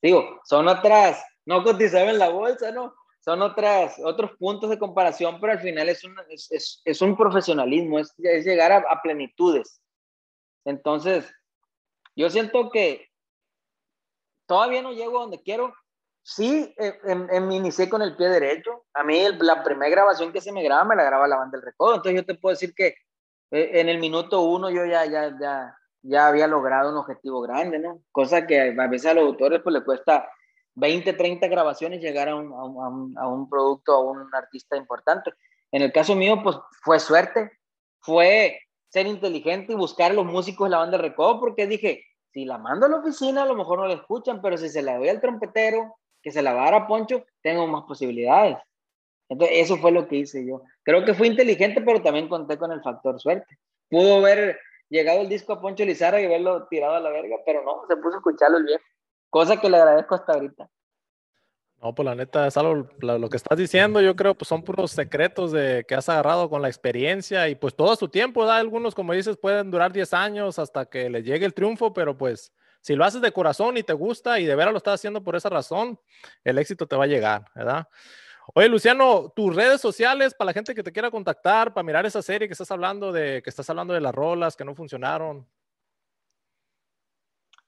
Digo, 0.02 0.40
son 0.44 0.66
otras, 0.66 1.24
no 1.50 1.64
cotizaba 1.64 2.10
en 2.10 2.18
la 2.20 2.28
bolsa, 2.28 2.70
¿no? 2.70 2.94
Son 3.18 3.42
otras, 3.42 3.96
otros 4.04 4.30
puntos 4.38 4.70
de 4.70 4.78
comparación, 4.78 5.40
pero 5.40 5.54
al 5.54 5.58
final 5.58 5.88
es 5.88 6.04
un, 6.04 6.14
es, 6.28 6.80
es, 6.84 7.02
un 7.02 7.16
profesionalismo, 7.16 7.98
es, 7.98 8.14
es 8.18 8.44
llegar 8.44 8.70
a, 8.70 8.84
a 8.88 9.02
plenitudes. 9.02 9.82
Entonces, 10.64 11.28
yo 12.14 12.30
siento 12.30 12.70
que 12.70 13.08
todavía 14.46 14.80
no 14.80 14.92
llego 14.92 15.18
a 15.18 15.22
donde 15.22 15.42
quiero, 15.42 15.74
Sí, 16.22 16.72
en, 16.78 17.48
me 17.48 17.56
inicié 17.56 17.88
con 17.88 18.02
el 18.02 18.14
pie 18.14 18.28
derecho. 18.28 18.84
A 18.94 19.02
mí 19.02 19.20
la 19.40 19.64
primera 19.64 19.90
grabación 19.90 20.32
que 20.32 20.40
se 20.40 20.52
me 20.52 20.62
graba 20.62 20.84
me 20.84 20.94
la 20.94 21.02
graba 21.02 21.26
la 21.26 21.36
banda 21.36 21.56
del 21.56 21.66
recodo. 21.66 21.96
Entonces 21.96 22.20
yo 22.20 22.26
te 22.26 22.34
puedo 22.34 22.52
decir 22.52 22.74
que 22.74 22.94
eh, 23.50 23.80
en 23.80 23.88
el 23.88 23.98
minuto 23.98 24.42
uno 24.42 24.70
yo 24.70 24.84
ya, 24.84 25.06
ya, 25.06 25.36
ya, 25.40 25.76
ya 26.02 26.28
había 26.28 26.46
logrado 26.46 26.92
un 26.92 26.98
objetivo 26.98 27.40
grande, 27.40 27.78
¿no? 27.78 28.02
Cosa 28.12 28.46
que 28.46 28.76
a 28.78 28.86
veces 28.86 29.10
a 29.10 29.14
los 29.14 29.24
autores 29.24 29.62
pues 29.62 29.74
le 29.74 29.82
cuesta 29.82 30.30
20, 30.74 31.12
30 31.12 31.48
grabaciones 31.48 32.00
llegar 32.00 32.28
a 32.28 32.36
un, 32.36 32.52
a 32.52 32.64
un, 32.64 33.18
a 33.18 33.28
un 33.28 33.48
producto, 33.48 33.92
a 33.92 34.00
un 34.00 34.34
artista 34.34 34.76
importante. 34.76 35.32
En 35.72 35.82
el 35.82 35.92
caso 35.92 36.14
mío, 36.14 36.40
pues 36.42 36.56
fue 36.82 36.98
suerte, 36.98 37.52
fue 38.00 38.60
ser 38.88 39.06
inteligente 39.06 39.72
y 39.72 39.76
buscar 39.76 40.12
los 40.14 40.26
músicos 40.26 40.66
de 40.66 40.70
la 40.70 40.78
banda 40.78 40.98
recodo, 40.98 41.38
porque 41.38 41.66
dije, 41.66 42.04
si 42.32 42.44
la 42.44 42.58
mando 42.58 42.86
a 42.86 42.88
la 42.88 42.96
oficina, 42.96 43.42
a 43.42 43.46
lo 43.46 43.54
mejor 43.54 43.78
no 43.78 43.86
la 43.86 43.94
escuchan, 43.94 44.40
pero 44.42 44.56
si 44.56 44.68
se 44.68 44.82
la 44.82 44.98
doy 44.98 45.08
al 45.08 45.20
trompetero, 45.20 45.96
que 46.22 46.30
se 46.30 46.42
la 46.42 46.52
va 46.52 46.62
a 46.62 46.64
dar 46.66 46.74
a 46.74 46.86
Poncho, 46.86 47.24
tengo 47.42 47.66
más 47.66 47.84
posibilidades. 47.84 48.58
Entonces, 49.28 49.58
eso 49.60 49.76
fue 49.76 49.92
lo 49.92 50.08
que 50.08 50.16
hice 50.16 50.46
yo. 50.46 50.62
Creo 50.82 51.04
que 51.04 51.14
fue 51.14 51.28
inteligente, 51.28 51.80
pero 51.80 52.02
también 52.02 52.28
conté 52.28 52.58
con 52.58 52.72
el 52.72 52.82
factor 52.82 53.20
suerte. 53.20 53.58
Pudo 53.88 54.16
haber 54.16 54.58
llegado 54.88 55.20
el 55.20 55.28
disco 55.28 55.52
a 55.52 55.60
Poncho 55.60 55.84
Lizarra 55.84 56.20
y 56.20 56.26
verlo 56.26 56.66
tirado 56.68 56.96
a 56.96 57.00
la 57.00 57.10
verga, 57.10 57.36
pero 57.46 57.64
no, 57.64 57.82
se 57.88 57.96
puso 57.96 58.16
a 58.16 58.18
escucharlo 58.18 58.58
el 58.58 58.64
viejo. 58.64 58.84
Cosa 59.30 59.56
que 59.58 59.70
le 59.70 59.76
agradezco 59.78 60.16
hasta 60.16 60.32
ahorita. 60.32 60.68
No, 61.82 61.94
pues 61.94 62.04
la 62.04 62.14
neta 62.14 62.46
es 62.46 62.56
algo, 62.58 62.88
lo, 63.00 63.28
que 63.30 63.38
estás 63.38 63.56
diciendo, 63.56 64.02
yo 64.02 64.14
creo, 64.14 64.34
pues 64.34 64.48
son 64.48 64.62
puros 64.62 64.90
secretos 64.90 65.50
de 65.50 65.86
que 65.88 65.94
has 65.94 66.10
agarrado 66.10 66.50
con 66.50 66.60
la 66.60 66.68
experiencia 66.68 67.48
y 67.48 67.54
pues 67.54 67.74
todo 67.74 67.96
su 67.96 68.08
tiempo, 68.08 68.44
da 68.44 68.58
algunos, 68.58 68.94
como 68.94 69.14
dices, 69.14 69.38
pueden 69.38 69.70
durar 69.70 69.90
10 69.90 70.12
años 70.12 70.58
hasta 70.58 70.84
que 70.84 71.08
le 71.08 71.22
llegue 71.22 71.46
el 71.46 71.54
triunfo, 71.54 71.94
pero 71.94 72.18
pues 72.18 72.52
si 72.82 72.94
lo 72.94 73.04
haces 73.04 73.22
de 73.22 73.32
corazón 73.32 73.78
y 73.78 73.82
te 73.82 73.94
gusta 73.94 74.38
y 74.40 74.44
de 74.44 74.54
veras 74.56 74.72
lo 74.72 74.76
estás 74.76 74.96
haciendo 74.96 75.24
por 75.24 75.36
esa 75.36 75.48
razón, 75.48 75.98
el 76.44 76.58
éxito 76.58 76.86
te 76.86 76.96
va 76.96 77.04
a 77.04 77.06
llegar, 77.06 77.46
¿verdad? 77.54 77.88
Oye, 78.52 78.68
Luciano, 78.68 79.32
tus 79.34 79.54
redes 79.54 79.80
sociales 79.80 80.34
para 80.34 80.46
la 80.46 80.52
gente 80.52 80.74
que 80.74 80.82
te 80.82 80.92
quiera 80.92 81.10
contactar, 81.10 81.72
para 81.72 81.84
mirar 81.84 82.04
esa 82.04 82.20
serie 82.20 82.46
que 82.46 82.52
estás 82.52 82.70
hablando 82.70 83.10
de, 83.10 83.40
que 83.42 83.48
estás 83.48 83.70
hablando 83.70 83.94
de 83.94 84.00
las 84.00 84.14
rolas 84.14 84.54
que 84.54 84.66
no 84.66 84.74
funcionaron. 84.74 85.46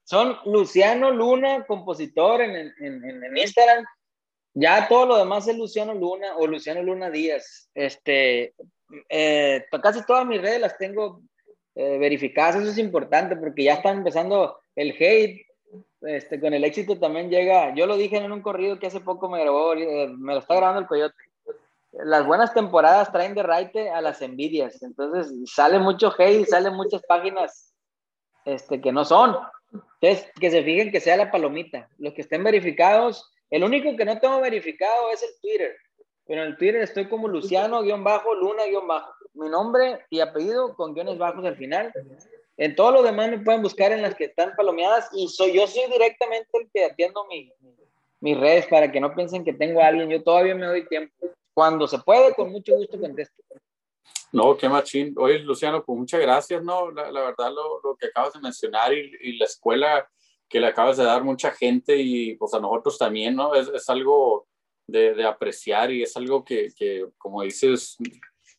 Son 0.03 0.37
Luciano 0.45 1.11
Luna, 1.11 1.65
compositor 1.65 2.41
en, 2.41 2.73
en, 2.79 3.37
Instagram. 3.37 3.85
Ya 4.53 4.87
todo 4.87 5.05
lo 5.05 5.17
demás 5.17 5.47
es 5.47 5.57
Luciano 5.57 5.93
Luna 5.93 6.35
o 6.37 6.45
Luciano 6.45 6.83
Luna 6.83 7.09
Díaz. 7.09 7.69
Este, 7.73 8.53
eh, 9.09 9.65
casi 9.81 10.05
todas 10.05 10.25
mis 10.25 10.41
redes 10.41 10.59
las 10.59 10.77
tengo 10.77 11.21
eh, 11.75 11.97
verificadas. 11.97 12.57
Eso 12.57 12.69
es 12.69 12.77
importante 12.77 13.35
porque 13.35 13.63
ya 13.63 13.75
están 13.75 13.99
empezando 13.99 14.59
el 14.75 14.91
hate. 14.91 15.45
Este, 16.01 16.39
con 16.39 16.53
el 16.53 16.65
éxito 16.65 16.99
también 16.99 17.29
llega. 17.29 17.73
Yo 17.73 17.87
lo 17.87 17.95
dije 17.95 18.17
en 18.17 18.31
un 18.31 18.41
corrido 18.41 18.77
que 18.77 18.87
hace 18.87 18.99
poco 18.99 19.29
me 19.29 19.39
grabó, 19.39 19.73
eh, 19.73 20.09
me 20.09 20.33
lo 20.33 20.39
está 20.39 20.55
grabando 20.55 20.81
el 20.81 20.87
coyote. 20.87 21.15
Las 21.93 22.25
buenas 22.25 22.53
temporadas 22.53 23.11
traen 23.11 23.35
de 23.35 23.43
raite 23.43 23.89
a 23.89 24.01
las 24.01 24.21
envidias. 24.21 24.83
Entonces 24.83 25.33
sale 25.45 25.79
mucho 25.79 26.13
hate, 26.17 26.45
salen 26.45 26.73
muchas 26.73 27.01
páginas 27.03 27.73
este, 28.45 28.81
que 28.81 28.91
no 28.91 29.05
son. 29.05 29.37
Entonces, 29.73 30.31
que 30.39 30.51
se 30.51 30.63
fijen 30.63 30.91
que 30.91 30.99
sea 30.99 31.17
la 31.17 31.31
palomita. 31.31 31.89
Los 31.97 32.13
que 32.13 32.21
estén 32.21 32.43
verificados, 32.43 33.31
el 33.49 33.63
único 33.63 33.95
que 33.95 34.05
no 34.05 34.19
tengo 34.19 34.41
verificado 34.41 35.11
es 35.11 35.23
el 35.23 35.29
Twitter. 35.41 35.75
Pero 36.25 36.41
en 36.41 36.49
el 36.49 36.57
Twitter 36.57 36.81
estoy 36.81 37.07
como 37.07 37.27
Luciano-Luna-Bajo. 37.27 39.13
Mi 39.33 39.49
nombre 39.49 40.05
y 40.09 40.19
apellido 40.19 40.75
con 40.75 40.93
guiones 40.93 41.17
bajos 41.17 41.45
al 41.45 41.57
final. 41.57 41.91
En 42.57 42.75
todo 42.75 42.91
lo 42.91 43.03
demás 43.03 43.29
me 43.29 43.39
pueden 43.39 43.63
buscar 43.63 43.91
en 43.91 44.01
las 44.01 44.15
que 44.15 44.25
están 44.25 44.55
palomeadas 44.55 45.09
y 45.13 45.27
soy 45.27 45.53
yo 45.53 45.65
soy 45.65 45.89
directamente 45.91 46.49
el 46.53 46.69
que 46.71 46.85
atiendo 46.85 47.25
mi, 47.25 47.51
mis 48.19 48.39
redes 48.39 48.67
para 48.67 48.91
que 48.91 48.99
no 48.99 49.15
piensen 49.15 49.43
que 49.43 49.53
tengo 49.53 49.81
a 49.81 49.87
alguien. 49.87 50.09
Yo 50.09 50.23
todavía 50.23 50.53
me 50.53 50.67
doy 50.67 50.87
tiempo. 50.87 51.13
Cuando 51.53 51.87
se 51.87 51.99
puede, 51.99 52.33
con 52.33 52.51
mucho 52.51 52.75
gusto 52.75 52.99
contesto. 52.99 53.43
No, 54.33 54.57
qué 54.57 54.67
machín. 54.67 55.13
Oye, 55.17 55.39
Luciano, 55.39 55.83
pues 55.85 55.97
muchas 55.97 56.19
gracias, 56.19 56.63
¿no? 56.63 56.89
La, 56.89 57.11
la 57.11 57.21
verdad, 57.21 57.51
lo, 57.53 57.79
lo, 57.83 57.95
que 57.95 58.07
acabas 58.07 58.33
de 58.33 58.39
mencionar 58.39 58.91
y, 58.91 59.11
y, 59.21 59.37
la 59.37 59.45
escuela 59.45 60.09
que 60.49 60.59
le 60.59 60.65
acabas 60.65 60.97
de 60.97 61.03
dar 61.03 61.23
mucha 61.23 61.51
gente 61.51 61.95
y 61.97 62.35
pues 62.35 62.51
a 62.55 62.59
nosotros 62.59 62.97
también, 62.97 63.35
¿no? 63.35 63.53
Es, 63.53 63.67
es 63.67 63.87
algo 63.89 64.47
de, 64.87 65.13
de, 65.13 65.23
apreciar 65.23 65.91
y 65.91 66.01
es 66.01 66.17
algo 66.17 66.43
que, 66.43 66.69
que, 66.75 67.05
como 67.19 67.43
dices, 67.43 67.95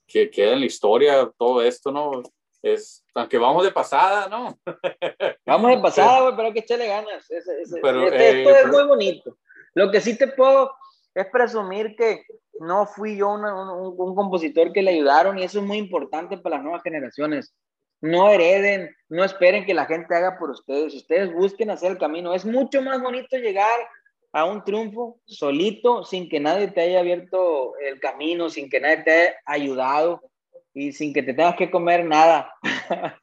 que 0.07 0.31
queda 0.31 0.53
en 0.53 0.61
la 0.61 0.67
historia, 0.67 1.29
todo 1.37 1.61
esto, 1.61 1.91
¿no? 1.91 2.23
Es, 2.63 3.05
aunque 3.13 3.37
vamos 3.37 3.65
de 3.65 3.73
pasada, 3.73 4.29
¿no? 4.29 4.57
Vamos 5.45 5.71
de 5.73 5.79
pasada, 5.83 6.23
güey, 6.23 6.37
pero 6.37 6.49
hay 6.49 6.55
que 6.55 6.61
echarle 6.61 6.87
ganas. 6.87 7.31
Es, 7.31 7.45
pero, 7.83 8.07
este, 8.07 8.43
esto 8.43 8.57
es 8.57 8.67
muy 8.69 8.85
bonito. 8.85 9.37
Lo 9.75 9.91
que 9.91 10.01
sí 10.01 10.17
te 10.17 10.29
puedo 10.29 10.73
es 11.15 11.27
presumir 11.27 11.95
que 11.97 12.25
no 12.61 12.87
fui 12.87 13.17
yo 13.17 13.33
un, 13.33 13.45
un, 13.45 14.15
compositor 14.15 14.73
que 14.73 14.83
le 14.83 14.93
ayudaron 14.93 15.39
y 15.39 15.45
eso 15.45 15.61
es 15.61 15.65
muy 15.65 15.79
importante 15.79 16.39
para 16.39 16.57
las 16.57 16.65
nuevas 16.65 16.83
generaciones. 16.83 17.55
No 18.01 18.31
hereden, 18.31 18.95
no 19.09 19.25
esperen 19.25 19.65
que 19.65 19.75
la 19.75 19.87
gente 19.87 20.15
haga 20.15 20.39
por 20.39 20.51
ustedes, 20.51 20.95
ustedes 20.95 21.33
busquen 21.33 21.71
hacer 21.71 21.93
el 21.93 21.99
camino. 21.99 22.35
Es 22.35 22.45
mucho 22.45 22.83
más 22.83 23.01
bonito 23.01 23.37
llegar 23.37 23.81
a 24.33 24.45
un 24.45 24.65
triunfo 24.65 25.21
solito, 25.27 26.05
sin 26.05 26.29
que 26.29 26.41
nadie 26.41 26.69
te 26.69 26.83
haya 26.83 27.01
abierto 27.01 27.77
el 27.79 28.01
camino, 28.01 28.51
sin 28.51 28.69
que 28.69 28.81
nadie 28.81 28.99
te 28.99 29.11
haya 29.11 29.35
ayudado 29.47 30.21
y 30.75 30.93
sin 30.93 31.15
que 31.15 31.23
te 31.23 31.35
tengas 31.35 31.57
que 31.57 31.71
comer 31.71 32.05
nada. 32.05 32.53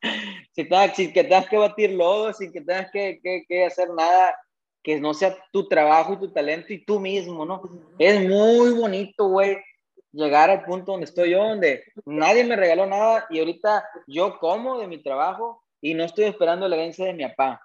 sin, 0.53 1.13
que 1.13 1.23
tengas 1.23 1.47
que 1.47 1.57
batir 1.57 1.91
lodo, 1.91 2.33
sin 2.33 2.51
que 2.51 2.61
tengas 2.61 2.89
que, 2.91 3.19
que 3.47 3.65
hacer 3.65 3.89
nada 3.89 4.35
que 4.83 4.99
no 4.99 5.13
sea 5.13 5.35
tu 5.51 5.67
trabajo 5.67 6.13
y 6.13 6.17
tu 6.17 6.31
talento 6.31 6.73
y 6.73 6.83
tú 6.83 6.99
mismo, 6.99 7.45
¿no? 7.45 7.61
Es 7.99 8.27
muy 8.27 8.71
bonito, 8.71 9.27
güey, 9.27 9.57
llegar 10.11 10.49
al 10.49 10.63
punto 10.63 10.91
donde 10.91 11.05
estoy 11.05 11.31
yo, 11.31 11.43
donde 11.43 11.83
nadie 12.05 12.43
me 12.43 12.55
regaló 12.55 12.85
nada 12.85 13.25
y 13.29 13.39
ahorita 13.39 13.85
yo 14.07 14.39
como 14.39 14.79
de 14.79 14.87
mi 14.87 14.97
trabajo 14.97 15.63
y 15.81 15.93
no 15.93 16.03
estoy 16.03 16.25
esperando 16.25 16.67
la 16.67 16.75
herencia 16.75 17.05
de 17.05 17.13
mi 17.13 17.27
papá. 17.27 17.61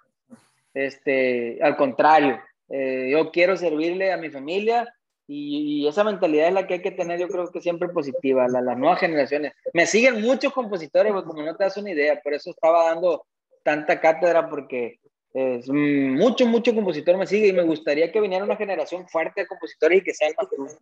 Este, 0.73 1.59
al 1.61 1.75
contrario, 1.75 2.39
eh, 2.69 3.09
yo 3.11 3.31
quiero 3.31 3.57
servirle 3.57 4.11
a 4.11 4.17
mi 4.17 4.29
familia 4.29 4.93
y, 5.27 5.85
esa 5.87 6.03
mentalidad 6.03 6.47
es 6.47 6.53
la 6.53 6.67
que 6.67 6.75
hay 6.75 6.81
que 6.81 6.91
tener, 6.91 7.19
yo 7.19 7.27
creo 7.27 7.51
que 7.51 7.61
siempre 7.61 7.89
positiva, 7.89 8.47
la, 8.47 8.61
las 8.61 8.77
nuevas 8.77 8.99
generaciones. 8.99 9.53
Me 9.73 9.85
siguen 9.85 10.21
muchos 10.21 10.53
compositores, 10.53 11.11
como 11.11 11.43
no 11.43 11.55
te 11.55 11.65
das 11.65 11.77
una 11.77 11.91
idea, 11.91 12.19
por 12.21 12.33
eso 12.33 12.51
estaba 12.51 12.85
dando 12.85 13.25
tanta 13.63 13.99
cátedra, 13.99 14.49
porque 14.49 14.99
es, 15.37 15.69
mucho, 15.69 16.47
mucho 16.47 16.73
compositor 16.73 17.15
me 17.15 17.27
sigue 17.27 17.49
y 17.49 17.53
me 17.53 17.61
gustaría 17.61 18.11
que 18.11 18.19
viniera 18.19 18.43
una 18.43 18.55
generación 18.55 19.07
fuerte 19.07 19.41
de 19.41 19.47
compositores 19.47 19.99
y 19.99 20.03
que 20.03 20.13
sean 20.13 20.33
más 20.37 20.79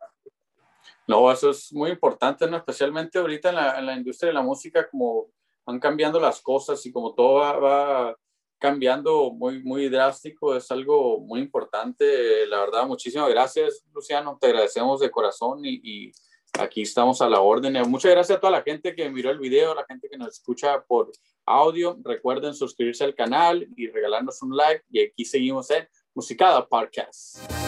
No, 1.07 1.29
eso 1.29 1.49
es 1.49 1.73
muy 1.73 1.91
importante, 1.91 2.47
¿no? 2.47 2.55
especialmente 2.55 3.19
ahorita 3.19 3.49
en 3.49 3.55
la, 3.55 3.79
en 3.79 3.85
la, 3.85 3.95
industria 3.95 4.29
de 4.29 4.33
la 4.33 4.41
música, 4.41 4.87
como 4.89 5.27
van 5.65 5.77
cambiando 5.77 6.21
las 6.21 6.41
cosas 6.41 6.85
y 6.85 6.91
como 6.93 7.13
todo 7.13 7.35
va, 7.35 7.59
va, 7.59 8.17
cambiando 8.57 9.29
muy, 9.31 9.61
muy 9.61 9.89
drástico, 9.89 10.55
es 10.55 10.71
algo 10.71 11.19
muy 11.19 11.41
importante. 11.41 12.47
La 12.47 12.61
verdad, 12.61 12.87
muchísimas 12.87 13.29
gracias, 13.29 13.83
Luciano, 13.93 14.37
te 14.39 14.47
agradecemos 14.47 15.01
de 15.01 15.11
corazón 15.11 15.65
y, 15.65 15.81
y 15.83 16.11
aquí 16.57 16.83
estamos 16.83 17.21
a 17.21 17.27
la 17.27 17.41
orden. 17.41 17.73
Muchas 17.89 18.11
gracias 18.11 18.37
a 18.37 18.39
toda 18.39 18.51
la 18.51 18.63
gente 18.63 18.95
que 18.95 19.09
miró 19.09 19.31
el 19.31 19.39
video, 19.39 19.73
a 19.73 19.75
la 19.75 19.85
gente 19.85 20.07
que 20.09 20.17
nos 20.17 20.29
escucha 20.29 20.81
por 20.81 21.11
audio. 21.45 21.97
Recuerden 22.03 22.53
suscribirse 22.53 23.03
al 23.03 23.15
canal 23.15 23.67
y 23.75 23.87
regalarnos 23.87 24.41
un 24.41 24.55
like. 24.55 24.83
Y 24.89 25.01
aquí 25.01 25.25
seguimos 25.25 25.69
en 25.71 25.87
Musicada 26.13 26.67
Podcast. 26.67 27.64